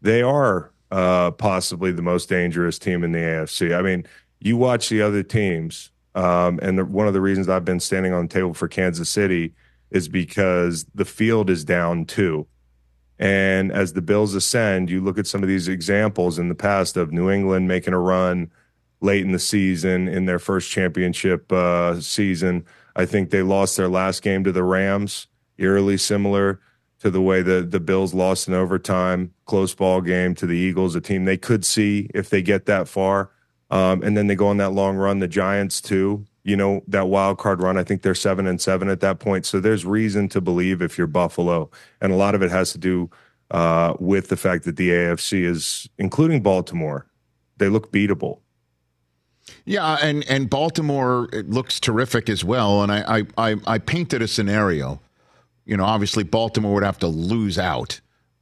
they 0.00 0.22
are 0.22 0.72
uh, 0.90 1.30
possibly 1.32 1.92
the 1.92 2.02
most 2.02 2.28
dangerous 2.28 2.78
team 2.78 3.04
in 3.04 3.12
the 3.12 3.18
AFC. 3.18 3.76
I 3.76 3.82
mean, 3.82 4.06
you 4.40 4.56
watch 4.56 4.88
the 4.88 5.02
other 5.02 5.22
teams, 5.22 5.90
um, 6.14 6.58
and 6.62 6.78
the, 6.78 6.84
one 6.84 7.06
of 7.06 7.14
the 7.14 7.20
reasons 7.20 7.48
I've 7.48 7.64
been 7.64 7.80
standing 7.80 8.12
on 8.12 8.26
the 8.26 8.32
table 8.32 8.54
for 8.54 8.68
Kansas 8.68 9.08
City 9.08 9.54
is 9.90 10.08
because 10.08 10.86
the 10.94 11.04
field 11.04 11.50
is 11.50 11.64
down 11.64 12.04
too. 12.04 12.46
And 13.18 13.72
as 13.72 13.94
the 13.94 14.02
Bills 14.02 14.34
ascend, 14.34 14.90
you 14.90 15.00
look 15.00 15.18
at 15.18 15.26
some 15.26 15.42
of 15.42 15.48
these 15.48 15.66
examples 15.66 16.38
in 16.38 16.48
the 16.48 16.54
past 16.54 16.96
of 16.96 17.12
New 17.12 17.30
England 17.30 17.66
making 17.66 17.94
a 17.94 17.98
run 17.98 18.50
late 19.00 19.24
in 19.24 19.32
the 19.32 19.38
season 19.38 20.08
in 20.08 20.26
their 20.26 20.38
first 20.38 20.70
championship 20.70 21.50
uh, 21.52 22.00
season. 22.00 22.64
I 22.94 23.06
think 23.06 23.30
they 23.30 23.42
lost 23.42 23.76
their 23.76 23.88
last 23.88 24.22
game 24.22 24.44
to 24.44 24.52
the 24.52 24.62
Rams 24.62 25.26
eerily 25.58 25.96
similar 25.96 26.60
to 27.00 27.10
the 27.10 27.22
way 27.22 27.42
the 27.42 27.62
the 27.62 27.80
Bills 27.80 28.14
lost 28.14 28.48
in 28.48 28.54
overtime, 28.54 29.32
close 29.44 29.74
ball 29.74 30.00
game 30.00 30.34
to 30.36 30.46
the 30.46 30.56
Eagles, 30.56 30.94
a 30.94 31.00
team 31.00 31.24
they 31.24 31.36
could 31.36 31.64
see 31.64 32.08
if 32.14 32.30
they 32.30 32.42
get 32.42 32.66
that 32.66 32.88
far. 32.88 33.30
Um, 33.70 34.02
and 34.02 34.16
then 34.16 34.26
they 34.26 34.34
go 34.34 34.48
on 34.48 34.56
that 34.56 34.70
long 34.70 34.96
run. 34.96 35.18
The 35.18 35.28
Giants 35.28 35.80
too, 35.80 36.24
you 36.42 36.56
know, 36.56 36.82
that 36.88 37.08
wild 37.08 37.38
card 37.38 37.62
run. 37.62 37.76
I 37.76 37.84
think 37.84 38.02
they're 38.02 38.14
seven 38.14 38.46
and 38.46 38.60
seven 38.60 38.88
at 38.88 39.00
that 39.00 39.18
point. 39.18 39.44
So 39.46 39.60
there's 39.60 39.84
reason 39.84 40.28
to 40.30 40.40
believe 40.40 40.80
if 40.80 40.96
you're 40.96 41.06
Buffalo, 41.06 41.70
and 42.00 42.12
a 42.12 42.16
lot 42.16 42.34
of 42.34 42.42
it 42.42 42.50
has 42.50 42.72
to 42.72 42.78
do 42.78 43.10
uh, 43.50 43.94
with 43.98 44.28
the 44.28 44.36
fact 44.36 44.64
that 44.64 44.76
the 44.76 44.90
AFC 44.90 45.44
is, 45.44 45.88
including 45.98 46.42
Baltimore, 46.42 47.06
they 47.58 47.68
look 47.68 47.92
beatable. 47.92 48.40
Yeah, 49.64 49.98
and 50.02 50.28
and 50.28 50.50
Baltimore 50.50 51.28
looks 51.46 51.80
terrific 51.80 52.28
as 52.28 52.44
well. 52.44 52.82
And 52.82 52.92
I 52.92 53.18
I 53.18 53.50
I, 53.50 53.56
I 53.66 53.78
painted 53.78 54.22
a 54.22 54.28
scenario 54.28 55.00
you 55.68 55.76
know, 55.76 55.84
obviously 55.84 56.24
Baltimore 56.24 56.74
would 56.74 56.82
have 56.82 56.98
to 57.00 57.06
lose 57.06 57.58
out, 57.58 58.00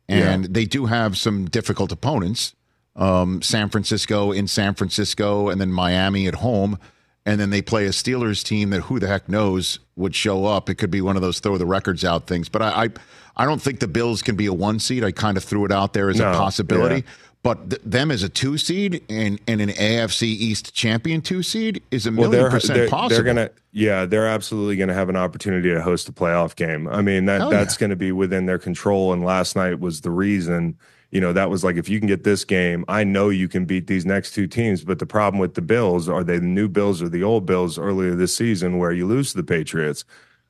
and 0.08 0.44
yeah. 0.44 0.48
they 0.50 0.64
do 0.64 0.86
have 0.86 1.18
some 1.18 1.46
difficult 1.46 1.90
opponents. 1.92 2.54
Um, 2.94 3.42
San 3.42 3.68
Francisco 3.68 4.32
in 4.32 4.46
San 4.46 4.74
Francisco, 4.74 5.50
and 5.50 5.60
then 5.60 5.70
Miami 5.70 6.28
at 6.28 6.36
home, 6.36 6.78
and 7.26 7.38
then 7.40 7.50
they 7.50 7.60
play 7.60 7.84
a 7.86 7.90
Steelers 7.90 8.42
team 8.42 8.70
that 8.70 8.82
who 8.82 9.00
the 9.00 9.08
heck 9.08 9.28
knows 9.28 9.80
would 9.96 10.14
show 10.14 10.46
up. 10.46 10.70
It 10.70 10.76
could 10.76 10.90
be 10.90 11.00
one 11.00 11.16
of 11.16 11.22
those 11.22 11.40
throw 11.40 11.58
the 11.58 11.66
records 11.66 12.04
out 12.04 12.28
things. 12.28 12.48
But 12.48 12.62
I, 12.62 12.84
I, 12.84 12.88
I 13.36 13.44
don't 13.44 13.60
think 13.60 13.80
the 13.80 13.88
Bills 13.88 14.22
can 14.22 14.36
be 14.36 14.46
a 14.46 14.52
one 14.52 14.78
seed. 14.78 15.02
I 15.04 15.10
kind 15.10 15.36
of 15.36 15.44
threw 15.44 15.64
it 15.64 15.72
out 15.72 15.92
there 15.92 16.08
as 16.08 16.18
no, 16.18 16.30
a 16.30 16.34
possibility. 16.34 16.96
Yeah. 16.96 17.25
But 17.46 17.70
th- 17.70 17.82
them 17.84 18.10
as 18.10 18.24
a 18.24 18.28
two 18.28 18.58
seed 18.58 19.04
and, 19.08 19.40
and 19.46 19.60
an 19.60 19.68
AFC 19.68 20.22
East 20.24 20.74
champion 20.74 21.20
two 21.22 21.44
seed 21.44 21.80
is 21.92 22.04
a 22.04 22.10
million 22.10 22.42
well, 22.42 22.50
percent 22.50 22.76
they're, 22.76 22.88
possible. 22.88 23.22
They're 23.22 23.34
gonna, 23.34 23.50
yeah, 23.70 24.04
they're 24.04 24.26
absolutely 24.26 24.74
going 24.74 24.88
to 24.88 24.94
have 24.94 25.08
an 25.08 25.14
opportunity 25.14 25.70
to 25.70 25.80
host 25.80 26.08
a 26.08 26.12
playoff 26.12 26.56
game. 26.56 26.88
I 26.88 27.02
mean, 27.02 27.26
that 27.26 27.48
that's 27.48 27.76
yeah. 27.76 27.80
going 27.80 27.90
to 27.90 27.96
be 27.96 28.10
within 28.10 28.46
their 28.46 28.58
control. 28.58 29.12
And 29.12 29.24
last 29.24 29.54
night 29.54 29.78
was 29.78 30.00
the 30.00 30.10
reason. 30.10 30.76
You 31.12 31.20
know, 31.20 31.32
that 31.34 31.48
was 31.48 31.62
like 31.62 31.76
if 31.76 31.88
you 31.88 32.00
can 32.00 32.08
get 32.08 32.24
this 32.24 32.44
game, 32.44 32.84
I 32.88 33.04
know 33.04 33.28
you 33.28 33.46
can 33.46 33.64
beat 33.64 33.86
these 33.86 34.04
next 34.04 34.32
two 34.32 34.48
teams. 34.48 34.82
But 34.82 34.98
the 34.98 35.06
problem 35.06 35.38
with 35.38 35.54
the 35.54 35.62
Bills 35.62 36.08
are 36.08 36.24
they 36.24 36.40
the 36.40 36.46
new 36.46 36.68
Bills 36.68 37.00
or 37.00 37.08
the 37.08 37.22
old 37.22 37.46
Bills 37.46 37.78
earlier 37.78 38.16
this 38.16 38.34
season 38.34 38.78
where 38.78 38.90
you 38.90 39.06
lose 39.06 39.30
to 39.30 39.36
the 39.36 39.44
Patriots. 39.44 40.04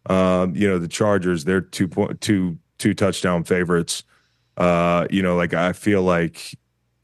Um, 0.06 0.56
you 0.56 0.66
know, 0.66 0.78
the 0.78 0.88
Chargers, 0.88 1.44
they're 1.44 1.61
two 1.61 1.88
point 1.88 2.22
two 2.22 2.56
two 2.78 2.94
touchdown 2.94 3.44
favorites. 3.44 4.02
Uh, 4.56 5.06
you 5.11 5.20
know, 5.20 5.37
like 5.37 5.52
I 5.52 5.74
feel 5.74 6.02
like 6.02 6.56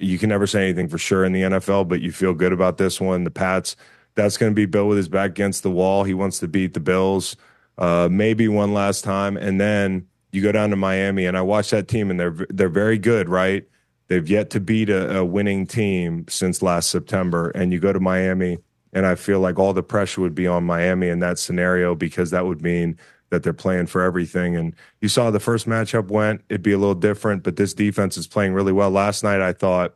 you 0.03 0.19
can 0.19 0.29
never 0.29 0.47
say 0.47 0.65
anything 0.65 0.89
for 0.89 0.99
sure 0.99 1.25
in 1.25 1.33
the 1.33 1.43
NFL, 1.43 1.89
but 1.89 2.01
you 2.01 2.13
feel 2.13 2.35
good 2.35 2.53
about 2.53 2.79
this 2.79 3.01
one. 3.01 3.25
The 3.25 3.31
Pats, 3.31 3.77
that's 4.15 4.37
going 4.37 4.53
to 4.53 4.55
be 4.55 4.67
Bill 4.67 4.89
with 4.89 4.99
his 4.99 5.09
back 5.09 5.31
against 5.31 5.63
the 5.63 5.71
wall. 5.71 6.05
He 6.05 6.15
wants 6.15 6.39
to 6.41 6.49
beat 6.49 6.75
the 6.75 6.81
Bills, 6.81 7.37
uh, 7.79 8.09
maybe 8.11 8.49
one 8.49 8.75
last 8.75 9.05
time, 9.05 9.37
and 9.37 9.61
then 9.61 10.07
you 10.33 10.43
go 10.43 10.53
down 10.53 10.71
to 10.71 10.77
Miami. 10.77 11.27
And 11.27 11.37
I 11.37 11.43
watch 11.43 11.71
that 11.71 11.89
team, 11.89 12.11
and 12.11 12.19
they're 12.19 12.47
they're 12.51 12.69
very 12.69 12.99
good, 12.99 13.29
right? 13.29 13.65
They've 14.09 14.29
yet 14.29 14.51
to 14.51 14.61
beat 14.61 14.91
a, 14.91 15.19
a 15.19 15.25
winning 15.25 15.67
team 15.67 16.27
since 16.29 16.63
last 16.63 16.91
September, 16.91 17.51
and 17.51 17.73
you 17.73 17.81
go 17.81 17.93
to 17.93 18.01
Miami, 18.01 18.59
and 18.93 19.07
I 19.07 19.15
feel 19.15 19.41
like 19.41 19.59
all 19.59 19.73
the 19.73 19.83
pressure 19.83 20.21
would 20.21 20.35
be 20.35 20.47
on 20.47 20.65
Miami 20.65 21.09
in 21.09 21.21
that 21.21 21.39
scenario 21.39 21.95
because 21.95 22.31
that 22.31 22.47
would 22.47 22.63
mean 22.63 22.99
that 23.33 23.43
they're 23.43 23.55
playing 23.55 23.87
for 23.87 24.03
everything. 24.03 24.55
And 24.57 24.77
you 25.01 25.09
saw 25.09 25.31
the 25.31 25.41
first 25.41 25.67
matchup 25.67 26.09
went, 26.09 26.43
it'd 26.51 26.63
be 26.63 26.73
a 26.73 26.79
little 26.79 26.95
different, 26.95 27.43
but 27.43 27.57
this 27.57 27.73
defense 27.73 28.19
is 28.19 28.27
playing 28.27 28.53
really 28.53 28.73
well. 28.73 28.91
Last 28.91 29.25
night, 29.25 29.41
I 29.41 29.55
thought 29.55 29.95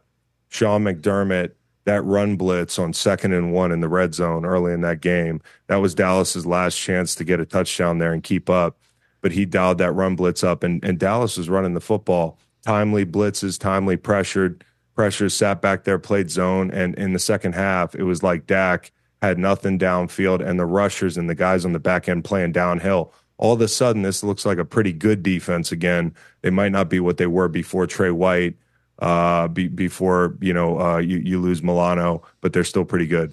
Sean 0.48 0.84
McDermott, 0.84 1.52
that 1.84 2.02
run 2.02 2.36
blitz 2.36 2.78
on 2.78 2.94
second 2.94 3.34
and 3.34 3.52
one 3.52 3.72
in 3.72 3.80
the 3.80 3.88
red 3.88 4.14
zone 4.14 4.46
early 4.46 4.72
in 4.72 4.80
that 4.80 5.02
game, 5.02 5.42
that 5.66 5.76
was 5.76 5.94
Dallas's 5.94 6.46
last 6.46 6.78
chance 6.78 7.14
to 7.14 7.24
get 7.24 7.38
a 7.38 7.44
touchdown 7.44 7.98
there 7.98 8.12
and 8.12 8.22
keep 8.22 8.48
up. 8.48 8.78
But 9.20 9.32
he 9.32 9.44
dialed 9.44 9.78
that 9.78 9.92
run 9.92 10.16
blitz 10.16 10.42
up, 10.42 10.62
and, 10.62 10.82
and 10.82 10.98
Dallas 10.98 11.36
was 11.36 11.50
running 11.50 11.74
the 11.74 11.80
football. 11.80 12.38
Timely 12.64 13.04
blitzes, 13.04 13.60
timely 13.60 13.98
pressured, 13.98 14.64
pressures, 14.94 15.34
sat 15.34 15.60
back 15.60 15.84
there, 15.84 15.98
played 15.98 16.30
zone. 16.30 16.70
And 16.70 16.94
in 16.94 17.12
the 17.12 17.18
second 17.18 17.54
half, 17.54 17.94
it 17.94 18.04
was 18.04 18.22
like 18.22 18.46
Dak 18.46 18.92
had 19.22 19.38
nothing 19.38 19.78
downfield, 19.78 20.46
and 20.46 20.58
the 20.58 20.66
rushers 20.66 21.16
and 21.16 21.28
the 21.28 21.34
guys 21.34 21.64
on 21.64 21.72
the 21.72 21.78
back 21.78 22.08
end 22.08 22.24
playing 22.24 22.52
downhill 22.52 23.12
all 23.38 23.52
of 23.52 23.60
a 23.60 23.68
sudden 23.68 24.02
this 24.02 24.22
looks 24.22 24.46
like 24.46 24.58
a 24.58 24.64
pretty 24.64 24.92
good 24.92 25.22
defense 25.22 25.72
again. 25.72 26.14
They 26.42 26.50
might 26.50 26.72
not 26.72 26.88
be 26.88 27.00
what 27.00 27.16
they 27.16 27.26
were 27.26 27.48
before 27.48 27.86
Tre 27.86 28.10
White, 28.10 28.56
uh, 28.98 29.48
be, 29.48 29.68
before 29.68 30.36
you 30.40 30.52
know 30.52 30.80
uh, 30.80 30.98
you 30.98 31.18
you 31.18 31.40
lose 31.40 31.62
Milano, 31.62 32.22
but 32.40 32.52
they're 32.52 32.64
still 32.64 32.84
pretty 32.84 33.06
good. 33.06 33.32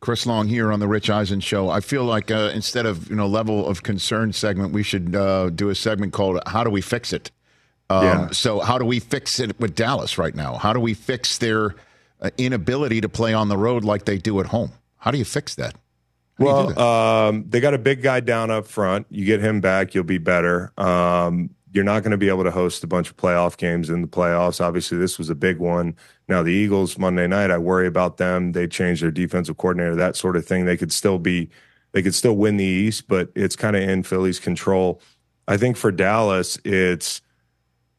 Chris 0.00 0.26
Long 0.26 0.46
here 0.46 0.70
on 0.70 0.78
the 0.78 0.86
Rich 0.86 1.08
Eisen 1.08 1.40
show. 1.40 1.70
I 1.70 1.80
feel 1.80 2.04
like 2.04 2.30
uh, 2.30 2.50
instead 2.54 2.86
of 2.86 3.08
you 3.08 3.16
know 3.16 3.26
level 3.26 3.66
of 3.66 3.82
concern 3.82 4.32
segment, 4.32 4.72
we 4.72 4.82
should 4.82 5.16
uh, 5.16 5.50
do 5.50 5.70
a 5.70 5.74
segment 5.74 6.12
called 6.12 6.40
"How 6.46 6.62
do 6.62 6.70
we 6.70 6.80
fix 6.80 7.12
it?" 7.12 7.30
Um, 7.88 8.04
yeah. 8.04 8.30
So 8.30 8.60
how 8.60 8.78
do 8.78 8.84
we 8.84 9.00
fix 9.00 9.40
it 9.40 9.58
with 9.58 9.74
Dallas 9.74 10.18
right 10.18 10.34
now? 10.34 10.56
How 10.56 10.72
do 10.72 10.80
we 10.80 10.94
fix 10.94 11.38
their 11.38 11.74
uh, 12.20 12.30
inability 12.36 13.00
to 13.00 13.08
play 13.08 13.32
on 13.32 13.48
the 13.48 13.56
road 13.56 13.84
like 13.84 14.04
they 14.04 14.18
do 14.18 14.40
at 14.40 14.46
home? 14.46 14.72
How 14.98 15.10
do 15.10 15.18
you 15.18 15.24
fix 15.24 15.54
that? 15.54 15.76
Well, 16.38 16.78
um, 16.78 17.44
they 17.48 17.60
got 17.60 17.74
a 17.74 17.78
big 17.78 18.02
guy 18.02 18.20
down 18.20 18.50
up 18.50 18.66
front. 18.66 19.06
You 19.10 19.24
get 19.24 19.40
him 19.40 19.60
back, 19.60 19.94
you'll 19.94 20.04
be 20.04 20.18
better. 20.18 20.72
Um, 20.78 21.50
you're 21.72 21.84
not 21.84 22.02
going 22.02 22.12
to 22.12 22.16
be 22.16 22.28
able 22.28 22.44
to 22.44 22.50
host 22.50 22.84
a 22.84 22.86
bunch 22.86 23.10
of 23.10 23.16
playoff 23.16 23.56
games 23.56 23.90
in 23.90 24.00
the 24.00 24.08
playoffs. 24.08 24.60
Obviously, 24.60 24.96
this 24.98 25.18
was 25.18 25.28
a 25.28 25.34
big 25.34 25.58
one. 25.58 25.94
Now, 26.28 26.42
the 26.42 26.52
Eagles 26.52 26.98
Monday 26.98 27.26
night, 27.26 27.50
I 27.50 27.58
worry 27.58 27.86
about 27.86 28.16
them. 28.16 28.52
They 28.52 28.66
changed 28.66 29.02
their 29.02 29.10
defensive 29.10 29.56
coordinator, 29.58 29.94
that 29.96 30.16
sort 30.16 30.36
of 30.36 30.46
thing. 30.46 30.64
They 30.64 30.76
could 30.76 30.92
still 30.92 31.18
be, 31.18 31.50
they 31.92 32.02
could 32.02 32.14
still 32.14 32.36
win 32.36 32.56
the 32.56 32.64
East, 32.64 33.08
but 33.08 33.30
it's 33.34 33.56
kind 33.56 33.76
of 33.76 33.82
in 33.82 34.02
Philly's 34.02 34.40
control. 34.40 35.00
I 35.48 35.56
think 35.56 35.76
for 35.76 35.92
Dallas, 35.92 36.58
it's 36.64 37.20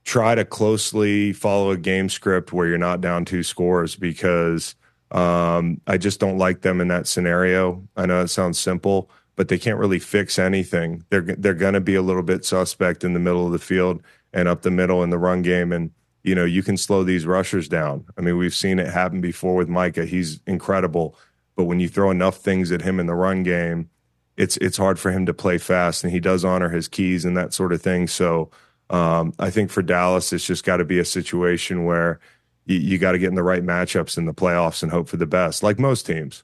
try 0.03 0.35
to 0.35 0.45
closely 0.45 1.33
follow 1.33 1.71
a 1.71 1.77
game 1.77 2.09
script 2.09 2.53
where 2.53 2.67
you're 2.67 2.77
not 2.77 3.01
down 3.01 3.25
two 3.25 3.43
scores 3.43 3.95
because 3.95 4.75
Um, 5.11 5.81
I 5.87 5.97
just 5.97 6.19
don't 6.19 6.37
like 6.37 6.61
them 6.61 6.81
in 6.81 6.89
that 6.89 7.07
scenario. 7.07 7.87
I 7.95 8.05
know 8.05 8.21
it 8.21 8.27
sounds 8.27 8.59
simple, 8.59 9.09
but 9.35 9.47
they 9.47 9.57
can't 9.57 9.79
really 9.79 9.99
fix 9.99 10.37
anything. 10.37 11.03
They're 11.09 11.21
they're 11.21 11.53
going 11.53 11.75
to 11.75 11.81
be 11.81 11.95
a 11.95 12.01
little 12.01 12.23
bit 12.23 12.45
suspect 12.45 13.03
in 13.03 13.13
the 13.13 13.19
middle 13.19 13.45
of 13.45 13.51
the 13.51 13.59
field 13.59 14.01
and 14.33 14.47
up 14.47 14.61
the 14.63 14.71
middle 14.71 15.03
in 15.03 15.09
the 15.09 15.17
run 15.17 15.41
game, 15.41 15.71
and 15.71 15.91
you 16.23 16.35
know 16.35 16.45
you 16.45 16.63
can 16.63 16.75
slow 16.75 17.03
these 17.03 17.25
rushers 17.25 17.69
down. 17.69 18.05
I 18.17 18.21
mean, 18.21 18.37
we've 18.37 18.55
seen 18.55 18.79
it 18.79 18.87
happen 18.87 19.21
before 19.21 19.55
with 19.55 19.69
Micah. 19.69 20.05
He's 20.05 20.41
incredible, 20.45 21.17
but 21.55 21.65
when 21.65 21.79
you 21.79 21.87
throw 21.87 22.11
enough 22.11 22.37
things 22.37 22.71
at 22.71 22.81
him 22.81 22.99
in 22.99 23.05
the 23.05 23.15
run 23.15 23.43
game, 23.43 23.89
it's 24.35 24.57
it's 24.57 24.77
hard 24.77 24.99
for 24.99 25.11
him 25.11 25.25
to 25.25 25.33
play 25.33 25.57
fast, 25.57 26.03
and 26.03 26.11
he 26.11 26.19
does 26.19 26.43
honor 26.43 26.69
his 26.69 26.87
keys 26.87 27.23
and 27.23 27.37
that 27.37 27.53
sort 27.53 27.71
of 27.71 27.81
thing. 27.81 28.07
So 28.07 28.51
um, 28.89 29.33
I 29.39 29.49
think 29.49 29.69
for 29.69 29.81
Dallas, 29.81 30.31
it's 30.33 30.45
just 30.45 30.63
got 30.63 30.77
to 30.77 30.85
be 30.85 30.99
a 30.99 31.05
situation 31.05 31.85
where 31.85 32.19
you, 32.67 32.77
you 32.77 32.97
got 32.97 33.13
to 33.13 33.19
get 33.19 33.29
in 33.29 33.35
the 33.35 33.43
right 33.43 33.63
matchups 33.63 34.17
in 34.17 34.25
the 34.25 34.33
playoffs 34.33 34.83
and 34.83 34.91
hope 34.91 35.09
for 35.09 35.17
the 35.17 35.25
best, 35.25 35.63
like 35.63 35.79
most 35.79 36.05
teams. 36.05 36.43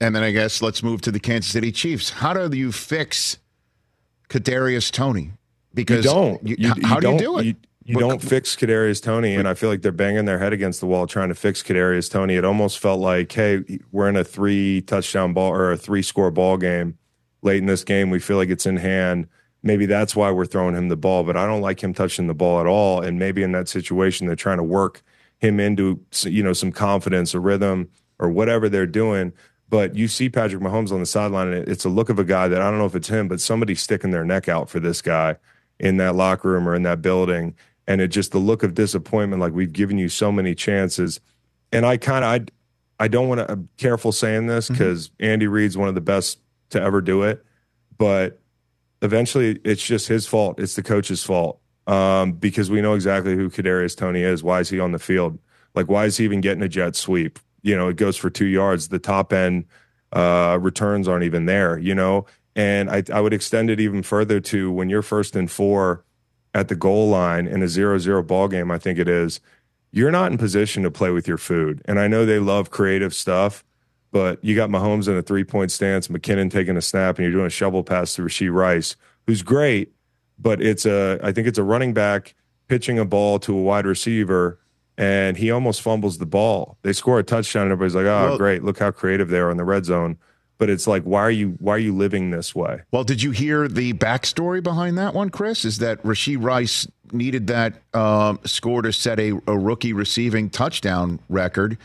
And 0.00 0.14
then 0.14 0.22
I 0.22 0.30
guess 0.30 0.62
let's 0.62 0.82
move 0.82 1.00
to 1.02 1.10
the 1.10 1.20
Kansas 1.20 1.50
City 1.50 1.72
Chiefs. 1.72 2.10
How 2.10 2.32
do 2.32 2.56
you 2.56 2.72
fix 2.72 3.38
Kadarius 4.28 4.90
Toney? 4.90 5.32
Because 5.74 6.04
you 6.04 6.10
don't. 6.10 6.46
You, 6.46 6.56
you, 6.58 6.74
how 6.84 7.00
do 7.00 7.12
you 7.12 7.18
do 7.18 7.38
it? 7.38 7.46
You, 7.46 7.54
you 7.84 7.98
don't 7.98 8.22
fix 8.22 8.54
Kadarius 8.54 9.02
Toney, 9.02 9.34
and 9.34 9.48
I 9.48 9.54
feel 9.54 9.70
like 9.70 9.80
they're 9.80 9.92
banging 9.92 10.26
their 10.26 10.38
head 10.38 10.52
against 10.52 10.80
the 10.80 10.86
wall 10.86 11.06
trying 11.06 11.30
to 11.30 11.34
fix 11.34 11.62
Kadarius 11.62 12.10
Toney. 12.10 12.34
It 12.34 12.44
almost 12.44 12.78
felt 12.78 13.00
like, 13.00 13.32
hey, 13.32 13.64
we're 13.92 14.08
in 14.08 14.16
a 14.16 14.24
three 14.24 14.82
touchdown 14.82 15.32
ball 15.32 15.50
or 15.50 15.72
a 15.72 15.76
three 15.76 16.02
score 16.02 16.30
ball 16.30 16.58
game 16.58 16.98
late 17.42 17.58
in 17.58 17.66
this 17.66 17.84
game. 17.84 18.10
We 18.10 18.18
feel 18.18 18.36
like 18.36 18.50
it's 18.50 18.66
in 18.66 18.76
hand. 18.76 19.26
Maybe 19.62 19.86
that's 19.86 20.14
why 20.14 20.30
we're 20.30 20.46
throwing 20.46 20.76
him 20.76 20.88
the 20.88 20.96
ball, 20.96 21.24
but 21.24 21.36
I 21.36 21.46
don't 21.46 21.62
like 21.62 21.82
him 21.82 21.94
touching 21.94 22.26
the 22.26 22.34
ball 22.34 22.60
at 22.60 22.66
all. 22.66 23.00
And 23.00 23.18
maybe 23.18 23.42
in 23.42 23.52
that 23.52 23.68
situation, 23.68 24.26
they're 24.26 24.36
trying 24.36 24.58
to 24.58 24.64
work 24.64 25.02
him 25.38 25.60
into 25.60 26.00
you 26.22 26.42
know 26.42 26.52
some 26.52 26.72
confidence, 26.72 27.34
a 27.34 27.40
rhythm, 27.40 27.88
or 28.18 28.28
whatever 28.28 28.68
they're 28.68 28.86
doing. 28.86 29.32
But 29.70 29.94
you 29.94 30.08
see 30.08 30.30
Patrick 30.30 30.62
Mahomes 30.62 30.92
on 30.92 31.00
the 31.00 31.06
sideline, 31.06 31.52
and 31.52 31.68
it's 31.68 31.84
a 31.84 31.90
look 31.90 32.08
of 32.08 32.18
a 32.18 32.24
guy 32.24 32.48
that 32.48 32.60
I 32.60 32.70
don't 32.70 32.78
know 32.78 32.86
if 32.86 32.94
it's 32.94 33.08
him, 33.08 33.28
but 33.28 33.40
somebody's 33.40 33.82
sticking 33.82 34.10
their 34.10 34.24
neck 34.24 34.48
out 34.48 34.70
for 34.70 34.80
this 34.80 35.02
guy 35.02 35.36
in 35.78 35.98
that 35.98 36.14
locker 36.14 36.50
room 36.50 36.68
or 36.68 36.74
in 36.74 36.82
that 36.82 37.02
building. 37.02 37.54
And 37.86 38.00
it 38.00 38.08
just 38.08 38.32
the 38.32 38.38
look 38.38 38.62
of 38.62 38.74
disappointment, 38.74 39.40
like 39.40 39.52
we've 39.52 39.72
given 39.72 39.98
you 39.98 40.08
so 40.08 40.32
many 40.32 40.54
chances. 40.54 41.20
And 41.72 41.86
I 41.86 41.96
kind 41.96 42.24
of 42.24 42.30
I 42.30 43.04
I 43.04 43.08
don't 43.08 43.28
want 43.28 43.40
to 43.40 43.52
I'm 43.52 43.68
careful 43.76 44.12
saying 44.12 44.46
this 44.46 44.68
because 44.68 45.10
mm-hmm. 45.10 45.24
Andy 45.24 45.46
Reid's 45.46 45.76
one 45.76 45.88
of 45.88 45.94
the 45.94 46.00
best 46.00 46.38
to 46.70 46.80
ever 46.80 47.00
do 47.00 47.22
it, 47.22 47.44
but 47.96 48.40
eventually 49.02 49.60
it's 49.64 49.84
just 49.84 50.08
his 50.08 50.26
fault. 50.26 50.58
It's 50.58 50.76
the 50.76 50.82
coach's 50.82 51.22
fault 51.22 51.60
um, 51.88 52.32
because 52.32 52.70
we 52.70 52.82
know 52.82 52.94
exactly 52.94 53.34
who 53.34 53.48
Kadarius 53.48 53.96
Toney 53.96 54.22
is. 54.22 54.42
Why 54.42 54.60
is 54.60 54.68
he 54.68 54.78
on 54.78 54.92
the 54.92 54.98
field? 54.98 55.38
Like, 55.74 55.88
why 55.88 56.04
is 56.04 56.18
he 56.18 56.24
even 56.24 56.40
getting 56.40 56.62
a 56.62 56.68
jet 56.68 56.94
sweep? 56.94 57.38
You 57.62 57.76
know, 57.76 57.88
it 57.88 57.96
goes 57.96 58.16
for 58.16 58.30
two 58.30 58.44
yards. 58.46 58.88
The 58.88 58.98
top 58.98 59.32
end 59.32 59.64
uh, 60.12 60.58
returns 60.60 61.08
aren't 61.08 61.24
even 61.24 61.46
there. 61.46 61.78
You 61.78 61.94
know, 61.94 62.26
and 62.54 62.90
I, 62.90 63.02
I 63.12 63.20
would 63.20 63.32
extend 63.32 63.70
it 63.70 63.80
even 63.80 64.02
further 64.02 64.38
to 64.40 64.70
when 64.70 64.90
you're 64.90 65.02
first 65.02 65.34
and 65.34 65.50
four 65.50 66.04
at 66.54 66.68
the 66.68 66.76
goal 66.76 67.08
line 67.08 67.46
in 67.46 67.62
a 67.62 67.68
zero-zero 67.68 68.22
ball 68.22 68.48
game. 68.48 68.70
I 68.70 68.78
think 68.78 68.98
it 68.98 69.08
is. 69.08 69.40
You're 69.90 70.10
not 70.10 70.30
in 70.30 70.38
position 70.38 70.82
to 70.82 70.90
play 70.90 71.10
with 71.10 71.26
your 71.26 71.38
food, 71.38 71.80
and 71.86 71.98
I 71.98 72.06
know 72.06 72.26
they 72.26 72.38
love 72.38 72.70
creative 72.70 73.14
stuff. 73.14 73.64
But 74.10 74.42
you 74.42 74.54
got 74.54 74.70
Mahomes 74.70 75.06
in 75.06 75.16
a 75.16 75.22
three 75.22 75.44
point 75.44 75.70
stance, 75.70 76.08
McKinnon 76.08 76.50
taking 76.50 76.76
a 76.76 76.82
snap, 76.82 77.16
and 77.16 77.24
you're 77.24 77.32
doing 77.32 77.46
a 77.46 77.50
shovel 77.50 77.82
pass 77.82 78.14
to 78.14 78.22
Rashee 78.22 78.52
Rice, 78.52 78.96
who's 79.26 79.42
great 79.42 79.92
but 80.38 80.62
it's 80.62 80.86
a 80.86 81.18
I 81.22 81.32
think 81.32 81.46
it's 81.46 81.58
a 81.58 81.64
running 81.64 81.92
back 81.92 82.34
pitching 82.68 82.98
a 82.98 83.04
ball 83.04 83.38
to 83.40 83.56
a 83.56 83.62
wide 83.62 83.86
receiver 83.86 84.58
and 84.98 85.36
he 85.36 85.50
almost 85.50 85.80
fumbles 85.80 86.18
the 86.18 86.26
ball. 86.26 86.76
They 86.82 86.92
score 86.92 87.20
a 87.20 87.22
touchdown 87.22 87.64
and 87.64 87.72
everybody's 87.72 87.94
like, 87.94 88.06
"Oh, 88.06 88.30
well, 88.30 88.38
great. 88.38 88.64
Look 88.64 88.80
how 88.80 88.90
creative 88.90 89.28
they 89.28 89.38
are 89.38 89.50
in 89.50 89.56
the 89.56 89.64
red 89.64 89.84
zone." 89.84 90.18
But 90.58 90.70
it's 90.70 90.88
like, 90.88 91.04
why 91.04 91.20
are 91.20 91.30
you 91.30 91.56
why 91.60 91.76
are 91.76 91.78
you 91.78 91.94
living 91.94 92.30
this 92.30 92.52
way? 92.52 92.82
Well, 92.90 93.04
did 93.04 93.22
you 93.22 93.30
hear 93.30 93.68
the 93.68 93.92
backstory 93.92 94.60
behind 94.60 94.98
that 94.98 95.14
one, 95.14 95.30
Chris? 95.30 95.64
Is 95.64 95.78
that 95.78 96.02
Rashee 96.02 96.36
Rice 96.42 96.86
needed 97.12 97.46
that 97.46 97.74
um, 97.94 98.40
score 98.44 98.82
to 98.82 98.92
set 98.92 99.20
a, 99.20 99.40
a 99.46 99.56
rookie 99.56 99.92
receiving 99.92 100.50
touchdown 100.50 101.20
record, 101.28 101.78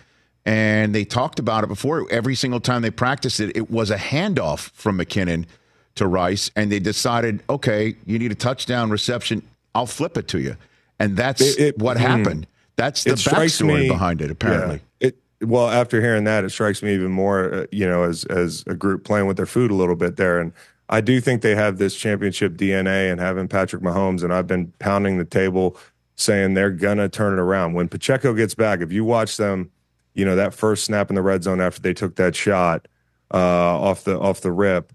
and 0.44 0.94
they 0.94 1.06
talked 1.06 1.38
about 1.38 1.64
it 1.64 1.68
before. 1.68 2.08
Every 2.10 2.34
single 2.34 2.60
time 2.60 2.82
they 2.82 2.90
practiced 2.90 3.40
it, 3.40 3.56
it 3.56 3.70
was 3.70 3.92
a 3.92 3.98
handoff 3.98 4.72
from 4.72 4.98
McKinnon 4.98 5.46
to 5.96 6.08
Rice, 6.08 6.50
and 6.56 6.72
they 6.72 6.80
decided, 6.80 7.42
okay, 7.50 7.96
you 8.06 8.18
need 8.20 8.32
a 8.32 8.36
touchdown 8.36 8.90
reception. 8.90 9.44
I'll 9.76 9.86
flip 9.86 10.18
it 10.18 10.28
to 10.30 10.40
you, 10.40 10.58
and 11.00 11.16
that's 11.16 11.42
it, 11.42 11.60
it, 11.60 11.78
what 11.80 11.98
mm, 11.98 12.02
happened. 12.02 12.48
That's 12.76 13.04
the 13.04 13.12
backstory 13.12 13.82
me, 13.82 13.88
behind 13.88 14.22
it, 14.22 14.32
apparently. 14.32 14.82
Yeah, 15.00 15.10
it 15.10 15.18
well, 15.46 15.70
after 15.70 16.02
hearing 16.02 16.24
that, 16.24 16.44
it 16.44 16.50
strikes 16.50 16.82
me 16.82 16.94
even 16.94 17.12
more, 17.12 17.54
uh, 17.54 17.66
you 17.72 17.88
know, 17.88 18.04
as 18.04 18.26
as 18.26 18.64
a 18.68 18.74
group 18.74 19.04
playing 19.04 19.28
with 19.28 19.38
their 19.38 19.46
food 19.46 19.72
a 19.72 19.76
little 19.76 19.96
bit 19.96 20.18
there, 20.18 20.40
and 20.40 20.52
I 20.90 21.02
do 21.02 21.22
think 21.22 21.42
they 21.42 21.56
have 21.56 21.78
this 21.78 21.96
championship 21.96 22.54
DNA 22.54 23.12
and 23.12 23.20
having 23.20 23.48
Patrick 23.48 23.82
Mahomes, 23.82 24.24
and 24.24 24.34
I've 24.34 24.48
been 24.48 24.74
pounding 24.80 25.18
the 25.18 25.26
table 25.26 25.78
saying 26.16 26.54
they're 26.54 26.72
gonna 26.72 27.10
turn 27.10 27.34
it 27.34 27.40
around 27.40 27.74
when 27.74 27.88
Pacheco 27.88 28.34
gets 28.34 28.56
back. 28.56 28.82
If 28.82 28.92
you 28.92 29.04
watch 29.04 29.38
them, 29.38 29.72
you 30.14 30.26
know 30.26 30.36
that 30.36 30.54
first 30.54 30.86
snap 30.86 31.10
in 31.10 31.16
the 31.16 31.22
red 31.22 31.44
zone 31.44 31.62
after 31.62 31.82
they 31.82 31.94
took 31.94 32.16
that 32.16 32.36
shot 32.36 32.88
uh, 33.34 33.38
off 33.38 34.04
the 34.04 34.20
off 34.20 34.42
the 34.42 34.52
rip 34.52 34.92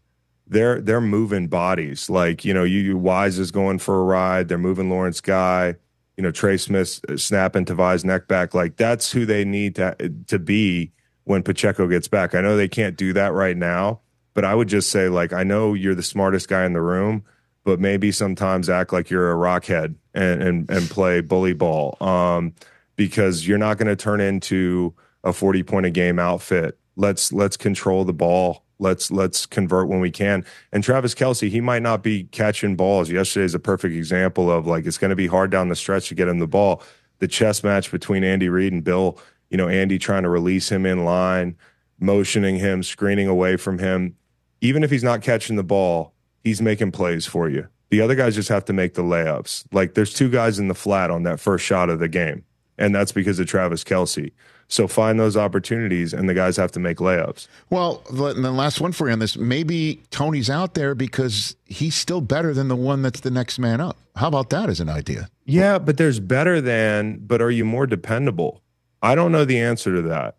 they're 0.48 0.80
they're 0.80 1.00
moving 1.00 1.46
bodies. 1.48 2.08
Like 2.08 2.44
you 2.44 2.54
know, 2.54 2.64
you 2.64 2.96
Wise 2.96 3.38
is 3.38 3.50
going 3.50 3.78
for 3.78 4.00
a 4.00 4.04
ride. 4.04 4.48
They're 4.48 4.58
moving 4.58 4.90
Lawrence 4.90 5.20
Guy. 5.20 5.76
You 6.16 6.22
know, 6.22 6.30
Trey 6.30 6.56
Smith 6.56 7.00
snapping 7.16 7.64
Tavai's 7.64 8.04
neck 8.04 8.26
back. 8.26 8.54
Like 8.54 8.76
that's 8.76 9.12
who 9.12 9.26
they 9.26 9.44
need 9.44 9.76
to 9.76 9.94
to 10.26 10.38
be 10.38 10.92
when 11.24 11.42
Pacheco 11.42 11.86
gets 11.86 12.08
back. 12.08 12.34
I 12.34 12.40
know 12.40 12.56
they 12.56 12.68
can't 12.68 12.96
do 12.96 13.12
that 13.12 13.32
right 13.32 13.56
now, 13.56 14.00
but 14.34 14.44
I 14.44 14.54
would 14.54 14.68
just 14.68 14.90
say 14.90 15.08
like 15.08 15.32
I 15.32 15.44
know 15.44 15.74
you're 15.74 15.94
the 15.94 16.02
smartest 16.02 16.48
guy 16.48 16.64
in 16.64 16.72
the 16.72 16.82
room, 16.82 17.24
but 17.64 17.78
maybe 17.78 18.10
sometimes 18.10 18.68
act 18.68 18.92
like 18.92 19.10
you're 19.10 19.30
a 19.30 19.36
rockhead 19.36 19.94
and 20.14 20.42
and, 20.42 20.70
and 20.70 20.90
play 20.90 21.20
bully 21.20 21.52
ball. 21.52 21.96
Um, 22.00 22.54
because 22.96 23.46
you're 23.46 23.58
not 23.58 23.78
going 23.78 23.86
to 23.86 23.94
turn 23.94 24.20
into 24.20 24.92
a 25.22 25.32
40 25.32 25.62
point 25.62 25.86
a 25.86 25.90
game 25.90 26.18
outfit. 26.18 26.76
Let's 26.96 27.32
let's 27.32 27.56
control 27.56 28.04
the 28.04 28.12
ball 28.12 28.64
let's 28.78 29.10
let's 29.10 29.46
convert 29.46 29.88
when 29.88 30.00
we 30.00 30.10
can. 30.10 30.44
And 30.72 30.82
Travis 30.82 31.14
Kelce, 31.14 31.50
he 31.50 31.60
might 31.60 31.82
not 31.82 32.02
be 32.02 32.24
catching 32.24 32.76
balls. 32.76 33.10
Yesterday 33.10 33.44
is 33.44 33.54
a 33.54 33.58
perfect 33.58 33.94
example 33.94 34.50
of 34.50 34.66
like 34.66 34.86
it's 34.86 34.98
going 34.98 35.10
to 35.10 35.16
be 35.16 35.26
hard 35.26 35.50
down 35.50 35.68
the 35.68 35.76
stretch 35.76 36.08
to 36.08 36.14
get 36.14 36.28
him 36.28 36.38
the 36.38 36.46
ball. 36.46 36.82
The 37.18 37.28
chess 37.28 37.64
match 37.64 37.90
between 37.90 38.22
Andy 38.22 38.48
Reid 38.48 38.72
and 38.72 38.84
Bill, 38.84 39.18
you 39.50 39.56
know, 39.56 39.68
Andy 39.68 39.98
trying 39.98 40.22
to 40.22 40.28
release 40.28 40.70
him 40.70 40.86
in 40.86 41.04
line, 41.04 41.56
motioning 41.98 42.56
him, 42.56 42.82
screening 42.82 43.26
away 43.26 43.56
from 43.56 43.78
him. 43.78 44.16
Even 44.60 44.84
if 44.84 44.90
he's 44.90 45.04
not 45.04 45.22
catching 45.22 45.56
the 45.56 45.64
ball, 45.64 46.12
he's 46.44 46.62
making 46.62 46.92
plays 46.92 47.26
for 47.26 47.48
you. 47.48 47.66
The 47.90 48.00
other 48.00 48.14
guys 48.14 48.34
just 48.34 48.50
have 48.50 48.64
to 48.66 48.72
make 48.72 48.94
the 48.94 49.02
layups. 49.02 49.64
Like 49.72 49.94
there's 49.94 50.12
two 50.12 50.30
guys 50.30 50.58
in 50.58 50.68
the 50.68 50.74
flat 50.74 51.10
on 51.10 51.22
that 51.24 51.40
first 51.40 51.64
shot 51.64 51.90
of 51.90 51.98
the 51.98 52.08
game, 52.08 52.44
and 52.76 52.94
that's 52.94 53.12
because 53.12 53.38
of 53.38 53.46
Travis 53.46 53.82
Kelce. 53.82 54.32
So 54.70 54.86
find 54.86 55.18
those 55.18 55.34
opportunities, 55.34 56.12
and 56.12 56.28
the 56.28 56.34
guys 56.34 56.58
have 56.58 56.70
to 56.72 56.80
make 56.80 56.98
layups. 56.98 57.48
Well, 57.70 58.02
and 58.10 58.44
the 58.44 58.52
last 58.52 58.82
one 58.82 58.92
for 58.92 59.06
you 59.06 59.14
on 59.14 59.18
this 59.18 59.36
maybe 59.36 60.02
Toney's 60.10 60.50
out 60.50 60.74
there 60.74 60.94
because 60.94 61.56
he's 61.64 61.94
still 61.94 62.20
better 62.20 62.52
than 62.52 62.68
the 62.68 62.76
one 62.76 63.00
that's 63.00 63.20
the 63.20 63.30
next 63.30 63.58
man 63.58 63.80
up. 63.80 63.96
How 64.16 64.28
about 64.28 64.50
that 64.50 64.68
as 64.68 64.78
an 64.78 64.90
idea? 64.90 65.30
Yeah, 65.46 65.78
but 65.78 65.96
there's 65.96 66.20
better 66.20 66.60
than, 66.60 67.18
but 67.26 67.40
are 67.40 67.50
you 67.50 67.64
more 67.64 67.86
dependable? 67.86 68.62
I 69.02 69.14
don't 69.14 69.32
know 69.32 69.46
the 69.46 69.58
answer 69.58 69.94
to 69.94 70.02
that. 70.02 70.36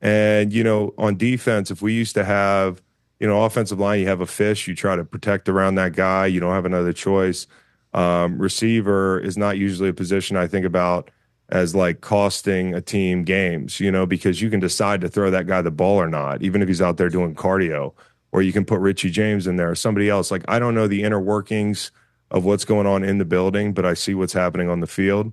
And, 0.00 0.52
you 0.52 0.62
know, 0.62 0.94
on 0.96 1.16
defense, 1.16 1.70
if 1.70 1.82
we 1.82 1.94
used 1.94 2.14
to 2.14 2.24
have, 2.24 2.80
you 3.18 3.26
know, 3.26 3.42
offensive 3.44 3.80
line, 3.80 4.00
you 4.00 4.06
have 4.06 4.20
a 4.20 4.26
fish, 4.26 4.68
you 4.68 4.74
try 4.74 4.94
to 4.94 5.04
protect 5.04 5.48
around 5.48 5.76
that 5.76 5.94
guy, 5.94 6.26
you 6.26 6.38
don't 6.38 6.52
have 6.52 6.66
another 6.66 6.92
choice. 6.92 7.46
Um, 7.92 8.38
receiver 8.38 9.18
is 9.18 9.36
not 9.36 9.56
usually 9.56 9.88
a 9.88 9.94
position 9.94 10.36
I 10.36 10.46
think 10.46 10.66
about 10.66 11.10
as 11.50 11.74
like 11.74 12.00
costing 12.00 12.74
a 12.74 12.80
team 12.80 13.24
games, 13.24 13.80
you 13.80 13.90
know, 13.90 14.06
because 14.06 14.40
you 14.40 14.50
can 14.50 14.60
decide 14.60 15.00
to 15.02 15.08
throw 15.08 15.30
that 15.30 15.46
guy 15.46 15.60
the 15.62 15.70
ball 15.70 15.96
or 15.96 16.08
not, 16.08 16.42
even 16.42 16.62
if 16.62 16.68
he's 16.68 16.82
out 16.82 16.96
there 16.96 17.08
doing 17.08 17.34
cardio, 17.34 17.92
or 18.32 18.42
you 18.42 18.52
can 18.52 18.64
put 18.64 18.80
Richie 18.80 19.10
James 19.10 19.46
in 19.46 19.56
there 19.56 19.70
or 19.70 19.74
somebody 19.74 20.08
else. 20.08 20.30
Like, 20.30 20.44
I 20.48 20.58
don't 20.58 20.74
know 20.74 20.88
the 20.88 21.02
inner 21.02 21.20
workings 21.20 21.92
of 22.30 22.44
what's 22.44 22.64
going 22.64 22.86
on 22.86 23.04
in 23.04 23.18
the 23.18 23.24
building, 23.24 23.72
but 23.74 23.84
I 23.84 23.94
see 23.94 24.14
what's 24.14 24.32
happening 24.32 24.68
on 24.68 24.80
the 24.80 24.86
field. 24.86 25.32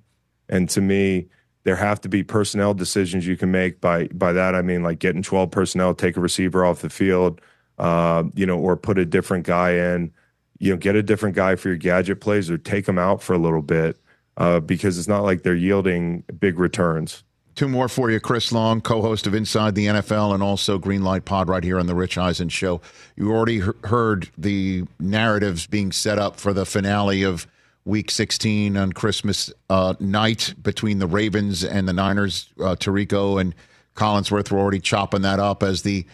And 0.50 0.70
to 0.72 0.82
me, 0.82 1.28
there 1.64 1.78
have 1.78 2.02
to 2.02 2.10
be 2.10 2.24
personnel 2.24 2.74
decisions 2.74 3.26
you 3.26 3.38
can 3.38 3.52
make. 3.52 3.80
By 3.80 4.08
by 4.08 4.34
that 4.34 4.56
I 4.56 4.62
mean 4.62 4.84
like 4.84 5.00
getting 5.00 5.24
12 5.24 5.52
personnel, 5.52 5.94
take 5.94 6.18
a 6.18 6.22
receiver 6.22 6.66
off 6.66 6.82
the 6.82 6.90
field, 6.90 7.40
uh, 7.78 8.24
you 8.36 8.46
know, 8.46 8.60
or 8.60 8.76
put 8.76 8.98
a 8.98 9.06
different 9.06 9.46
guy 9.46 9.74
in. 9.74 10.12
You 10.60 10.72
know, 10.72 10.78
get 10.78 10.96
a 10.96 11.04
different 11.04 11.36
guy 11.36 11.56
for 11.56 11.70
your 11.70 11.78
gadget 11.78 12.22
plays, 12.22 12.52
or 12.52 12.58
take 12.58 12.86
them 12.86 13.00
out 13.00 13.22
for 13.22 13.34
a 13.34 13.38
little 13.38 13.62
bit 13.62 13.98
uh, 14.38 14.60
because 14.60 14.98
it's 14.98 15.08
not 15.08 15.24
like 15.24 15.44
they're 15.44 15.56
yielding 15.56 16.24
big 16.40 16.60
returns. 16.60 17.24
Two 17.54 17.68
more 17.68 17.90
for 17.90 18.10
you, 18.10 18.20
Chris 18.20 18.52
Long, 18.52 18.80
co-host 18.80 19.28
of 19.28 19.36
Inside 19.36 19.76
the 19.76 19.88
NFL 19.88 20.34
and 20.34 20.42
also 20.42 20.80
Greenlight 20.80 21.26
Pod 21.26 21.50
right 21.50 21.64
here 21.64 21.80
on 21.80 21.86
the 21.86 21.96
Rich 21.96 22.18
Eisen 22.18 22.48
Show. 22.48 22.82
You 23.18 23.32
already 23.32 23.62
heard 23.84 24.30
the 24.38 24.86
narratives 25.00 25.68
being 25.68 25.92
set 25.92 26.18
up 26.18 26.40
for 26.40 26.54
the 26.54 26.66
finale 26.66 27.24
of 27.24 27.46
Week 27.84 28.10
16 28.10 28.78
on 28.78 28.94
Christmas 28.94 29.52
uh, 29.70 29.96
night 30.00 30.54
between 30.62 31.00
the 31.00 31.08
Ravens 31.08 31.64
and 31.64 31.88
the 31.88 31.94
Niners. 31.94 32.50
Uh, 32.60 32.76
Tirico 32.76 33.42
and 33.42 33.54
Collinsworth 33.96 34.52
were 34.52 34.60
already 34.60 34.80
chopping 34.80 35.24
that 35.24 35.40
up 35.40 35.62
as 35.62 35.82
the 35.82 36.06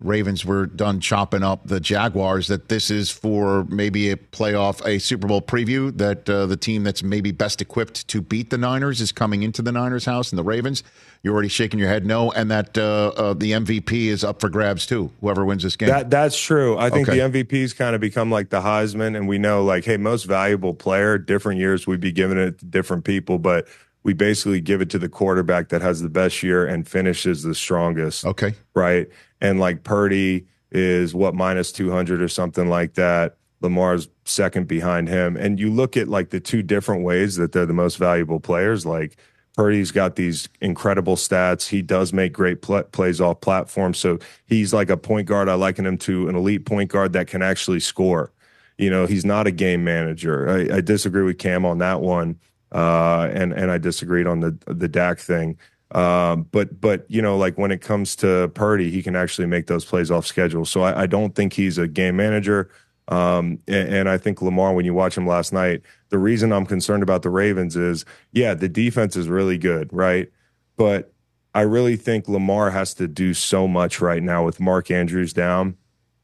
Ravens 0.00 0.44
were 0.44 0.66
done 0.66 1.00
chopping 1.00 1.42
up 1.42 1.66
the 1.66 1.80
Jaguars. 1.80 2.48
That 2.48 2.68
this 2.68 2.90
is 2.90 3.10
for 3.10 3.64
maybe 3.64 4.10
a 4.10 4.16
playoff, 4.16 4.84
a 4.84 4.98
Super 4.98 5.26
Bowl 5.26 5.40
preview. 5.40 5.96
That 5.96 6.28
uh, 6.28 6.46
the 6.46 6.56
team 6.56 6.84
that's 6.84 7.02
maybe 7.02 7.30
best 7.32 7.62
equipped 7.62 8.06
to 8.08 8.20
beat 8.20 8.50
the 8.50 8.58
Niners 8.58 9.00
is 9.00 9.12
coming 9.12 9.42
into 9.44 9.62
the 9.62 9.72
Niners' 9.72 10.04
house, 10.04 10.30
and 10.30 10.38
the 10.38 10.42
Ravens. 10.42 10.82
You're 11.22 11.32
already 11.32 11.48
shaking 11.48 11.78
your 11.80 11.88
head 11.88 12.04
no, 12.04 12.30
and 12.32 12.50
that 12.50 12.76
uh, 12.76 13.12
uh, 13.16 13.32
the 13.34 13.52
MVP 13.52 14.06
is 14.08 14.24
up 14.24 14.40
for 14.40 14.50
grabs 14.50 14.84
too. 14.84 15.10
Whoever 15.22 15.44
wins 15.44 15.62
this 15.62 15.76
game. 15.76 15.88
That 15.88 16.10
that's 16.10 16.38
true. 16.38 16.76
I 16.76 16.90
think 16.90 17.08
Okay. 17.08 17.18
the 17.26 17.44
MVP's 17.44 17.72
kind 17.72 17.94
of 17.94 18.00
become 18.00 18.30
like 18.30 18.50
the 18.50 18.60
Heisman, 18.60 19.16
and 19.16 19.26
we 19.26 19.38
know 19.38 19.64
like, 19.64 19.84
hey, 19.84 19.96
most 19.96 20.24
valuable 20.24 20.74
player. 20.74 21.16
Different 21.16 21.60
years 21.60 21.86
we'd 21.86 22.00
be 22.00 22.12
giving 22.12 22.36
it 22.36 22.58
to 22.58 22.64
different 22.66 23.04
people, 23.04 23.38
but 23.38 23.66
we 24.02 24.12
basically 24.12 24.60
give 24.60 24.82
it 24.82 24.90
to 24.90 24.98
the 24.98 25.08
quarterback 25.08 25.70
that 25.70 25.80
has 25.80 26.02
the 26.02 26.10
best 26.10 26.42
year 26.42 26.66
and 26.66 26.86
finishes 26.86 27.42
the 27.42 27.54
strongest. 27.54 28.26
Okay. 28.26 28.54
right? 28.74 29.08
And 29.44 29.60
like 29.60 29.84
Purdy 29.84 30.46
is 30.72 31.14
what 31.14 31.34
minus 31.34 31.70
200 31.70 32.22
or 32.22 32.28
something 32.28 32.70
like 32.70 32.94
that. 32.94 33.36
Lamar's 33.60 34.08
second 34.24 34.66
behind 34.66 35.06
him. 35.06 35.36
And 35.36 35.60
you 35.60 35.70
look 35.70 35.98
at 35.98 36.08
like 36.08 36.30
the 36.30 36.40
two 36.40 36.62
different 36.62 37.04
ways 37.04 37.36
that 37.36 37.52
they're 37.52 37.66
the 37.66 37.74
most 37.74 37.96
valuable 37.96 38.40
players. 38.40 38.86
Like 38.86 39.18
Purdy's 39.54 39.90
got 39.90 40.16
these 40.16 40.48
incredible 40.62 41.16
stats. 41.16 41.68
He 41.68 41.82
does 41.82 42.14
make 42.14 42.32
great 42.32 42.62
pl- 42.62 42.84
plays 42.84 43.20
off 43.20 43.42
platform. 43.42 43.92
So 43.92 44.18
he's 44.46 44.72
like 44.72 44.88
a 44.88 44.96
point 44.96 45.28
guard. 45.28 45.50
I 45.50 45.54
liken 45.54 45.84
him 45.84 45.98
to 45.98 46.26
an 46.30 46.36
elite 46.36 46.64
point 46.64 46.90
guard 46.90 47.12
that 47.12 47.26
can 47.26 47.42
actually 47.42 47.80
score. 47.80 48.32
You 48.78 48.88
know, 48.88 49.04
he's 49.04 49.26
not 49.26 49.46
a 49.46 49.52
game 49.52 49.84
manager. 49.84 50.48
I, 50.48 50.78
I 50.78 50.80
disagree 50.80 51.22
with 51.22 51.36
Cam 51.36 51.66
on 51.66 51.78
that 51.78 52.00
one. 52.00 52.40
Uh, 52.72 53.28
and 53.32 53.52
and 53.52 53.70
I 53.70 53.78
disagreed 53.78 54.26
on 54.26 54.40
the 54.40 54.58
the 54.66 54.88
Dak 54.88 55.20
thing. 55.20 55.58
Um, 55.92 56.48
but 56.50 56.80
but 56.80 57.04
you 57.08 57.22
know, 57.22 57.36
like 57.36 57.56
when 57.58 57.70
it 57.70 57.80
comes 57.80 58.16
to 58.16 58.48
Purdy, 58.54 58.90
he 58.90 59.02
can 59.02 59.14
actually 59.14 59.46
make 59.46 59.66
those 59.66 59.84
plays 59.84 60.10
off 60.10 60.26
schedule. 60.26 60.64
So 60.64 60.82
I, 60.82 61.02
I 61.02 61.06
don't 61.06 61.34
think 61.34 61.52
he's 61.52 61.78
a 61.78 61.86
game 61.86 62.16
manager. 62.16 62.70
Um, 63.06 63.58
and, 63.68 63.94
and 63.94 64.08
I 64.08 64.16
think 64.16 64.40
Lamar, 64.40 64.72
when 64.72 64.86
you 64.86 64.94
watch 64.94 65.16
him 65.16 65.26
last 65.26 65.52
night, 65.52 65.82
the 66.08 66.18
reason 66.18 66.52
I'm 66.52 66.64
concerned 66.66 67.02
about 67.02 67.22
the 67.22 67.30
Ravens 67.30 67.76
is, 67.76 68.04
yeah, 68.32 68.54
the 68.54 68.68
defense 68.68 69.14
is 69.14 69.28
really 69.28 69.58
good, 69.58 69.92
right? 69.92 70.30
But 70.76 71.12
I 71.54 71.60
really 71.62 71.96
think 71.96 72.28
Lamar 72.28 72.70
has 72.70 72.94
to 72.94 73.06
do 73.06 73.34
so 73.34 73.68
much 73.68 74.00
right 74.00 74.22
now 74.22 74.44
with 74.44 74.58
Mark 74.58 74.90
Andrews 74.90 75.32
down 75.32 75.76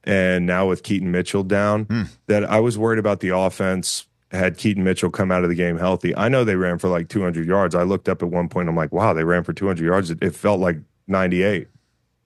and 0.04 0.46
now 0.46 0.66
with 0.68 0.82
Keaton 0.82 1.10
Mitchell 1.12 1.44
down 1.44 1.86
that 2.26 2.44
I 2.44 2.60
was 2.60 2.78
worried 2.78 2.98
about 2.98 3.20
the 3.20 3.36
offense 3.36 4.06
had 4.30 4.56
Keaton 4.56 4.84
Mitchell 4.84 5.10
come 5.10 5.32
out 5.32 5.42
of 5.42 5.50
the 5.50 5.56
game 5.56 5.76
healthy. 5.78 6.14
I 6.16 6.28
know 6.28 6.44
they 6.44 6.56
ran 6.56 6.78
for 6.78 6.88
like 6.88 7.08
200 7.08 7.46
yards. 7.46 7.74
I 7.74 7.82
looked 7.82 8.08
up 8.08 8.22
at 8.22 8.28
one 8.28 8.48
point, 8.48 8.68
I'm 8.68 8.76
like, 8.76 8.92
wow, 8.92 9.12
they 9.12 9.24
ran 9.24 9.42
for 9.42 9.52
200 9.52 9.84
yards. 9.84 10.10
It, 10.10 10.22
it 10.22 10.34
felt 10.34 10.60
like 10.60 10.78
98. 11.08 11.68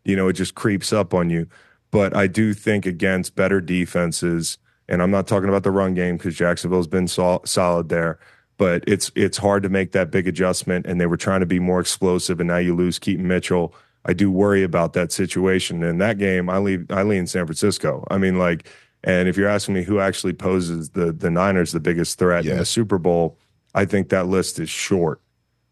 You 0.04 0.16
know, 0.16 0.28
it 0.28 0.34
just 0.34 0.54
creeps 0.54 0.92
up 0.92 1.14
on 1.14 1.30
you. 1.30 1.46
But 1.90 2.14
I 2.14 2.26
do 2.26 2.54
think 2.54 2.86
against 2.86 3.36
better 3.36 3.60
defenses, 3.60 4.58
and 4.88 5.00
I'm 5.00 5.12
not 5.12 5.26
talking 5.26 5.48
about 5.48 5.62
the 5.62 5.70
run 5.70 5.94
game 5.94 6.16
because 6.16 6.34
Jacksonville's 6.34 6.88
been 6.88 7.08
sol- 7.08 7.42
solid 7.46 7.88
there. 7.88 8.18
But 8.56 8.84
it's 8.86 9.10
it's 9.14 9.38
hard 9.38 9.62
to 9.62 9.68
make 9.68 9.92
that 9.92 10.10
big 10.10 10.28
adjustment, 10.28 10.86
and 10.86 11.00
they 11.00 11.06
were 11.06 11.16
trying 11.16 11.40
to 11.40 11.46
be 11.46 11.60
more 11.60 11.80
explosive, 11.80 12.40
and 12.40 12.48
now 12.48 12.56
you 12.58 12.74
lose 12.74 12.98
Keaton 12.98 13.26
Mitchell. 13.26 13.74
I 14.04 14.12
do 14.12 14.30
worry 14.30 14.62
about 14.62 14.92
that 14.94 15.12
situation. 15.12 15.82
In 15.82 15.98
that 15.98 16.18
game, 16.18 16.50
I 16.50 16.58
leave 16.58 16.90
I 16.90 17.04
lean 17.04 17.26
San 17.26 17.46
Francisco. 17.46 18.04
I 18.10 18.18
mean, 18.18 18.38
like, 18.38 18.68
and 19.04 19.28
if 19.28 19.36
you're 19.36 19.48
asking 19.48 19.74
me 19.74 19.82
who 19.82 20.00
actually 20.00 20.32
poses 20.32 20.90
the 20.90 21.12
the 21.12 21.30
Niners 21.30 21.72
the 21.72 21.80
biggest 21.80 22.18
threat 22.18 22.46
in 22.46 22.56
the 22.56 22.64
Super 22.64 22.98
Bowl, 22.98 23.38
I 23.74 23.84
think 23.84 24.08
that 24.08 24.26
list 24.26 24.58
is 24.58 24.70
short. 24.70 25.20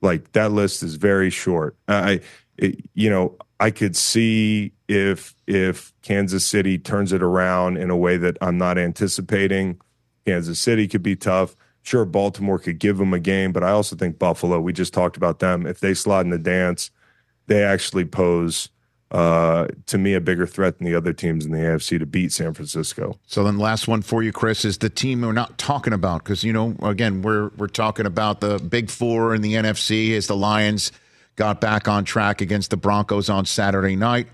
Like 0.03 0.33
that 0.33 0.53
list 0.53 0.83
is 0.83 0.97
very 0.97 1.30
short. 1.30 1.76
I, 1.89 2.20
it, 2.59 2.85
you 2.95 3.09
know, 3.09 3.37
I 3.59 3.70
could 3.70 3.97
see 3.97 4.72
if 4.87 5.35
if 5.47 5.95
Kansas 6.03 6.45
City 6.45 6.78
turns 6.78 7.12
it 7.12 7.22
around 7.22 7.78
in 7.78 7.89
a 7.91 7.97
way 7.97 8.18
that 8.18 8.37
I'm 8.43 8.59
not 8.59 8.76
anticipating. 8.76 9.80
Kansas 10.26 10.61
City 10.61 10.87
could 10.87 11.03
be 11.03 11.16
tough. 11.16 11.57
Sure, 11.83 12.05
Baltimore 12.05 12.59
could 12.59 12.78
give 12.78 12.99
them 12.99 13.14
a 13.14 13.18
game, 13.18 13.51
but 13.51 13.64
I 13.64 13.70
also 13.70 13.97
think 13.97 14.18
Buffalo. 14.18 14.61
We 14.61 14.72
just 14.72 14.93
talked 14.93 15.16
about 15.16 15.39
them. 15.39 15.66
If 15.66 15.80
they 15.80 15.95
slide 15.95 16.26
in 16.26 16.30
the 16.30 16.39
dance, 16.39 16.91
they 17.47 17.64
actually 17.64 18.05
pose 18.05 18.68
uh, 19.13 19.69
to 19.87 19.99
me 19.99 20.15
a 20.15 20.21
bigger 20.21 20.47
threat 20.47 20.79
than 20.79 20.87
the 20.87 20.95
other 20.95 21.13
teams 21.13 21.45
in 21.45 21.53
the 21.53 21.59
AFC 21.59 21.99
to 21.99 22.07
beat 22.07 22.33
San 22.33 22.55
Francisco. 22.55 23.19
So 23.27 23.45
then, 23.45 23.59
last 23.59 23.87
one 23.87 24.01
for 24.01 24.23
you, 24.23 24.33
Chris, 24.33 24.65
is 24.65 24.79
the 24.79 24.89
team 24.89 25.21
we're 25.21 25.33
not 25.33 25.59
talking 25.59 25.93
about 25.93 26.25
because 26.25 26.43
you 26.43 26.53
know, 26.53 26.75
again, 26.83 27.21
we're 27.21 27.49
we're 27.59 27.67
talking 27.67 28.07
about 28.07 28.41
the 28.41 28.59
Big 28.59 28.91
Four 28.91 29.35
in 29.35 29.43
the 29.43 29.53
NFC 29.53 30.17
as 30.17 30.29
the 30.29 30.37
Lions 30.37 30.93
got 31.37 31.61
back 31.61 31.89
on 31.89 32.05
track 32.05 32.41
against 32.41 32.71
the 32.71 32.79
Broncos 32.79 33.29
on 33.29 33.45
Saturday 33.45 33.97
night, 33.97 34.29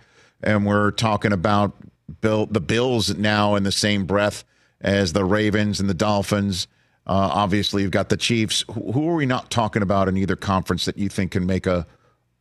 and 0.44 0.64
we're 0.64 0.92
talking 0.92 1.32
about 1.32 1.74
Bill 2.20 2.46
the 2.46 2.60
Bills 2.60 3.16
now 3.16 3.56
in 3.56 3.64
the 3.64 3.72
same 3.72 4.06
breath 4.06 4.44
as 4.80 5.12
the 5.12 5.24
Ravens 5.24 5.80
and 5.80 5.90
the 5.90 5.94
Dolphins. 5.94 6.68
Uh, 7.04 7.30
obviously, 7.32 7.82
you've 7.82 7.90
got 7.90 8.10
the 8.10 8.16
Chiefs. 8.16 8.64
Who, 8.70 8.92
who 8.92 9.08
are 9.08 9.16
we 9.16 9.26
not 9.26 9.50
talking 9.50 9.82
about 9.82 10.06
in 10.06 10.16
either 10.16 10.36
conference 10.36 10.84
that 10.84 10.98
you 10.98 11.08
think 11.08 11.32
can 11.32 11.46
make 11.46 11.66
a 11.66 11.84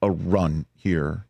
a 0.04 0.12
run 0.12 0.68
here? 0.76 1.27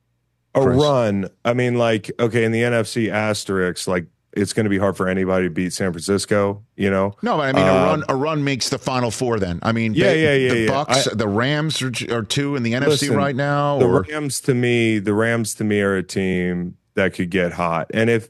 A 0.57 0.63
Chris? 0.63 0.77
run. 0.81 1.29
I 1.45 1.53
mean, 1.53 1.75
like, 1.77 2.11
okay, 2.19 2.43
in 2.43 2.51
the 2.51 2.61
NFC 2.63 3.09
asterisk, 3.11 3.87
like 3.87 4.05
it's 4.33 4.53
going 4.53 4.65
to 4.65 4.69
be 4.69 4.77
hard 4.77 4.95
for 4.95 5.07
anybody 5.07 5.47
to 5.47 5.49
beat 5.49 5.73
San 5.73 5.91
Francisco. 5.91 6.63
You 6.75 6.91
know, 6.91 7.15
No, 7.23 7.37
but 7.37 7.43
I 7.43 7.53
mean 7.53 7.65
a 7.65 7.71
Um, 7.73 7.83
run. 7.87 8.03
A 8.09 8.15
run 8.15 8.43
makes 8.43 8.69
the 8.69 8.77
final 8.77 9.09
four. 9.09 9.39
Then 9.39 9.59
I 9.63 9.71
mean, 9.71 9.93
Yeah, 9.95 10.07
they- 10.07 10.23
yeah, 10.23 10.33
yeah, 10.47 10.53
The 10.53 10.59
yeah. 10.61 10.67
Bucks, 10.69 11.07
I- 11.07 11.15
the 11.15 11.27
Rams 11.27 11.81
are, 11.81 11.91
are 12.11 12.23
two 12.23 12.55
in 12.55 12.63
the 12.63 12.73
NFC 12.73 12.87
Listen, 12.87 13.15
right 13.15 13.35
now. 13.35 13.79
the 13.79 13.85
Or 13.85 14.01
Rams 14.03 14.39
to 14.41 14.53
me, 14.53 14.99
the 14.99 15.13
Rams 15.13 15.55
to 15.55 15.63
me 15.63 15.81
are 15.81 15.95
a 15.95 16.03
team 16.03 16.75
that 16.95 17.13
could 17.13 17.29
get 17.31 17.53
hot. 17.53 17.89
And 17.93 18.09
if 18.09 18.29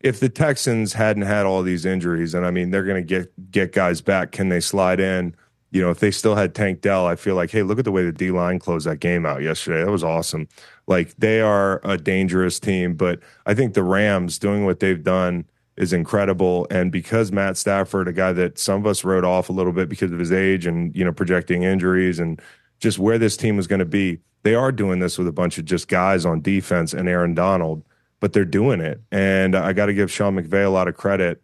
if 0.00 0.18
the 0.18 0.28
Texans 0.28 0.94
hadn't 0.94 1.22
had 1.22 1.46
all 1.46 1.62
these 1.62 1.84
injuries, 1.86 2.34
and 2.34 2.44
I 2.44 2.50
mean 2.50 2.70
they're 2.70 2.82
going 2.84 3.00
to 3.00 3.06
get 3.06 3.32
get 3.52 3.72
guys 3.72 4.00
back, 4.00 4.32
can 4.32 4.48
they 4.48 4.58
slide 4.60 4.98
in? 5.00 5.34
You 5.72 5.80
know, 5.80 5.90
if 5.90 6.00
they 6.00 6.10
still 6.10 6.36
had 6.36 6.54
Tank 6.54 6.82
Dell, 6.82 7.06
I 7.06 7.16
feel 7.16 7.34
like, 7.34 7.50
hey, 7.50 7.62
look 7.62 7.78
at 7.78 7.84
the 7.84 7.92
way 7.92 8.04
the 8.04 8.12
D 8.12 8.30
line 8.30 8.58
closed 8.58 8.86
that 8.86 9.00
game 9.00 9.24
out 9.24 9.42
yesterday. 9.42 9.82
That 9.82 9.90
was 9.90 10.04
awesome. 10.04 10.46
Like 10.86 11.16
they 11.16 11.40
are 11.40 11.80
a 11.82 11.96
dangerous 11.96 12.60
team, 12.60 12.94
but 12.94 13.20
I 13.46 13.54
think 13.54 13.74
the 13.74 13.82
Rams 13.82 14.38
doing 14.38 14.66
what 14.66 14.80
they've 14.80 15.02
done 15.02 15.46
is 15.76 15.92
incredible. 15.92 16.66
And 16.70 16.92
because 16.92 17.32
Matt 17.32 17.56
Stafford, 17.56 18.06
a 18.06 18.12
guy 18.12 18.32
that 18.34 18.58
some 18.58 18.80
of 18.80 18.86
us 18.86 19.04
wrote 19.04 19.24
off 19.24 19.48
a 19.48 19.52
little 19.52 19.72
bit 19.72 19.88
because 19.88 20.12
of 20.12 20.18
his 20.18 20.30
age 20.30 20.66
and 20.66 20.94
you 20.94 21.04
know 21.04 21.12
projecting 21.12 21.62
injuries 21.62 22.18
and 22.18 22.40
just 22.78 22.98
where 22.98 23.18
this 23.18 23.36
team 23.36 23.56
was 23.56 23.66
going 23.66 23.78
to 23.78 23.86
be, 23.86 24.18
they 24.42 24.54
are 24.54 24.72
doing 24.72 24.98
this 24.98 25.16
with 25.16 25.28
a 25.28 25.32
bunch 25.32 25.56
of 25.56 25.64
just 25.64 25.88
guys 25.88 26.26
on 26.26 26.42
defense 26.42 26.92
and 26.92 27.08
Aaron 27.08 27.34
Donald, 27.34 27.82
but 28.20 28.32
they're 28.32 28.44
doing 28.44 28.80
it. 28.80 29.00
And 29.10 29.56
I 29.56 29.72
got 29.72 29.86
to 29.86 29.94
give 29.94 30.10
Sean 30.10 30.36
McVay 30.36 30.66
a 30.66 30.70
lot 30.70 30.88
of 30.88 30.96
credit. 30.96 31.40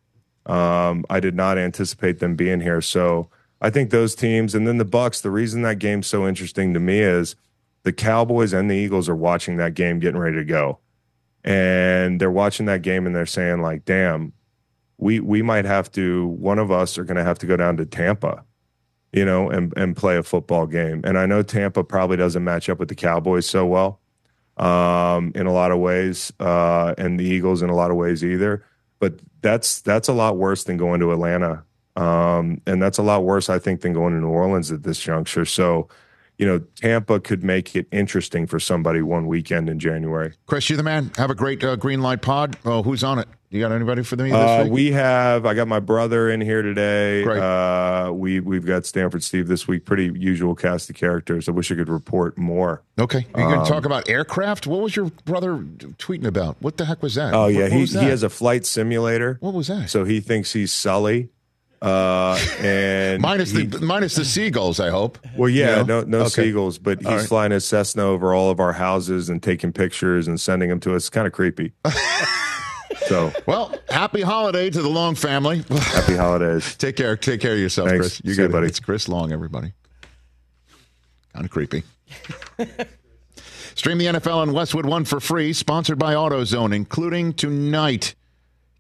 Um, 0.47 1.05
I 1.09 1.21
did 1.21 1.35
not 1.35 1.59
anticipate 1.59 2.19
them 2.19 2.35
being 2.35 2.61
here, 2.61 2.81
so 2.81 3.31
I 3.61 3.71
think 3.71 3.91
those 3.91 4.15
teams, 4.15 4.55
and 4.55 4.67
then 4.67 4.79
the 4.79 4.85
Bucks. 4.85 5.21
The 5.21 5.31
reason 5.31 5.63
that 5.63 5.79
game's 5.79 6.07
so 6.07 6.27
interesting 6.27 6.75
to 6.75 6.81
me 6.81 7.01
is 7.01 7.35
the 7.83 7.93
Cowboys 7.93 8.53
and 8.53 8.71
the 8.71 8.77
Eagles 8.77 9.09
are 9.09 9.17
watching 9.17 9.57
that 9.57 9.75
game, 9.75 9.99
getting 9.99 10.21
ready 10.21 10.37
to 10.37 10.45
go, 10.45 10.79
and 11.45 12.21
they're 12.21 12.31
watching 12.31 12.67
that 12.67 12.83
game 12.83 13.07
and 13.07 13.15
they're 13.15 13.27
saying 13.27 13.61
like, 13.61 13.85
"Damn, 13.85 14.33
we 14.97 15.21
we 15.21 15.43
might 15.43 15.65
have 15.65 15.91
to. 15.93 16.27
One 16.27 16.59
of 16.59 16.71
us 16.71 16.99
are 16.99 17.05
going 17.05 17.17
to 17.17 17.25
have 17.25 17.39
to 17.41 17.47
go 17.47 17.57
down 17.57 17.77
to 17.79 17.87
Tampa." 17.87 18.45
you 19.13 19.25
know, 19.25 19.49
and 19.49 19.73
and 19.77 19.97
play 19.97 20.17
a 20.17 20.23
football 20.23 20.67
game. 20.67 21.01
And 21.05 21.19
I 21.19 21.27
know 21.27 21.43
Tampa 21.43 21.85
probably 21.85 22.17
doesn't 22.17 22.45
match 22.45 22.69
up 22.69 22.79
with 22.79 22.89
the 22.89 22.95
Cowboys 22.95 23.47
so 23.47 23.65
well 23.65 24.01
um, 24.57 25.33
in 25.35 25.47
a 25.47 25.53
lot 25.53 25.71
of 25.71 25.79
ways, 25.79 26.33
uh, 26.41 26.95
and 26.99 27.19
the 27.19 27.25
Eagles 27.25 27.63
in 27.63 27.71
a 27.71 27.75
lot 27.75 27.91
of 27.91 27.97
ways 27.97 28.25
either. 28.25 28.65
But 28.99 29.21
that's 29.41 29.81
that's 29.81 30.09
a 30.09 30.13
lot 30.13 30.37
worse 30.37 30.65
than 30.65 30.77
going 30.77 31.01
to 31.01 31.13
Atlanta, 31.13 31.65
um, 31.99 32.61
and 32.67 32.81
that's 32.83 32.99
a 32.99 33.03
lot 33.03 33.25
worse, 33.25 33.49
I 33.49 33.59
think, 33.59 33.81
than 33.81 33.93
going 33.93 34.15
to 34.15 34.21
New 34.21 34.29
Orleans 34.29 34.71
at 34.71 34.83
this 34.83 35.01
juncture. 35.01 35.45
So, 35.45 35.89
you 36.39 36.47
know, 36.47 36.61
Tampa 36.77 37.19
could 37.19 37.43
make 37.43 37.75
it 37.75 37.87
interesting 37.91 38.47
for 38.47 38.61
somebody 38.61 39.03
one 39.03 39.27
weekend 39.27 39.69
in 39.69 39.79
January. 39.81 40.35
Chris, 40.47 40.71
you're 40.71 40.77
the 40.77 40.83
man. 40.85 41.11
Have 41.17 41.31
a 41.31 41.35
great 41.35 41.63
uh, 41.65 41.75
green 41.77 42.01
light 42.01 42.23
pod. 42.23 42.57
Oh, 42.65 42.83
who's 42.85 43.03
on 43.03 43.19
it? 43.19 43.27
You 43.51 43.61
got 43.61 43.73
anybody 43.73 44.03
for 44.03 44.15
me 44.17 44.31
this 44.31 44.35
Uh, 44.35 44.61
week? 44.65 44.73
we 44.73 44.93
have. 44.93 45.47
I 45.47 45.55
got 45.55 45.67
my 45.69 45.81
brother 45.81 46.31
in 46.31 46.41
here 46.43 46.61
today. 46.61 47.25
Great. 47.25 47.41
Uh, 47.41 48.13
we 48.13 48.41
we've 48.41 48.67
got 48.67 48.85
Stanford 48.85 49.23
Steve 49.25 49.49
this 49.49 49.67
week. 49.67 49.87
Pretty 49.87 50.13
usual 50.15 50.55
cast 50.55 50.91
of 50.91 50.97
characters. 50.97 51.49
I 51.49 51.53
wish 51.53 51.73
I 51.73 51.75
could 51.75 51.89
report 51.89 52.37
more. 52.37 52.83
okay, 53.01 53.27
are 53.35 53.41
you 53.41 53.47
going 53.49 53.59
um, 53.61 53.65
to 53.65 53.71
talk 53.73 53.87
about 53.87 54.07
aircraft? 54.09 54.67
What 54.67 54.83
was 54.83 54.95
your 54.95 55.07
brother 55.25 55.57
tweeting 55.57 56.27
about? 56.27 56.57
What 56.61 56.77
the 56.77 56.85
heck 56.85 57.03
was 57.03 57.15
that? 57.15 57.33
Oh 57.33 57.47
yeah, 57.47 57.63
what 57.63 57.73
he 57.73 57.85
that? 57.87 58.03
he 58.03 58.09
has 58.11 58.23
a 58.23 58.29
flight 58.29 58.67
simulator. 58.67 59.39
What 59.41 59.55
was 59.55 59.69
that? 59.69 59.89
So 59.89 60.05
he 60.05 60.21
thinks 60.21 60.53
he's 60.53 60.71
Sully. 60.71 61.31
Uh, 61.81 62.37
and 62.61 63.23
minus 63.23 63.51
he- 63.53 63.65
the 63.67 63.81
minus 63.81 64.17
the 64.17 64.25
seagulls. 64.25 64.81
I 64.81 64.91
hope. 64.91 65.19
well, 65.37 65.49
yeah, 65.49 65.81
You 65.81 65.85
know? 65.85 66.01
no 66.01 66.07
no 66.07 66.19
Okay. 66.23 66.29
seagulls, 66.47 66.79
but 66.79 66.99
he's 66.99 67.07
All 67.07 67.17
right. 67.19 67.27
flying 67.29 67.53
his 67.53 67.65
Cessna 67.65 68.03
over 68.03 68.35
all 68.35 68.51
of 68.51 68.59
our 68.59 68.73
houses 68.73 69.29
and 69.29 69.41
taking 69.43 69.73
pictures 69.73 70.27
and 70.27 70.41
sending 70.41 70.69
them 70.71 70.81
to 70.81 70.95
us. 70.97 71.09
Kind 71.09 71.27
of 71.29 71.33
creepy. 71.33 71.73
so 73.07 73.33
Well, 73.47 73.75
happy 73.91 74.23
holiday 74.23 74.71
to 74.71 74.83
the 74.83 74.89
Long 74.89 75.15
family. 75.15 75.65
happy 75.71 76.17
holidays. 76.17 76.75
Take 76.79 76.97
care. 76.97 77.17
Take 77.17 77.41
care 77.41 77.53
of 77.53 77.59
yourself, 77.61 77.89
Thanks. 77.91 78.01
Chris. 78.01 78.21
You 78.25 78.35
See 78.35 78.43
you, 78.43 78.49
got 78.49 78.51
it. 78.51 78.57
buddy. 78.59 78.67
It's 78.67 78.81
Chris 78.81 79.09
Long, 79.09 79.33
everybody. 79.33 79.73
Kind 81.33 81.45
of 81.45 81.51
creepy. 81.53 81.85
Stream 83.77 83.99
the 83.99 84.07
NFL 84.07 84.39
on 84.39 84.53
Westwood 84.53 84.87
One 84.87 85.05
for 85.05 85.21
free, 85.21 85.53
sponsored 85.53 85.99
by 86.01 86.15
AutoZone, 86.15 86.75
including 86.75 87.33
tonight. 87.35 88.17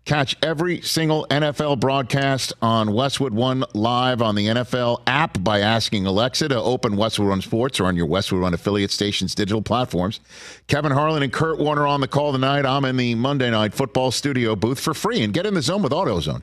Catch 0.09 0.37
every 0.43 0.81
single 0.81 1.27
NFL 1.29 1.81
broadcast 1.81 2.55
on 2.63 2.95
Westwood 2.95 3.35
One 3.35 3.63
live 3.75 4.23
on 4.23 4.37
the 4.37 4.47
NFL 4.47 5.03
app 5.07 5.45
by 5.45 5.61
asking 5.61 6.07
Alexa 6.07 6.49
to 6.49 6.59
open 6.59 6.97
Westwood 6.97 7.29
One 7.29 7.43
Sports 7.43 7.79
or 7.79 7.85
on 7.85 7.95
your 7.95 8.07
Westwood 8.07 8.41
One 8.41 8.55
affiliate 8.55 8.91
station's 8.91 9.35
digital 9.35 9.61
platforms. 9.61 10.21
Kevin 10.67 10.93
Harlan 10.93 11.23
and 11.23 11.31
Kurt 11.31 11.59
Warner 11.59 11.87
on 11.87 12.01
the 12.01 12.09
call 12.09 12.33
tonight. 12.33 12.65
I'm 12.65 12.87
in 12.87 12.97
the 12.97 13.17
Monday 13.17 13.51
Night 13.51 13.75
Football 13.75 14.11
studio 14.11 14.57
booth 14.57 14.81
for 14.81 14.95
free 14.95 15.21
and 15.21 15.35
get 15.35 15.45
in 15.45 15.53
the 15.53 15.61
zone 15.61 15.83
with 15.83 15.93
AutoZone. 15.93 16.41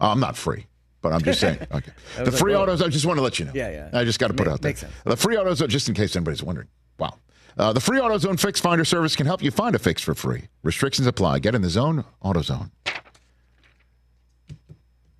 Uh, 0.00 0.10
I'm 0.10 0.18
not 0.18 0.36
free, 0.36 0.66
but 1.00 1.12
I'm 1.12 1.22
just 1.22 1.38
saying. 1.38 1.60
Okay. 1.72 1.92
the 2.18 2.32
free 2.32 2.56
like, 2.56 2.62
autos, 2.62 2.82
I 2.82 2.88
just 2.88 3.06
want 3.06 3.18
to 3.18 3.22
let 3.22 3.38
you 3.38 3.44
know. 3.44 3.52
Yeah, 3.54 3.70
yeah. 3.70 3.90
I 3.92 4.02
just 4.02 4.18
got 4.18 4.26
to 4.26 4.34
put 4.34 4.48
out 4.48 4.60
there. 4.60 4.70
makes 4.70 4.80
sense. 4.80 4.92
The 5.04 5.16
free 5.16 5.36
AutoZone, 5.36 5.68
just 5.68 5.88
in 5.88 5.94
case 5.94 6.16
anybody's 6.16 6.42
wondering. 6.42 6.66
Wow. 6.98 7.14
Uh, 7.56 7.72
the 7.72 7.80
free 7.80 8.00
AutoZone 8.00 8.40
Fix 8.40 8.58
Finder 8.58 8.84
service 8.84 9.14
can 9.14 9.26
help 9.26 9.40
you 9.40 9.52
find 9.52 9.76
a 9.76 9.78
fix 9.78 10.02
for 10.02 10.16
free. 10.16 10.48
Restrictions 10.64 11.06
apply. 11.06 11.38
Get 11.38 11.54
in 11.54 11.62
the 11.62 11.70
zone, 11.70 12.04
AutoZone. 12.24 12.72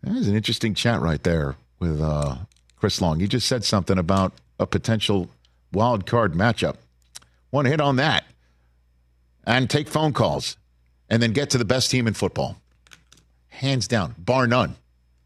That 0.04 0.16
is 0.16 0.28
an 0.28 0.36
interesting 0.36 0.74
chat 0.74 1.00
right 1.00 1.22
there 1.22 1.56
with 1.78 2.00
uh, 2.00 2.36
Chris 2.76 3.00
Long. 3.00 3.20
He 3.20 3.26
just 3.26 3.46
said 3.46 3.64
something 3.64 3.96
about 3.98 4.32
a 4.60 4.66
potential 4.66 5.30
wild 5.72 6.06
card 6.06 6.34
matchup. 6.34 6.76
One 7.50 7.64
hit 7.64 7.80
on 7.80 7.96
that 7.96 8.24
and 9.46 9.68
take 9.70 9.88
phone 9.88 10.12
calls 10.12 10.56
and 11.08 11.22
then 11.22 11.32
get 11.32 11.50
to 11.50 11.58
the 11.58 11.64
best 11.64 11.90
team 11.90 12.06
in 12.06 12.14
football. 12.14 12.56
Hands 13.48 13.86
down, 13.88 14.14
bar 14.18 14.46
none. 14.46 14.74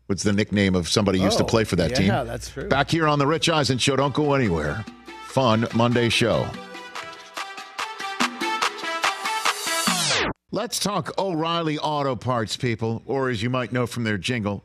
What's 0.07 0.22
the 0.22 0.33
nickname 0.33 0.74
of 0.74 0.89
somebody 0.89 1.18
who 1.18 1.24
used 1.24 1.39
to 1.39 1.45
Oh, 1.45 1.47
play 1.49 1.64
for 1.64 1.76
that 1.76 1.91
yeah, 1.91 1.97
team? 1.97 2.09
that's 2.26 2.51
true. 2.51 2.68
Back 2.68 2.91
here 2.91 3.07
on 3.07 3.18
the 3.18 3.26
Rich 3.26 3.49
Eisen 3.49 3.79
Show. 3.79 3.97
Don't 3.97 4.14
go 4.14 4.35
anywhere. 4.35 4.85
Fun 5.26 5.66
Monday 5.74 6.09
show. 6.09 6.49
Let's 10.51 10.79
talk 10.79 11.12
O'Reilly 11.18 11.79
Auto 11.79 12.16
Parts, 12.16 12.57
people, 12.57 13.03
or 13.05 13.29
as 13.29 13.43
you 13.43 13.51
might 13.51 13.70
know 13.70 13.87
from 13.87 14.05
their 14.05 14.16
jingle, 14.16 14.64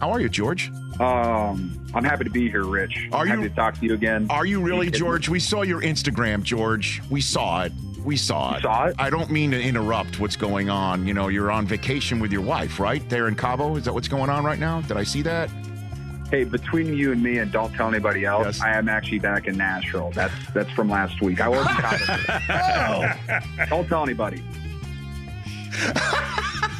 How 0.00 0.10
are 0.12 0.20
you, 0.20 0.28
George? 0.28 0.70
Um, 1.00 1.72
I'm 1.94 2.04
happy 2.04 2.24
to 2.24 2.30
be 2.30 2.48
here, 2.48 2.64
Rich. 2.64 3.08
Are 3.12 3.26
happy 3.26 3.42
you- 3.42 3.48
to 3.48 3.54
talk 3.54 3.78
to 3.78 3.84
you 3.86 3.94
again? 3.94 4.26
Are 4.30 4.46
you 4.46 4.60
really, 4.60 4.90
George? 4.90 5.28
We 5.28 5.40
saw 5.40 5.62
your 5.62 5.80
Instagram, 5.82 6.42
George. 6.42 7.02
We 7.10 7.20
saw 7.20 7.62
it. 7.64 7.72
We 8.04 8.16
saw 8.16 8.54
it. 8.56 8.62
saw 8.62 8.86
it? 8.86 8.94
I 8.98 9.10
don't 9.10 9.30
mean 9.30 9.50
to 9.50 9.60
interrupt 9.60 10.20
what's 10.20 10.36
going 10.36 10.70
on. 10.70 11.06
You 11.06 11.14
know, 11.14 11.28
you're 11.28 11.50
on 11.50 11.66
vacation 11.66 12.20
with 12.20 12.30
your 12.32 12.42
wife, 12.42 12.78
right? 12.78 13.06
There 13.10 13.26
in 13.28 13.34
Cabo. 13.34 13.74
Is 13.76 13.84
that 13.86 13.92
what's 13.92 14.08
going 14.08 14.30
on 14.30 14.44
right 14.44 14.58
now? 14.58 14.80
Did 14.82 14.96
I 14.96 15.02
see 15.02 15.20
that? 15.22 15.50
Hey, 16.30 16.44
between 16.44 16.94
you 16.94 17.10
and 17.10 17.22
me, 17.22 17.38
and 17.38 17.50
don't 17.50 17.72
tell 17.74 17.88
anybody 17.88 18.24
else. 18.24 18.44
Yes. 18.46 18.60
I 18.60 18.74
am 18.76 18.88
actually 18.88 19.18
back 19.18 19.46
in 19.48 19.56
Nashville. 19.56 20.10
That's 20.14 20.32
that's 20.54 20.70
from 20.72 20.88
last 20.90 21.20
week. 21.22 21.40
I 21.40 21.48
wasn't 21.48 21.70
caught. 21.78 23.18
Don't 23.68 23.88
tell 23.88 24.02
anybody. 24.04 24.42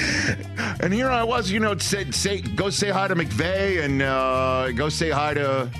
And 0.82 0.94
here 0.94 1.10
I 1.10 1.22
was, 1.22 1.50
you 1.50 1.60
know, 1.60 1.76
say, 1.76 2.10
say 2.10 2.40
go 2.40 2.70
say 2.70 2.88
hi 2.88 3.06
to 3.08 3.14
McVay 3.14 3.84
and 3.84 4.00
uh, 4.00 4.72
go 4.72 4.88
say 4.88 5.10
hi 5.10 5.34
to, 5.34 5.70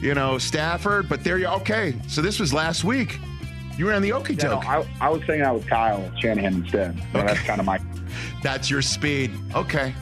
you 0.00 0.14
know, 0.14 0.38
Stafford. 0.38 1.08
But 1.10 1.22
there 1.24 1.36
you 1.36 1.46
okay. 1.46 1.94
So 2.08 2.22
this 2.22 2.40
was 2.40 2.54
last 2.54 2.82
week. 2.84 3.18
You 3.76 3.84
were 3.86 3.92
on 3.92 4.00
the 4.00 4.10
Okie 4.10 4.40
Yeah, 4.42 4.48
no, 4.50 4.58
I, 4.60 4.86
I 5.02 5.08
was 5.10 5.22
saying 5.26 5.42
I 5.42 5.52
was 5.52 5.62
Kyle 5.66 6.10
Shanahan 6.18 6.54
instead. 6.54 6.96
So 7.12 7.18
that's 7.18 7.40
kind 7.40 7.60
of 7.60 7.66
my. 7.66 7.78
That's 8.42 8.70
your 8.70 8.80
speed. 8.80 9.30
Okay. 9.54 9.94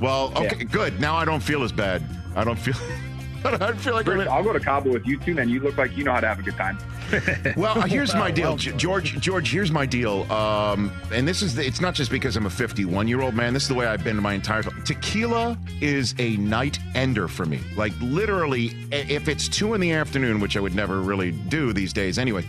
Well, 0.00 0.32
okay, 0.36 0.56
Yeah. 0.58 0.64
good. 0.64 1.00
Now 1.00 1.16
I 1.16 1.24
don't 1.26 1.42
feel 1.42 1.62
as 1.64 1.72
bad. 1.72 2.02
I 2.34 2.44
don't 2.44 2.58
feel. 2.58 2.74
I 3.44 3.56
don't 3.56 3.80
feel 3.80 3.94
like 3.94 4.08
I'm 4.08 4.18
Rich, 4.18 4.28
I'll 4.28 4.42
go 4.42 4.52
to 4.52 4.60
Cabo 4.60 4.92
with 4.92 5.06
you 5.06 5.18
too, 5.18 5.34
man. 5.34 5.48
You 5.48 5.60
look 5.60 5.76
like 5.76 5.96
you 5.96 6.04
know 6.04 6.12
how 6.12 6.20
to 6.20 6.28
have 6.28 6.38
a 6.38 6.42
good 6.42 6.56
time. 6.56 6.78
Well, 7.56 7.80
here's 7.82 8.14
my 8.14 8.30
deal, 8.30 8.56
G- 8.56 8.72
George. 8.76 9.18
George, 9.18 9.50
here's 9.50 9.70
my 9.70 9.86
deal. 9.86 10.30
Um, 10.30 10.92
and 11.12 11.26
this 11.26 11.40
is 11.40 11.54
the, 11.54 11.66
it's 11.66 11.80
not 11.80 11.94
just 11.94 12.10
because 12.10 12.36
I'm 12.36 12.44
a 12.44 12.50
51 12.50 13.08
year 13.08 13.22
old 13.22 13.34
man. 13.34 13.54
This 13.54 13.62
is 13.62 13.68
the 13.68 13.74
way 13.74 13.86
I've 13.86 14.04
been 14.04 14.20
my 14.20 14.34
entire 14.34 14.62
life. 14.62 14.84
Tequila 14.84 15.58
is 15.80 16.14
a 16.18 16.36
night 16.36 16.78
ender 16.94 17.26
for 17.26 17.46
me. 17.46 17.60
Like 17.76 17.94
literally, 18.00 18.76
if 18.92 19.26
it's 19.28 19.48
two 19.48 19.72
in 19.74 19.80
the 19.80 19.92
afternoon, 19.92 20.38
which 20.40 20.56
I 20.56 20.60
would 20.60 20.74
never 20.74 21.00
really 21.00 21.30
do 21.32 21.72
these 21.72 21.92
days 21.94 22.18
anyway. 22.18 22.44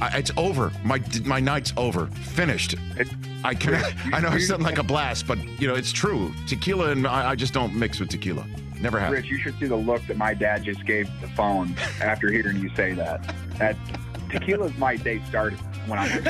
I, 0.00 0.18
it's 0.18 0.30
over. 0.36 0.72
My 0.84 1.00
my 1.24 1.40
night's 1.40 1.72
over. 1.76 2.06
Finished. 2.06 2.76
I 3.44 3.54
can. 3.54 3.74
I 4.12 4.20
know 4.20 4.30
it's 4.32 4.48
something 4.48 4.66
like 4.66 4.78
a 4.78 4.82
blast, 4.82 5.26
but 5.26 5.38
you 5.60 5.68
know 5.68 5.74
it's 5.74 5.92
true. 5.92 6.32
Tequila 6.46 6.90
and 6.90 7.06
I, 7.06 7.30
I 7.30 7.34
just 7.34 7.52
don't 7.54 7.74
mix 7.74 8.00
with 8.00 8.08
tequila. 8.08 8.44
Never 8.80 8.98
have. 8.98 9.12
Rich, 9.12 9.26
you 9.26 9.38
should 9.38 9.58
see 9.58 9.66
the 9.66 9.76
look 9.76 10.06
that 10.06 10.16
my 10.16 10.34
dad 10.34 10.64
just 10.64 10.84
gave 10.84 11.08
the 11.20 11.28
phone 11.28 11.74
after 12.00 12.30
hearing 12.30 12.58
you 12.58 12.70
say 12.74 12.92
that. 12.94 13.34
That 13.58 13.76
tequila's 14.30 14.76
my 14.78 14.96
day 14.96 15.22
started 15.28 15.58
when 15.86 15.98
I 15.98 16.16
was. 16.16 16.24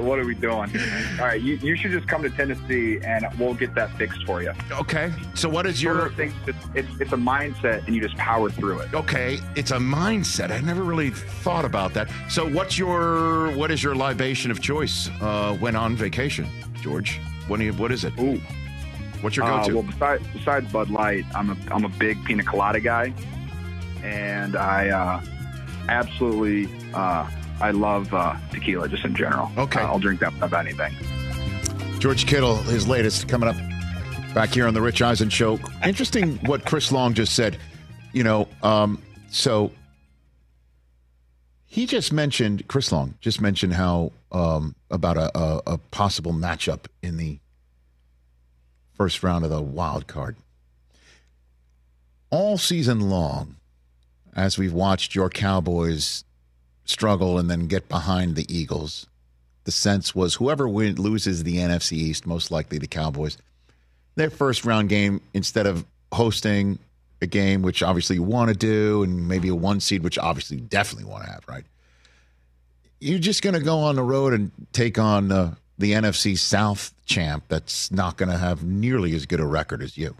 what 0.02 0.18
are 0.18 0.24
we 0.24 0.34
doing? 0.34 0.70
All 1.18 1.26
right, 1.26 1.40
you, 1.40 1.56
you 1.56 1.76
should 1.76 1.90
just 1.90 2.08
come 2.08 2.22
to 2.22 2.30
Tennessee 2.30 2.98
and 3.02 3.26
we'll 3.38 3.54
get 3.54 3.74
that 3.74 3.96
fixed 3.96 4.24
for 4.24 4.42
you. 4.42 4.52
Okay. 4.72 5.12
So 5.34 5.48
what 5.48 5.66
is 5.66 5.82
your 5.82 6.10
things, 6.10 6.34
it's, 6.46 6.58
it's, 6.74 7.00
it's 7.00 7.12
a 7.12 7.16
mindset 7.16 7.86
and 7.86 7.94
you 7.94 8.00
just 8.00 8.16
power 8.16 8.50
through 8.50 8.80
it. 8.80 8.94
Okay, 8.94 9.38
it's 9.54 9.70
a 9.70 9.78
mindset. 9.78 10.50
I 10.50 10.60
never 10.60 10.82
really 10.82 11.10
thought 11.10 11.64
about 11.64 11.94
that. 11.94 12.10
So, 12.28 12.48
what's 12.48 12.78
your 12.78 13.50
what 13.56 13.70
is 13.70 13.82
your 13.82 13.94
libation 13.94 14.50
of 14.50 14.60
choice 14.60 15.08
uh, 15.20 15.56
when 15.58 15.76
on 15.76 15.96
vacation, 15.96 16.48
George? 16.80 17.20
What 17.46 17.60
you, 17.60 17.72
what 17.74 17.92
is 17.92 18.04
it? 18.04 18.18
Ooh. 18.18 18.40
What's 19.20 19.36
your 19.36 19.46
Uh, 19.46 19.58
go-to? 19.62 19.74
well, 19.74 19.82
besides, 19.82 20.24
besides 20.32 20.72
Bud 20.72 20.90
Light, 20.90 21.24
I'm 21.34 21.50
a 21.50 21.56
I'm 21.72 21.84
a 21.84 21.88
big 21.88 22.22
pina 22.24 22.42
colada 22.44 22.80
guy, 22.80 23.12
and 24.02 24.56
I 24.56 24.88
uh, 24.90 25.20
absolutely 25.88 26.68
uh, 26.94 27.28
I 27.60 27.70
love 27.72 28.12
uh, 28.14 28.36
tequila 28.50 28.88
just 28.88 29.04
in 29.04 29.14
general. 29.16 29.50
Okay. 29.56 29.80
Uh, 29.80 29.86
I'll 29.88 29.98
drink 29.98 30.20
that 30.20 30.32
about 30.40 30.66
anything. 30.66 30.94
George 31.98 32.26
Kittle, 32.26 32.56
his 32.58 32.86
latest 32.86 33.28
coming 33.28 33.48
up 33.48 33.56
back 34.34 34.50
here 34.50 34.68
on 34.68 34.74
the 34.74 34.80
Rich 34.80 35.02
Eisen 35.02 35.30
Show. 35.30 35.58
Interesting 35.84 36.36
what 36.46 36.64
Chris 36.64 36.92
Long 36.92 37.12
just 37.14 37.34
said. 37.34 37.58
You 38.12 38.22
know, 38.22 38.48
um, 38.62 39.02
so 39.30 39.72
he 41.66 41.86
just 41.86 42.12
mentioned 42.12 42.66
Chris 42.68 42.92
Long 42.92 43.14
just 43.20 43.40
mentioned 43.40 43.74
how 43.74 44.12
um, 44.32 44.74
about 44.90 45.16
a, 45.16 45.36
a, 45.36 45.62
a 45.66 45.78
possible 45.90 46.32
matchup 46.32 46.86
in 47.02 47.16
the 47.16 47.38
first 48.98 49.22
round 49.22 49.44
of 49.44 49.50
the 49.50 49.62
wild 49.62 50.06
card. 50.06 50.36
all 52.30 52.58
season 52.58 53.08
long, 53.08 53.56
as 54.36 54.58
we've 54.58 54.72
watched 54.72 55.14
your 55.14 55.30
Cowboys 55.30 56.24
struggle 56.84 57.38
and 57.38 57.48
then 57.50 57.66
get 57.66 57.88
behind 57.88 58.36
the 58.36 58.44
Eagles, 58.54 59.06
the 59.64 59.72
sense 59.72 60.14
was 60.14 60.34
whoever 60.34 60.68
win, 60.68 60.96
loses 60.96 61.44
the 61.44 61.56
NFC 61.56 61.92
East, 61.92 62.26
most 62.26 62.50
likely 62.50 62.78
the 62.78 62.86
Cowboys, 62.86 63.38
their 64.16 64.30
first 64.30 64.64
round 64.64 64.88
game, 64.88 65.20
instead 65.32 65.66
of 65.66 65.86
hosting 66.12 66.78
a 67.22 67.26
game, 67.26 67.62
which 67.62 67.82
obviously 67.82 68.16
you 68.16 68.22
want 68.22 68.48
to 68.50 68.56
do, 68.56 69.02
and 69.02 69.26
maybe 69.28 69.48
a 69.48 69.54
one 69.54 69.80
seed, 69.80 70.02
which 70.02 70.18
obviously 70.18 70.58
you 70.58 70.64
definitely 70.64 71.10
want 71.10 71.24
to 71.24 71.30
have, 71.30 71.44
right? 71.48 71.64
You're 73.00 73.18
just 73.18 73.42
going 73.42 73.54
to 73.54 73.60
go 73.60 73.78
on 73.78 73.96
the 73.96 74.02
road 74.02 74.32
and 74.34 74.50
take 74.72 74.98
on 74.98 75.30
uh, 75.32 75.54
the 75.78 75.92
NFC 75.92 76.36
South 76.36 76.92
champ 77.06 77.44
that's 77.48 77.90
not 77.90 78.16
going 78.16 78.30
to 78.30 78.36
have 78.36 78.64
nearly 78.64 79.14
as 79.14 79.26
good 79.26 79.40
a 79.40 79.46
record 79.46 79.82
as 79.82 79.96
you. 79.96 80.16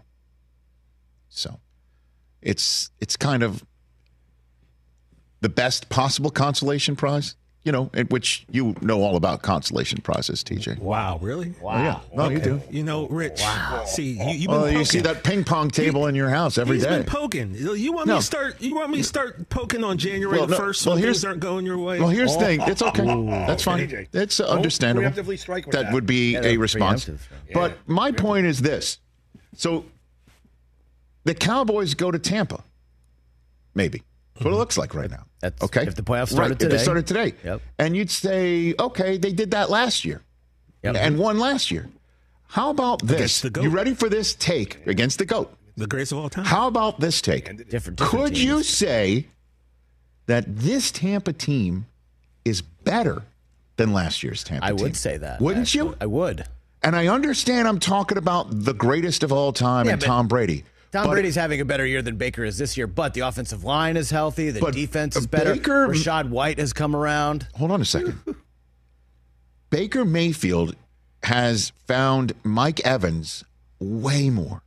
So 1.27 1.59
it's 2.41 2.89
it's 2.99 3.15
kind 3.17 3.43
of 3.43 3.63
the 5.41 5.49
best 5.49 5.89
possible 5.89 6.31
consolation 6.31 6.95
prize, 6.95 7.35
you 7.69 7.73
know, 7.73 7.91
in 7.93 8.07
which 8.07 8.47
you 8.49 8.75
know 8.81 9.03
all 9.03 9.15
about 9.15 9.43
consolation 9.43 10.01
prizes, 10.01 10.43
TJ. 10.43 10.79
Wow, 10.79 11.19
really? 11.21 11.53
Wow. 11.61 11.75
Oh, 11.75 11.77
yeah. 11.83 11.99
No, 12.15 12.29
you 12.29 12.39
do. 12.39 12.59
You 12.71 12.81
know, 12.81 13.07
Rich. 13.07 13.41
Wow. 13.41 13.83
See, 13.85 14.13
you, 14.13 14.25
you've 14.29 14.47
been 14.49 14.61
Well, 14.61 14.71
you 14.71 14.83
see 14.83 15.01
that 15.01 15.23
ping 15.23 15.43
pong 15.43 15.69
table 15.69 16.07
in 16.07 16.15
your 16.15 16.29
house 16.29 16.57
every 16.57 16.77
He's 16.77 16.83
day. 16.85 16.89
been 16.97 17.03
poking. 17.05 17.53
You 17.53 17.91
want 17.93 18.07
No. 18.07 18.15
me 18.15 18.19
to 18.21 18.25
start? 18.25 18.59
You 18.59 18.73
want 18.73 18.89
me 18.89 18.97
to 18.97 19.03
start 19.03 19.49
poking 19.49 19.83
on 19.83 19.99
January 19.99 20.39
Well, 20.39 20.47
the 20.47 20.53
no, 20.53 20.57
first 20.57 20.83
well, 20.83 20.95
when 20.95 21.03
here's- 21.03 21.17
things 21.17 21.25
aren't 21.25 21.41
going 21.41 21.63
your 21.63 21.77
way? 21.77 21.99
Well, 21.99 22.09
here's 22.09 22.33
the 22.35 22.39
thing. 22.43 22.61
It's 22.61 22.81
okay. 22.81 23.03
Ooh. 23.07 23.27
That's 23.27 23.61
fine. 23.63 23.87
AJ. 23.87 24.07
It's 24.13 24.39
Oh, 24.39 24.47
understandable. 24.47 25.07
preemptively 25.07 25.37
strike 25.37 25.67
with 25.67 25.73
that, 25.73 25.83
that. 25.83 25.93
would 25.93 26.07
be 26.07 26.31
Yeah, 26.31 26.45
a 26.45 26.57
response. 26.57 27.05
preemptive. 27.05 27.19
But 27.53 27.77
my 27.85 28.11
point 28.11 28.47
is 28.47 28.61
this: 28.61 28.97
so 29.55 29.85
the 31.23 31.35
Cowboys 31.35 31.93
go 31.93 32.09
to 32.09 32.17
Tampa. 32.17 32.63
Maybe 33.75 34.01
that's 34.39 34.45
what 34.45 34.53
it 34.53 34.57
looks 34.57 34.77
like 34.77 34.93
right 34.95 35.09
now. 35.11 35.25
That's 35.41 35.61
okay. 35.63 35.83
if 35.85 35.95
the 35.95 36.01
playoffs 36.01 36.19
right, 36.21 36.29
started 36.29 36.53
if 36.53 36.59
they 36.59 36.65
today. 36.69 36.77
started 36.83 37.07
today. 37.07 37.33
Yep. 37.43 37.61
And 37.77 37.95
you'd 37.95 38.09
say, 38.11 38.73
okay, 38.79 39.17
they 39.17 39.31
did 39.31 39.51
that 39.51 39.69
last 39.69 40.03
year, 40.05 40.21
Yep. 40.83 40.95
and 40.97 41.17
won 41.19 41.39
last 41.39 41.71
year. 41.71 41.87
How 42.47 42.69
about 42.71 43.05
this? 43.05 43.41
The 43.41 43.49
GOAT. 43.51 43.63
You 43.63 43.69
ready 43.69 43.93
for 43.93 44.09
this 44.09 44.33
take 44.33 44.85
against 44.87 45.19
the 45.19 45.25
goat? 45.25 45.53
the 45.77 45.87
greatest 45.87 46.11
of 46.11 46.17
all 46.17 46.29
time. 46.29 46.43
How 46.43 46.67
about 46.67 46.99
this 46.99 47.21
take? 47.21 47.45
Different, 47.45 47.69
different 47.69 47.99
Could 47.99 48.27
teams. 48.35 48.43
you 48.43 48.63
say 48.63 49.27
that 50.25 50.43
this 50.57 50.91
Tampa 50.91 51.31
team 51.31 51.85
is 52.43 52.61
better 52.61 53.23
than 53.77 53.93
last 53.93 54.21
year's 54.21 54.43
Tampa 54.43 54.65
I 54.65 54.69
team? 54.71 54.79
I 54.79 54.81
would 54.81 54.97
say 54.97 55.15
that. 55.17 55.39
Wouldn't 55.39 55.73
you? 55.73 55.95
I 56.01 56.05
would. 56.05 56.45
And 56.83 56.95
I 56.97 57.07
understand 57.07 57.67
I'm 57.67 57.79
talking 57.79 58.17
about 58.17 58.47
the 58.65 58.73
greatest 58.73 59.23
of 59.23 59.31
all 59.31 59.53
time 59.53 59.85
Yeah, 59.85 59.93
and 59.93 60.01
but 60.01 60.05
Tom 60.07 60.27
Brady. 60.27 60.65
Tom 60.91 61.05
But- 61.05 61.11
Brady's 61.13 61.35
having 61.35 61.61
a 61.61 61.65
better 61.65 61.85
year 61.85 62.01
than 62.01 62.15
Baker 62.17 62.43
is 62.43 62.57
this 62.57 62.75
year, 62.75 62.87
but 62.87 63.13
the 63.13 63.21
offensive 63.21 63.63
line 63.63 63.95
is 63.95 64.09
healthy. 64.09 64.49
The 64.49 64.71
defense 64.71 65.15
is 65.15 65.27
better. 65.27 65.53
Baker- 65.53 65.87
Rachaad 65.87 66.29
White 66.29 66.57
has 66.59 66.73
come 66.73 66.95
around. 66.95 67.47
Hold 67.55 67.71
on 67.71 67.81
a 67.81 67.85
second. 67.85 68.19
Baker 69.69 70.03
Mayfield 70.03 70.75
has 71.23 71.71
found 71.87 72.33
Mike 72.43 72.79
Evans 72.85 73.43
way 73.79 74.29
more 74.29 74.63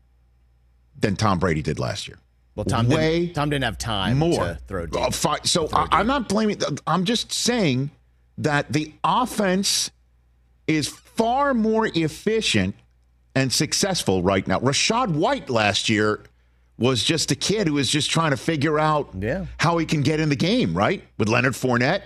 than 0.99 1.17
Tom 1.17 1.39
Brady 1.39 1.63
did 1.63 1.79
last 1.79 2.07
year. 2.07 2.19
Well, 2.55 2.65
Tom 2.65 2.87
way 2.89 3.21
didn't, 3.23 3.35
Tom 3.35 3.51
didn't 3.51 3.65
have 3.65 3.79
time 3.79 4.19
more. 4.19 4.45
to 4.45 4.59
throw 4.69 4.87
deep. 4.87 5.01
Uh, 5.03 5.11
fi- 5.11 5.41
so 5.45 5.69
I, 5.73 5.89
I'm 5.91 6.07
not 6.07 6.29
blaming. 6.29 6.61
I'm 6.87 7.05
just 7.05 7.33
saying 7.33 7.91
that 8.39 8.73
the 8.73 8.93
offense 9.03 9.91
is 10.67 10.87
far 10.89 11.55
more 11.55 11.87
efficient 11.95 12.77
and 13.35 13.53
successful 13.53 14.23
right 14.23 14.47
now. 14.47 14.59
Rachaad 14.61 15.15
White 15.15 15.49
last 15.51 15.89
year 15.89 16.23
was 16.79 17.03
just 17.05 17.31
a 17.31 17.35
kid 17.37 17.69
who 17.69 17.75
was 17.75 17.89
just 17.89 18.11
trying 18.11 18.31
to 18.33 18.37
figure 18.37 18.79
out 18.79 19.11
Yeah. 19.19 19.47
how 19.59 19.79
he 19.79 19.87
can 19.87 20.03
get 20.03 20.21
in 20.21 20.29
the 20.29 20.37
game, 20.37 20.77
right? 20.77 21.03
With 21.19 21.29
Leonard 21.29 21.55
Fournette 21.55 22.03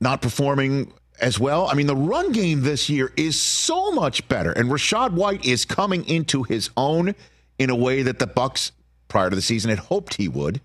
not 0.00 0.22
performing 0.22 0.92
as 1.20 1.38
well. 1.40 1.68
I 1.68 1.74
mean, 1.74 1.86
the 1.86 1.96
run 1.96 2.32
game 2.32 2.62
this 2.62 2.88
year 2.88 3.12
is 3.16 3.40
so 3.40 3.90
much 3.90 4.26
better, 4.28 4.52
and 4.52 4.70
Rachaad 4.70 5.12
White 5.12 5.44
is 5.44 5.64
coming 5.64 6.04
into 6.08 6.44
his 6.44 6.70
own 6.76 7.14
in 7.58 7.70
a 7.70 7.74
way 7.74 8.02
that 8.02 8.18
the 8.20 8.26
Bucks 8.26 8.70
prior 9.08 9.28
to 9.30 9.34
the 9.36 9.42
season 9.42 9.70
had 9.70 9.80
hoped 9.80 10.14
he 10.14 10.28
would. 10.28 10.60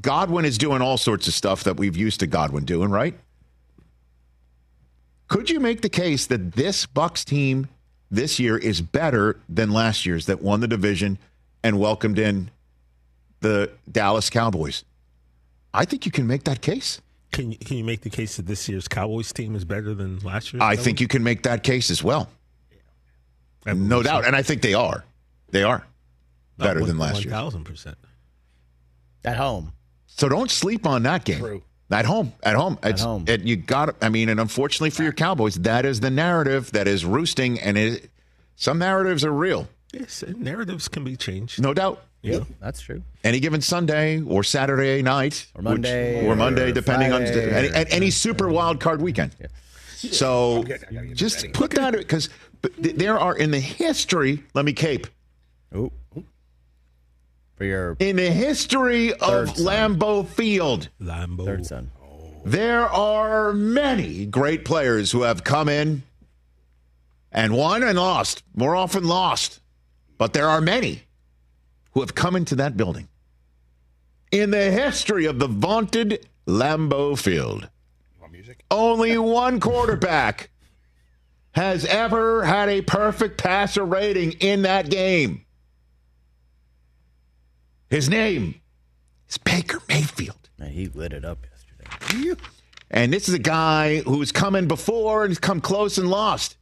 Godwin 0.00 0.44
is 0.44 0.58
doing 0.58 0.82
all 0.82 0.98
sorts 0.98 1.28
of 1.28 1.34
stuff 1.34 1.64
that 1.64 1.76
we've 1.76 1.96
used 1.96 2.20
to 2.20 2.26
Godwin 2.26 2.64
doing, 2.64 2.90
right? 2.90 3.18
Could 5.32 5.48
you 5.48 5.60
make 5.60 5.80
the 5.80 5.88
case 5.88 6.26
that 6.26 6.52
this 6.52 6.84
Bucks 6.84 7.24
team 7.24 7.68
this 8.10 8.38
year 8.38 8.58
is 8.58 8.82
better 8.82 9.40
than 9.48 9.70
last 9.70 10.04
year's 10.04 10.26
that 10.26 10.42
won 10.42 10.60
the 10.60 10.68
division 10.68 11.16
and 11.64 11.78
welcomed 11.78 12.18
in 12.18 12.50
the 13.40 13.70
Dallas 13.90 14.28
Cowboys? 14.28 14.84
I 15.72 15.86
think 15.86 16.04
you 16.04 16.12
can 16.12 16.26
make 16.26 16.44
that 16.44 16.60
case. 16.60 17.00
Can 17.30 17.52
you, 17.52 17.56
can 17.56 17.78
you 17.78 17.84
make 17.84 18.02
the 18.02 18.10
case 18.10 18.36
that 18.36 18.46
this 18.46 18.68
year's 18.68 18.88
Cowboys 18.88 19.32
team 19.32 19.56
is 19.56 19.64
better 19.64 19.94
than 19.94 20.18
last 20.18 20.52
year's? 20.52 20.60
I 20.62 20.76
think 20.76 21.00
you 21.00 21.08
can 21.08 21.22
make 21.22 21.44
that 21.44 21.62
case 21.62 21.90
as 21.90 22.04
well. 22.04 22.28
I 23.64 23.72
believe 23.72 23.88
No 23.88 23.98
so. 24.02 24.10
doubt. 24.10 24.26
And 24.26 24.36
I 24.36 24.42
think 24.42 24.60
they 24.60 24.74
are. 24.74 25.02
They 25.50 25.62
are 25.62 25.86
better 26.58 26.80
one- 26.80 26.90
than 26.90 26.98
last 26.98 27.24
year. 27.24 27.32
1000%. 27.32 27.94
At 29.24 29.38
home. 29.38 29.72
So 30.04 30.28
don't 30.28 30.50
sleep 30.50 30.86
on 30.86 31.04
that 31.04 31.24
game. 31.24 31.38
True. 31.38 31.62
At 31.92 32.04
home, 32.06 32.32
at 32.42 32.56
home, 32.56 32.78
it's, 32.82 33.02
home. 33.02 33.24
It, 33.28 33.42
you 33.42 33.56
got. 33.56 33.94
I 34.02 34.08
mean, 34.08 34.28
and 34.28 34.40
unfortunately 34.40 34.90
for 34.90 35.02
your 35.02 35.12
Cowboys, 35.12 35.56
that 35.56 35.84
is 35.84 36.00
the 36.00 36.10
narrative 36.10 36.72
that 36.72 36.88
is 36.88 37.04
roosting, 37.04 37.60
and 37.60 37.76
it, 37.76 38.10
some 38.56 38.78
narratives 38.78 39.24
are 39.24 39.32
real, 39.32 39.68
Yes, 39.92 40.24
narratives 40.36 40.88
can 40.88 41.04
be 41.04 41.16
changed. 41.16 41.60
no 41.60 41.74
doubt. 41.74 42.02
Yeah, 42.22 42.38
know? 42.38 42.46
That's 42.60 42.80
true. 42.80 43.02
Any 43.24 43.40
given 43.40 43.60
Sunday 43.60 44.22
or 44.22 44.44
Saturday 44.44 45.02
night, 45.02 45.46
Or 45.54 45.62
Monday 45.62 46.24
or 46.26 46.36
Monday, 46.36 46.70
or 46.70 46.72
depending 46.72 47.10
Friday 47.10 47.48
on 47.48 47.54
any, 47.54 47.68
or- 47.68 47.74
any, 47.74 47.90
any 47.90 48.10
super 48.10 48.48
wild 48.48 48.80
card 48.80 49.02
weekend. 49.02 49.34
So 49.96 50.64
just 51.14 51.52
put 51.52 51.72
that 51.72 51.92
because 51.92 52.28
there 52.78 53.18
are 53.18 53.36
in 53.36 53.50
the 53.50 53.60
history. 53.60 54.42
Let 54.54 54.64
me 54.64 54.72
cape 54.72 55.06
Ooh. 55.74 55.92
For 57.56 57.64
your 57.64 57.96
in 57.98 58.16
the 58.16 58.30
history 58.30 59.12
of 59.12 59.56
son. 59.56 59.98
Lambeau 59.98 60.26
Field. 60.26 60.88
Lambo. 61.00 61.44
third 61.44 61.66
son. 61.66 61.90
There 62.44 62.86
are 62.86 63.52
many 63.52 64.26
great 64.26 64.64
players 64.64 65.12
who 65.12 65.22
have 65.22 65.44
come 65.44 65.68
in 65.68 66.02
and 67.30 67.56
won 67.56 67.82
and 67.82 67.96
lost, 67.96 68.42
more 68.54 68.74
often 68.74 69.04
lost. 69.04 69.60
But 70.18 70.32
there 70.32 70.48
are 70.48 70.60
many 70.60 71.04
who 71.92 72.00
have 72.00 72.14
come 72.14 72.34
into 72.36 72.56
that 72.56 72.76
building 72.76 73.08
in 74.30 74.50
the 74.50 74.70
history 74.70 75.26
of 75.26 75.38
the 75.38 75.46
vaunted 75.46 76.26
Lambeau 76.46 77.16
Field. 77.18 77.68
Only 78.70 79.18
one 79.18 79.60
quarterback 79.60 80.50
has 81.52 81.84
ever 81.84 82.44
had 82.44 82.68
a 82.68 82.80
perfect 82.80 83.38
passer 83.38 83.84
rating 83.84 84.32
in 84.32 84.62
that 84.62 84.90
game. 84.90 85.44
His 87.92 88.08
name 88.08 88.54
is 89.28 89.36
Baker 89.36 89.78
Mayfield. 89.86 90.48
Man, 90.58 90.70
he 90.70 90.86
lit 90.86 91.12
it 91.12 91.26
up 91.26 91.44
yesterday. 91.44 92.40
And 92.90 93.12
this 93.12 93.28
is 93.28 93.34
a 93.34 93.38
guy 93.38 94.00
who's 94.00 94.32
come 94.32 94.54
in 94.54 94.66
before 94.66 95.26
and 95.26 95.38
come 95.38 95.60
close 95.60 95.98
and 95.98 96.08
lost. 96.08 96.56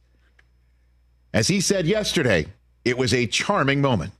As 1.33 1.47
he 1.47 1.61
said 1.61 1.87
yesterday, 1.87 2.47
it 2.83 2.97
was 2.97 3.13
a 3.13 3.27
charming 3.27 3.79
moment. 3.79 4.11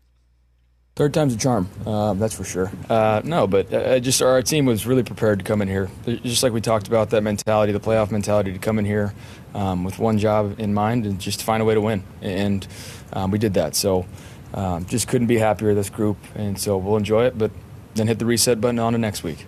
Third 0.96 1.14
time's 1.14 1.34
a 1.34 1.38
charm, 1.38 1.70
um, 1.86 2.18
that's 2.18 2.34
for 2.34 2.46
sure. 2.46 2.72
Uh, 2.90 3.20
no, 3.26 3.46
but 3.46 3.74
uh, 3.74 4.00
just 4.00 4.22
our 4.22 4.42
team 4.42 4.66
was 4.66 4.88
really 4.88 5.04
prepared 5.04 5.40
to 5.40 5.44
come 5.44 5.62
in 5.62 5.68
here. 5.68 5.90
Just 6.06 6.44
like 6.44 6.54
we 6.54 6.62
talked 6.62 6.88
about, 6.88 7.10
that 7.10 7.24
mentality, 7.24 7.74
the 7.74 7.80
playoff 7.82 8.12
mentality 8.12 8.54
to 8.54 8.60
come 8.60 8.80
in 8.80 8.86
here 8.86 9.14
um, 9.54 9.84
with 9.84 10.00
one 10.00 10.18
job 10.18 10.62
in 10.62 10.74
mind 10.74 11.06
and 11.06 11.20
just 11.20 11.40
to 11.40 11.46
find 11.46 11.62
a 11.62 11.66
way 11.66 11.74
to 11.74 11.82
win. 11.82 12.06
And 12.22 12.66
um, 13.12 13.32
we 13.32 13.38
did 13.38 13.56
that. 13.56 13.76
So 13.76 14.06
um, 14.54 14.86
just 14.86 15.08
couldn't 15.08 15.28
be 15.28 15.38
happier 15.38 15.70
with 15.70 15.78
this 15.78 15.90
group. 15.90 16.18
And 16.36 16.60
so 16.60 16.78
we'll 16.78 16.98
enjoy 16.98 17.26
it, 17.26 17.38
but 17.38 17.52
then 17.96 18.08
hit 18.08 18.20
the 18.20 18.26
reset 18.26 18.60
button 18.62 18.80
on 18.80 18.94
to 18.94 19.00
next 19.00 19.24
week. 19.24 19.46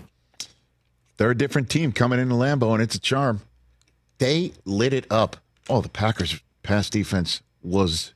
They're 1.17 1.31
a 1.31 1.37
different 1.37 1.69
team 1.69 1.91
coming 1.91 2.19
into 2.19 2.35
Lambeau, 2.35 2.73
and 2.73 2.81
it's 2.81 2.95
a 2.95 2.99
charm. 2.99 3.41
They 4.17 4.53
lit 4.65 4.93
it 4.93 5.05
up. 5.11 5.37
Oh, 5.69 5.81
the 5.81 5.89
Packers' 5.89 6.41
pass 6.63 6.89
defense 6.89 7.41
was 7.61 8.13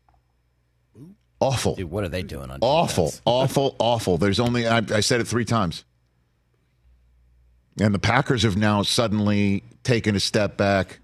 awful. 1.39 1.75
Dude, 1.75 1.91
what 1.91 2.03
are 2.03 2.09
they 2.09 2.23
doing 2.23 2.49
on 2.49 2.59
awful, 2.61 3.05
defense? 3.05 3.21
awful, 3.25 3.75
awful. 3.79 4.17
There's 4.17 4.39
only 4.39 4.67
I, 4.67 4.77
I 4.77 4.99
said 5.01 5.21
it 5.21 5.27
three 5.27 5.45
times, 5.45 5.85
and 7.79 7.93
the 7.93 7.99
Packers 7.99 8.43
have 8.43 8.57
now 8.57 8.81
suddenly 8.81 9.63
taken 9.83 10.15
a 10.15 10.19
step 10.19 10.57
back. 10.57 10.99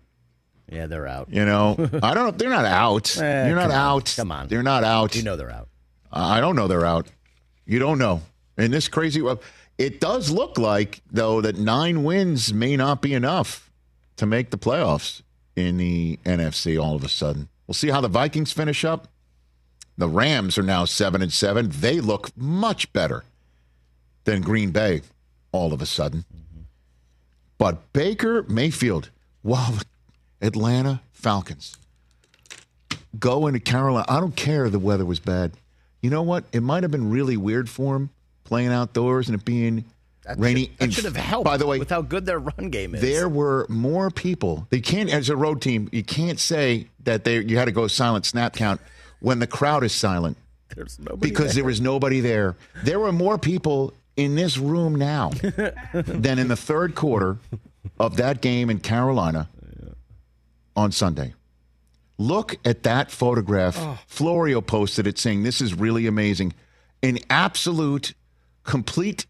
Yeah, 0.71 0.87
they're 0.87 1.07
out. 1.07 1.29
You 1.31 1.45
know, 1.45 1.75
I 2.03 2.13
don't. 2.13 2.37
They're 2.37 2.49
not 2.49 2.65
out. 2.65 3.15
Eh, 3.17 3.47
You're 3.47 3.55
not 3.55 3.71
on. 3.71 3.71
out. 3.71 4.13
Come 4.17 4.31
on. 4.31 4.47
They're 4.47 4.63
not 4.63 4.83
out. 4.83 5.15
You 5.15 5.23
know 5.23 5.35
they're 5.35 5.51
out. 5.51 5.69
I 6.13 6.39
don't 6.39 6.55
know 6.55 6.67
they're 6.67 6.85
out. 6.85 7.07
You 7.65 7.79
don't 7.79 7.97
know. 7.97 8.21
In 8.57 8.71
this 8.71 8.87
crazy 8.87 9.21
world, 9.21 9.41
it 9.77 9.99
does 9.99 10.29
look 10.29 10.57
like 10.57 11.01
though 11.11 11.41
that 11.41 11.57
nine 11.57 12.03
wins 12.03 12.53
may 12.53 12.77
not 12.77 13.01
be 13.01 13.13
enough 13.13 13.71
to 14.17 14.25
make 14.25 14.51
the 14.51 14.57
playoffs 14.57 15.23
in 15.55 15.77
the 15.77 16.19
NFC. 16.23 16.81
All 16.81 16.95
of 16.95 17.03
a 17.03 17.09
sudden, 17.09 17.49
we'll 17.67 17.73
see 17.73 17.89
how 17.89 18.01
the 18.01 18.07
Vikings 18.07 18.51
finish 18.51 18.85
up. 18.85 19.07
The 19.97 20.07
Rams 20.07 20.57
are 20.57 20.63
now 20.63 20.85
seven 20.85 21.21
and 21.21 21.33
seven. 21.33 21.69
They 21.69 21.99
look 21.99 22.35
much 22.37 22.93
better 22.93 23.23
than 24.23 24.41
Green 24.41 24.71
Bay 24.71 25.01
all 25.51 25.73
of 25.73 25.81
a 25.81 25.85
sudden. 25.85 26.25
But 27.57 27.93
Baker 27.93 28.43
Mayfield, 28.43 29.09
the 29.43 29.83
Atlanta 30.41 31.01
Falcons 31.11 31.77
go 33.19 33.47
into 33.47 33.59
Carolina, 33.59 34.05
I 34.07 34.19
don't 34.19 34.35
care 34.35 34.69
the 34.69 34.79
weather 34.79 35.05
was 35.05 35.19
bad. 35.19 35.51
You 36.03 36.09
know 36.11 36.21
what? 36.21 36.43
It 36.51 36.61
might 36.61 36.83
have 36.83 36.91
been 36.91 37.09
really 37.09 37.37
weird 37.37 37.67
for 37.69 37.95
him 37.95 38.11
playing 38.43 38.67
outdoors 38.71 39.29
and 39.29 39.39
it 39.39 39.45
being 39.45 39.85
That 40.25 40.37
rainy. 40.37 40.65
should, 40.65 40.77
that 40.77 40.83
And 40.83 40.93
should 40.93 41.05
have 41.05 41.15
helped. 41.15 41.45
By 41.45 41.57
the 41.57 41.65
way, 41.65 41.79
with 41.79 41.89
how 41.89 42.01
good 42.01 42.25
their 42.25 42.39
run 42.39 42.69
game 42.69 42.93
is. 42.93 43.01
there 43.01 43.27
were 43.29 43.65
more 43.69 44.11
people. 44.11 44.67
They 44.69 44.81
can't, 44.81 45.09
as 45.09 45.29
a 45.29 45.35
road 45.37 45.61
team, 45.61 45.87
you 45.91 46.03
can't 46.03 46.39
say 46.39 46.87
that 47.05 47.23
they 47.23 47.39
you 47.39 47.57
had 47.57 47.65
to 47.65 47.71
go 47.71 47.87
silent 47.87 48.25
snap 48.25 48.53
count 48.55 48.79
when 49.21 49.39
the 49.39 49.47
crowd 49.47 49.83
is 49.83 49.93
silent 49.93 50.35
There's 50.75 50.99
nobody 50.99 51.29
because 51.29 51.47
there. 51.47 51.53
there 51.55 51.63
was 51.63 51.79
nobody 51.81 52.19
there. 52.19 52.55
There 52.83 52.99
were 52.99 53.11
more 53.13 53.37
people 53.37 53.93
in 54.17 54.35
this 54.35 54.57
room 54.57 54.95
now 54.95 55.29
than 55.93 56.37
in 56.37 56.47
the 56.49 56.55
third 56.57 56.93
quarter 56.95 57.37
of 57.99 58.17
that 58.17 58.41
game 58.41 58.69
in 58.69 58.79
Carolina 58.79 59.47
on 60.75 60.91
Sunday. 60.91 61.33
Look 62.17 62.57
at 62.63 62.83
that 62.83 63.11
photograph. 63.11 63.77
Oh. 63.79 63.99
Florio 64.07 64.61
posted 64.61 65.07
it 65.07 65.17
saying, 65.17 65.43
This 65.43 65.61
is 65.61 65.73
really 65.73 66.07
amazing. 66.07 66.53
An 67.01 67.19
absolute, 67.29 68.13
complete 68.63 69.25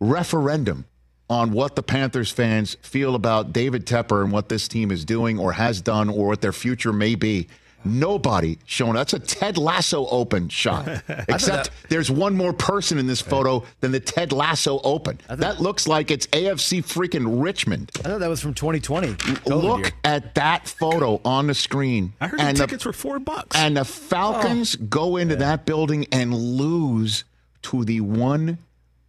referendum 0.00 0.86
on 1.28 1.50
what 1.52 1.74
the 1.74 1.82
Panthers 1.82 2.30
fans 2.30 2.76
feel 2.82 3.14
about 3.14 3.52
David 3.52 3.86
Tepper 3.86 4.22
and 4.22 4.32
what 4.32 4.48
this 4.48 4.68
team 4.68 4.90
is 4.90 5.04
doing 5.04 5.38
or 5.38 5.52
has 5.52 5.80
done 5.80 6.08
or 6.08 6.28
what 6.28 6.40
their 6.40 6.52
future 6.52 6.92
may 6.92 7.14
be. 7.14 7.48
Nobody 7.86 8.58
showing. 8.64 8.94
That's 8.94 9.12
a 9.12 9.18
Ted 9.18 9.58
Lasso 9.58 10.06
Open 10.06 10.48
shot. 10.48 11.02
Except 11.28 11.70
there's 11.88 12.10
one 12.10 12.36
more 12.36 12.52
person 12.52 12.98
in 12.98 13.06
this 13.06 13.20
photo 13.20 13.64
than 13.80 13.92
the 13.92 14.00
Ted 14.00 14.32
Lasso 14.32 14.80
Open. 14.82 15.20
That 15.28 15.60
looks 15.60 15.86
like 15.86 16.10
it's 16.10 16.26
AFC 16.28 16.82
freaking 16.84 17.42
Richmond. 17.42 17.90
I 18.00 18.08
thought 18.08 18.20
that 18.20 18.28
was 18.28 18.40
from 18.40 18.54
2020. 18.54 19.08
COVID 19.08 19.62
Look 19.62 19.80
year. 19.80 19.92
at 20.04 20.34
that 20.34 20.68
photo 20.68 21.20
on 21.24 21.46
the 21.46 21.54
screen. 21.54 22.12
I 22.20 22.28
heard 22.28 22.40
and 22.40 22.56
the 22.56 22.62
the, 22.62 22.66
tickets 22.66 22.84
were 22.84 22.92
four 22.92 23.18
bucks. 23.18 23.56
and 23.56 23.76
the 23.76 23.84
Falcons 23.84 24.76
oh. 24.80 24.84
go 24.86 25.16
into 25.16 25.36
that 25.36 25.66
building 25.66 26.06
and 26.12 26.34
lose 26.34 27.24
to 27.62 27.84
the 27.84 28.00
one 28.00 28.58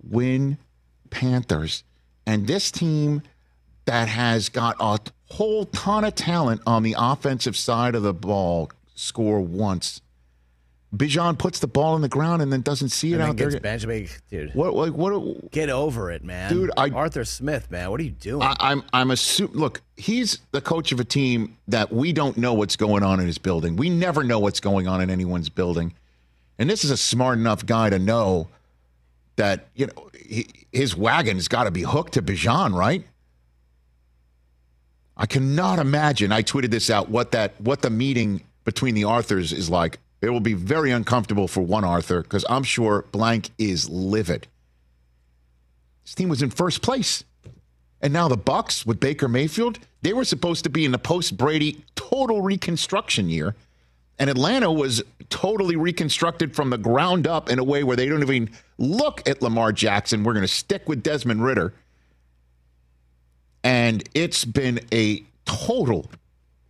win 0.03 0.57
Panthers. 1.09 1.83
And 2.25 2.47
this 2.47 2.71
team 2.71 3.21
that 3.87 4.07
has 4.07 4.49
got 4.49 4.75
a 4.79 4.99
whole 5.33 5.65
ton 5.65 6.03
of 6.05 6.13
talent 6.15 6.61
on 6.67 6.83
the 6.83 6.95
offensive 6.97 7.57
side 7.57 7.95
of 7.95 8.03
the 8.03 8.13
ball 8.13 8.69
score 8.95 9.41
once. 9.41 10.01
Bijan 10.95 11.37
puts 11.37 11.59
the 11.59 11.67
ball 11.67 11.97
in 11.97 12.01
the 12.01 12.07
ground 12.07 12.41
and 12.41 12.51
then 12.51 12.61
doesn't 12.61 12.89
see 12.89 13.11
it 13.11 13.15
And 13.15 13.23
out 13.23 13.35
there. 13.37 13.49
gets 13.49 13.61
benched. 13.61 13.85
I 13.87 14.07
dude, 14.29 14.53
What, 14.55 14.73
like, 14.73 14.93
what, 14.93 15.51
get 15.51 15.69
over 15.69 16.09
it, 16.11 16.23
man. 16.23 16.49
Dude, 16.51 16.71
I- 16.77 16.89
Arthur 16.91 17.25
Smith, 17.25 17.69
man, 17.69 17.91
what 17.91 17.99
are 17.99 18.03
you 18.03 18.11
doing? 18.11 18.41
I, 18.41 18.55
I'm 18.59 18.83
I'm 18.93 19.11
assuming. 19.11 19.55
Look, 19.57 19.81
he's 19.97 20.39
the 20.51 20.61
coach 20.61 20.93
of 20.93 20.99
a 21.01 21.03
team 21.03 21.57
that 21.67 21.91
we 21.91 22.13
don't 22.13 22.37
know 22.37 22.53
what's 22.53 22.77
going 22.77 23.03
on 23.03 23.19
in 23.19 23.27
his 23.27 23.37
building. 23.37 23.75
We 23.75 23.89
never 23.89 24.23
know 24.23 24.39
what's 24.39 24.61
going 24.61 24.87
on 24.87 25.01
in 25.01 25.09
anyone's 25.09 25.49
building, 25.49 25.93
and 26.57 26.69
this 26.69 26.85
is 26.85 26.89
a 26.91 26.97
smart 26.97 27.37
enough 27.37 27.65
guy 27.65 27.89
to 27.89 27.99
know 27.99 28.47
that 29.35 29.67
you 29.75 29.87
know 29.87 30.09
he, 30.17 30.47
his 30.71 30.95
wagon's 30.95 31.49
got 31.49 31.65
to 31.65 31.71
be 31.71 31.81
hooked 31.81 32.13
to 32.13 32.21
Bijan, 32.21 32.73
right? 32.73 33.05
I 35.17 35.25
cannot 35.25 35.79
imagine. 35.79 36.31
I 36.31 36.43
tweeted 36.43 36.69
this 36.69 36.89
out. 36.89 37.09
What 37.09 37.31
that 37.31 37.59
what 37.59 37.81
the 37.81 37.89
meeting 37.89 38.43
between 38.63 38.95
the 38.95 39.05
Arthurs 39.05 39.51
is 39.51 39.69
like. 39.69 39.99
It 40.21 40.29
will 40.29 40.39
be 40.39 40.53
very 40.53 40.91
uncomfortable 40.91 41.47
for 41.47 41.61
one 41.61 41.83
Arthur 41.83 42.21
because 42.21 42.45
I'm 42.49 42.63
sure 42.63 43.05
Blank 43.11 43.49
is 43.57 43.89
livid. 43.89 44.47
This 46.03 46.15
team 46.15 46.29
was 46.29 46.41
in 46.41 46.49
first 46.49 46.81
place. 46.81 47.23
And 48.01 48.13
now 48.13 48.27
the 48.27 48.37
Bucks 48.37 48.85
with 48.85 48.99
Baker 48.99 49.27
Mayfield, 49.27 49.79
they 50.01 50.13
were 50.13 50.25
supposed 50.25 50.63
to 50.63 50.69
be 50.69 50.85
in 50.85 50.91
the 50.91 50.99
post 50.99 51.37
Brady 51.37 51.83
total 51.95 52.41
reconstruction 52.41 53.29
year. 53.29 53.55
And 54.19 54.29
Atlanta 54.29 54.71
was 54.71 55.03
totally 55.29 55.75
reconstructed 55.75 56.55
from 56.55 56.69
the 56.69 56.77
ground 56.77 57.27
up 57.27 57.49
in 57.49 57.59
a 57.59 57.63
way 57.63 57.83
where 57.83 57.95
they 57.95 58.07
don't 58.07 58.23
even 58.23 58.49
look 58.77 59.27
at 59.27 59.41
Lamar 59.41 59.71
Jackson. 59.71 60.23
We're 60.23 60.33
going 60.33 60.45
to 60.45 60.47
stick 60.47 60.87
with 60.87 61.03
Desmond 61.03 61.43
Ridder. 61.43 61.73
And 63.63 64.07
it's 64.13 64.45
been 64.45 64.79
a 64.93 65.23
total 65.45 66.09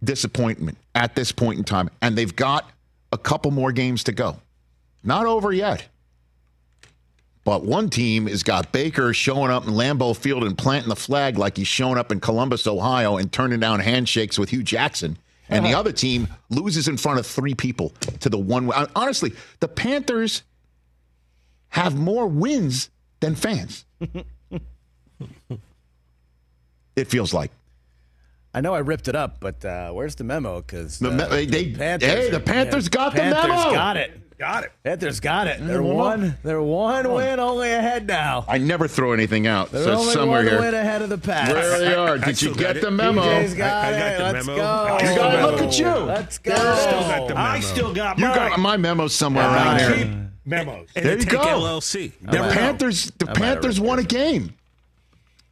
disappointment 0.04 0.78
at 0.96 1.16
this 1.16 1.32
point 1.32 1.60
in 1.60 1.64
time. 1.64 1.90
And 2.02 2.18
they've 2.18 2.36
got 2.36 2.70
a 3.12 3.18
couple 3.18 3.52
more 3.52 3.72
games 3.72 4.04
to 4.06 4.12
go. 4.12 4.38
Not 5.04 5.26
over 5.26 5.52
yet. 5.52 5.88
But 7.44 7.64
one 7.64 7.90
team 7.90 8.28
has 8.28 8.44
got 8.44 8.74
Baker 8.74 9.14
showing 9.14 9.52
up 9.52 9.66
in 9.66 9.74
Lambeau 9.74 10.16
Field 10.16 10.44
and 10.44 10.58
planting 10.58 10.90
the 10.90 10.98
flag 10.98 11.38
like 11.38 11.56
he's 11.56 11.68
showing 11.68 11.98
up 11.98 12.12
in 12.12 12.20
Columbus, 12.20 12.68
Ohio, 12.68 13.16
and 13.16 13.32
turning 13.32 13.62
down 13.62 13.80
handshakes 13.80 14.38
with 14.38 14.50
Hue 14.50 14.64
Jackson. 14.64 15.18
And 15.50 15.66
the 15.66 15.74
other 15.74 15.94
team 15.94 16.28
loses 16.50 16.90
in 16.90 16.98
front 16.98 17.20
of 17.20 17.26
three 17.26 17.56
people 17.56 17.94
to 18.20 18.28
the 18.28 18.38
one. 18.38 18.70
Honestly, 18.98 19.32
the 19.62 19.70
Panthers 19.70 20.44
have 21.70 21.96
more 21.96 22.28
wins 22.28 22.90
than 23.22 23.34
fans. 23.36 23.86
it 26.98 27.08
feels 27.08 27.34
like. 27.34 27.52
I 28.54 28.62
know 28.62 28.74
I 28.74 28.80
ripped 28.80 29.08
it 29.08 29.16
up, 29.16 29.40
but 29.40 29.64
uh, 29.64 29.92
where's 29.92 30.16
the 30.16 30.24
memo? 30.24 30.62
Because 30.62 30.98
The 31.00 31.12
me- 31.12 31.46
they- 31.46 31.64
hey, 32.00 32.30
the 32.32 32.40
Panthers 32.44 32.90
got 32.90 33.14
the 33.14 33.22
memo. 33.22 33.48
got 33.72 33.98
it. 33.98 34.20
Got 34.40 34.66
it. 34.66 34.72
Panthers 34.84 35.20
got 35.20 35.48
it. 35.48 35.58
They're 35.66 35.82
one. 35.82 36.38
They're 36.44 36.62
one 36.62 37.12
win 37.12 37.40
only 37.40 37.72
ahead 37.72 38.06
now. 38.08 38.46
I 38.48 38.60
never 38.60 38.88
throw 38.88 39.14
anything 39.14 39.48
out, 39.48 39.72
They're 39.72 39.84
so 39.84 39.96
only 39.98 40.14
somewhere 40.14 40.40
one 40.44 40.48
here. 40.48 40.60
win 40.60 40.74
ahead 40.76 41.02
of 41.02 41.10
the 41.10 41.18
pack. 41.18 41.50
There 41.50 41.80
they 41.80 41.96
are. 41.96 42.18
Did 42.20 42.40
you 42.44 42.54
get 42.56 42.80
the 42.82 42.92
memo? 42.92 43.22
DJ's 43.24 43.56
got 43.56 43.86
I- 43.86 43.88
I 43.88 43.92
it. 43.92 44.18
got 44.20 44.28
the 44.28 44.34
Let's 44.34 44.48
memo. 44.48 44.58
go. 44.58 44.98
You 45.10 45.16
got. 45.16 45.52
Look 45.52 45.62
at 45.62 45.80
you. 45.80 45.88
Let's 45.88 46.38
go. 46.38 46.54
Still 46.56 47.00
got 47.02 47.28
the 47.28 47.34
memo. 47.36 47.48
I 47.48 47.60
still 47.62 47.94
got 47.94 48.18
You 48.20 48.26
got 48.26 48.60
my 48.60 48.78
memo 48.78 49.08
somewhere 49.08 49.44
around 49.46 49.68
I 49.68 49.80
here. 49.96 50.06
keep 50.06 50.14
memos. 50.46 50.88
and 50.96 51.06
There 51.06 51.16
the 51.16 51.24
you 51.24 51.30
go. 51.32 51.40
LLC. 51.40 52.12
The 52.22 52.32
Panthers, 52.38 53.12
the 53.18 53.26
I 53.26 53.28
might 53.30 53.38
have 53.38 53.54
Panthers 53.56 53.80
won 53.80 53.98
a 54.00 54.04
game. 54.04 54.54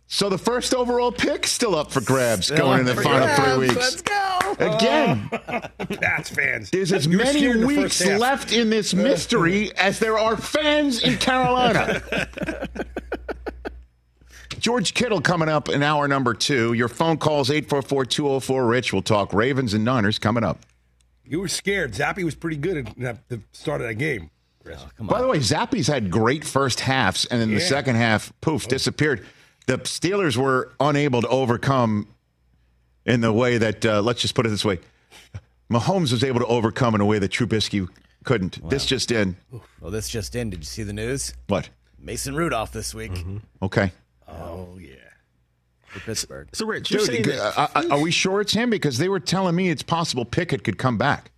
So 0.08 0.30
the 0.30 0.38
first 0.38 0.74
overall 0.76 1.12
pick 1.12 1.48
still 1.48 1.76
up 1.76 1.92
for 1.92 2.00
grabs 2.00 2.46
Still 2.48 2.58
going 2.58 2.82
in 2.82 2.86
the 2.86 2.96
final 2.96 3.26
grabs. 3.26 3.44
three 3.44 3.68
weeks. 3.68 3.76
Let's 3.76 4.02
go. 4.04 4.56
Again, 4.60 5.30
That's 6.00 6.30
fans. 6.30 6.70
there's 6.70 6.94
as 6.94 7.08
You 7.08 7.18
were 7.18 7.24
many 7.24 7.66
weeks 7.66 8.06
left 8.06 8.54
in 8.54 8.70
this 8.70 8.94
uh. 8.94 8.98
mystery 8.98 9.76
as 9.76 10.00
there 10.00 10.18
are 10.18 10.38
fans 10.38 11.04
in 11.04 11.18
Carolina. 11.18 12.04
George 14.60 14.94
Kittle 14.94 15.22
coming 15.22 15.50
up 15.50 15.70
in 15.70 15.84
hour 15.84 16.08
number 16.08 16.34
two. 16.34 16.74
Your 16.74 16.88
phone 16.88 17.18
calls 17.18 17.50
844 17.50 18.06
204 18.06 18.66
Rich. 18.66 18.94
We'll 18.94 19.02
talk 19.02 19.34
Ravens 19.34 19.74
and 19.74 19.84
Niners 19.84 20.18
coming 20.18 20.44
up. 20.44 20.60
You 21.26 21.40
were 21.40 21.48
scared. 21.48 21.94
Zappe 21.94 22.24
was 22.24 22.36
pretty 22.36 22.58
good 22.58 22.78
at 22.78 23.04
at 23.04 23.28
the 23.30 23.42
start 23.52 23.82
of 23.82 23.88
that 23.88 23.96
game. 23.96 24.30
Chris. 24.64 24.84
By 25.00 25.22
the 25.22 25.28
way, 25.28 25.40
Zappe's 25.40 25.88
had 25.88 26.10
great 26.10 26.44
first 26.44 26.80
halves, 26.80 27.26
and 27.26 27.40
then 27.40 27.54
the 27.54 27.60
second 27.60 27.96
half, 27.96 28.34
poof, 28.42 28.66
oh. 28.66 28.70
disappeared. 28.70 29.26
The 29.68 29.78
Steelers 29.80 30.38
were 30.38 30.72
unable 30.80 31.22
to 31.22 31.28
overcome 31.28 32.08
in 33.06 33.22
the 33.22 33.34
way 33.34 33.58
that, 33.58 33.86
uh, 33.86 34.02
let's 34.02 34.22
just 34.22 34.36
put 34.36 34.46
it 34.46 34.50
this 34.50 34.66
way 34.66 34.80
Mahomes 35.72 36.12
was 36.12 36.24
able 36.24 36.40
to 36.40 36.46
overcome 36.46 36.96
in 36.96 37.02
a 37.02 37.06
way 37.06 37.18
that 37.20 37.32
Trubisky 37.32 37.88
couldn't. 38.24 38.68
This 38.70 38.86
just 38.86 39.12
in. 39.12 39.36
Well, 39.82 39.92
this 39.92 40.10
just 40.10 40.36
in. 40.36 40.50
Did 40.52 40.60
you 40.60 40.66
see 40.66 40.84
the 40.84 40.94
news? 40.94 41.34
What? 41.48 41.70
Mason 42.00 42.36
Rudolph 42.36 42.72
this 42.72 42.94
week 42.94 43.12
Okay. 43.64 43.92
Oh 44.28 44.78
yeah. 44.80 44.96
for 45.88 46.00
Pittsburgh. 46.02 46.50
So, 46.54 46.66
Rich, 46.68 46.90
Dude, 46.90 47.02
saying 47.02 47.24
that 47.24 47.58
uh, 47.58 47.68
uh, 47.74 47.84
are 47.92 48.00
we 48.02 48.12
sure 48.12 48.42
it's 48.42 48.54
him? 48.54 48.70
Because 48.70 48.98
they 49.00 49.10
were 49.10 49.20
telling 49.20 49.56
me 49.56 49.70
it's 49.70 49.84
possible 49.84 50.26
Pickett 50.26 50.64
could 50.64 50.78
come 50.78 50.98
back. 50.98 51.32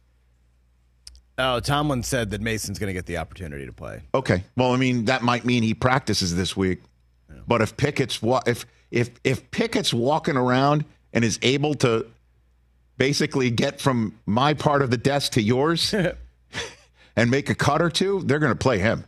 Oh, 1.37 1.59
Tomlin 1.59 2.03
said 2.03 2.31
that 2.31 2.41
Mason's 2.41 2.79
going 2.79 2.87
to 2.87 2.93
get 2.93 3.05
the 3.05 3.17
opportunity 3.17 3.65
to 3.65 3.71
play. 3.73 4.01
Okay. 4.13 4.43
Well, 4.55 4.73
I 4.73 4.77
mean, 4.77 5.05
that 5.05 5.21
might 5.21 5.45
mean 5.45 5.61
he 5.63 5.73
practices 5.73 6.35
this 6.35 6.57
week. 6.57 6.81
But 7.47 7.61
if 7.61 7.77
Pickett's 7.77 8.19
if 8.45 8.65
if 8.91 9.11
if 9.23 9.49
Pickett's 9.51 9.93
walking 9.93 10.35
around 10.35 10.85
and 11.13 11.23
is 11.23 11.39
able 11.41 11.73
to 11.75 12.07
basically 12.97 13.49
get 13.49 13.79
from 13.79 14.19
my 14.25 14.53
part 14.53 14.81
of 14.81 14.91
the 14.91 14.97
desk 14.97 15.33
to 15.33 15.41
yours 15.41 15.93
and 17.15 17.31
make 17.31 17.49
a 17.49 17.55
cut 17.55 17.81
or 17.81 17.89
two, 17.89 18.21
they're 18.25 18.39
going 18.39 18.51
to 18.51 18.57
play 18.57 18.79
him. 18.79 19.05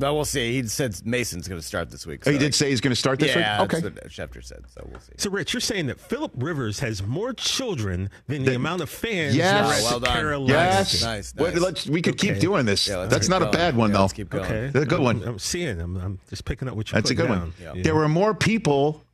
Well, 0.00 0.14
we'll 0.16 0.24
see. 0.24 0.60
He 0.60 0.66
said 0.66 1.00
Mason's 1.04 1.46
going 1.46 1.60
to 1.60 1.66
start 1.66 1.90
this 1.90 2.06
week. 2.06 2.22
Oh, 2.26 2.30
he 2.30 2.36
so- 2.36 2.40
did 2.40 2.54
say 2.54 2.70
he's 2.70 2.80
going 2.80 2.92
to 2.92 2.96
start 2.96 3.18
this 3.20 3.34
yeah, 3.36 3.60
week. 3.60 3.72
Okay. 3.74 3.88
that's 3.88 3.94
what 4.18 4.30
Schefter 4.30 4.42
said. 4.44 4.64
So 4.74 4.86
we'll 4.90 5.00
see. 5.00 5.12
So, 5.18 5.30
Rich, 5.30 5.52
you're 5.52 5.60
saying 5.60 5.86
that 5.88 6.00
Philip 6.00 6.32
Rivers 6.36 6.80
has 6.80 7.02
more 7.02 7.32
children 7.34 8.08
than 8.26 8.44
the, 8.44 8.50
The- 8.50 8.56
amount 8.56 8.80
of 8.82 8.88
fans 8.90 9.36
Yes. 9.36 9.82
that 9.84 9.90
Well 9.90 10.00
done. 10.00 10.12
Carolina 10.12 10.52
Yes. 10.54 11.00
game. 11.00 11.10
Nice, 11.10 11.34
Well, 11.36 11.52
nice. 11.52 11.60
let's, 11.60 11.86
we 11.86 12.00
could 12.02 12.16
keep 12.18 12.38
doing 12.38 12.64
this. 12.66 12.88
Yeah, 12.88 12.96
let's 12.98 13.10
That's 13.12 13.26
keep 13.28 13.38
not 13.38 13.42
a 13.42 13.50
bad 13.50 13.76
one, 13.76 13.90
Yeah, 13.90 13.94
though. 13.96 14.00
let's 14.02 14.12
keep 14.14 14.30
going. 14.30 14.44
Okay, 14.44 14.70
That's 14.72 14.84
a 14.84 14.88
good 14.88 15.00
one. 15.00 15.22
I'm, 15.22 15.28
I'm 15.28 15.38
seeing 15.38 15.76
them. 15.78 15.96
I'm 15.96 16.18
just 16.30 16.44
picking 16.44 16.66
up 16.68 16.74
what 16.76 16.90
you're 16.90 16.96
That's 17.00 17.10
a 17.10 17.14
good 17.14 17.28
down. 17.28 17.52
one. 17.62 17.76
You 17.76 17.82
There 17.82 17.94
were 17.94 18.08
more 18.08 18.32
people 18.34 19.04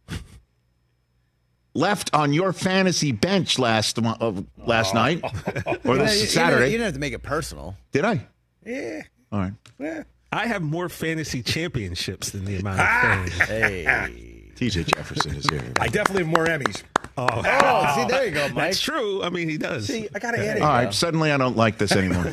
left 1.74 2.10
on 2.14 2.32
your 2.32 2.52
fantasy 2.52 3.12
bench 3.12 3.58
last 3.58 3.98
uh, 3.98 4.32
last 4.56 4.94
night 4.94 5.20
or 5.84 5.94
You 5.94 5.98
know, 5.98 6.04
this 6.04 6.14
you- 6.16 6.20
you 6.22 6.26
Saturday. 6.26 6.60
don't- 6.60 6.70
You 6.70 6.78
didn't 6.78 6.84
have 6.84 6.94
to 6.94 7.00
make 7.00 7.12
it 7.12 7.22
personal. 7.22 7.76
Did 7.92 8.04
I? 8.04 8.26
Yeah. 8.64 9.02
All 9.32 9.40
right. 9.40 9.52
Yeah. 9.78 10.02
I 10.32 10.46
have 10.46 10.62
more 10.62 10.88
fantasy 10.88 11.42
championships 11.42 12.30
than 12.30 12.44
the 12.44 12.56
amount 12.56 12.80
of 12.80 12.86
ah! 12.86 13.00
fans. 13.00 13.32
Hey. 13.48 14.42
TJ 14.56 14.94
Jefferson 14.94 15.36
is 15.36 15.46
here. 15.50 15.62
I 15.78 15.88
definitely 15.88 16.24
have 16.24 16.32
more 16.32 16.46
Emmys. 16.46 16.82
Oh, 17.18 17.26
Oh, 17.28 17.92
see, 17.94 18.04
there 18.10 18.24
you 18.24 18.30
go, 18.30 18.48
Mike. 18.48 18.54
That's 18.54 18.80
true. 18.80 19.22
I 19.22 19.28
mean, 19.28 19.50
he 19.50 19.58
does. 19.58 19.86
See, 19.86 20.08
I 20.14 20.18
got 20.18 20.30
to 20.30 20.38
add 20.38 20.56
it. 20.56 20.62
All 20.62 20.68
right. 20.68 20.94
Suddenly, 20.94 21.30
I 21.30 21.36
don't 21.36 21.58
like 21.58 21.76
this 21.76 21.92
anymore. 21.92 22.32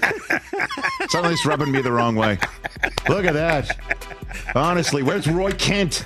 suddenly, 1.10 1.34
it's 1.34 1.46
rubbing 1.46 1.72
me 1.72 1.82
the 1.82 1.92
wrong 1.92 2.16
way. 2.16 2.40
Look 3.10 3.26
at 3.26 3.34
that. 3.34 3.78
Honestly, 4.56 5.04
where's 5.04 5.28
Roy 5.28 5.52
Kent? 5.52 6.06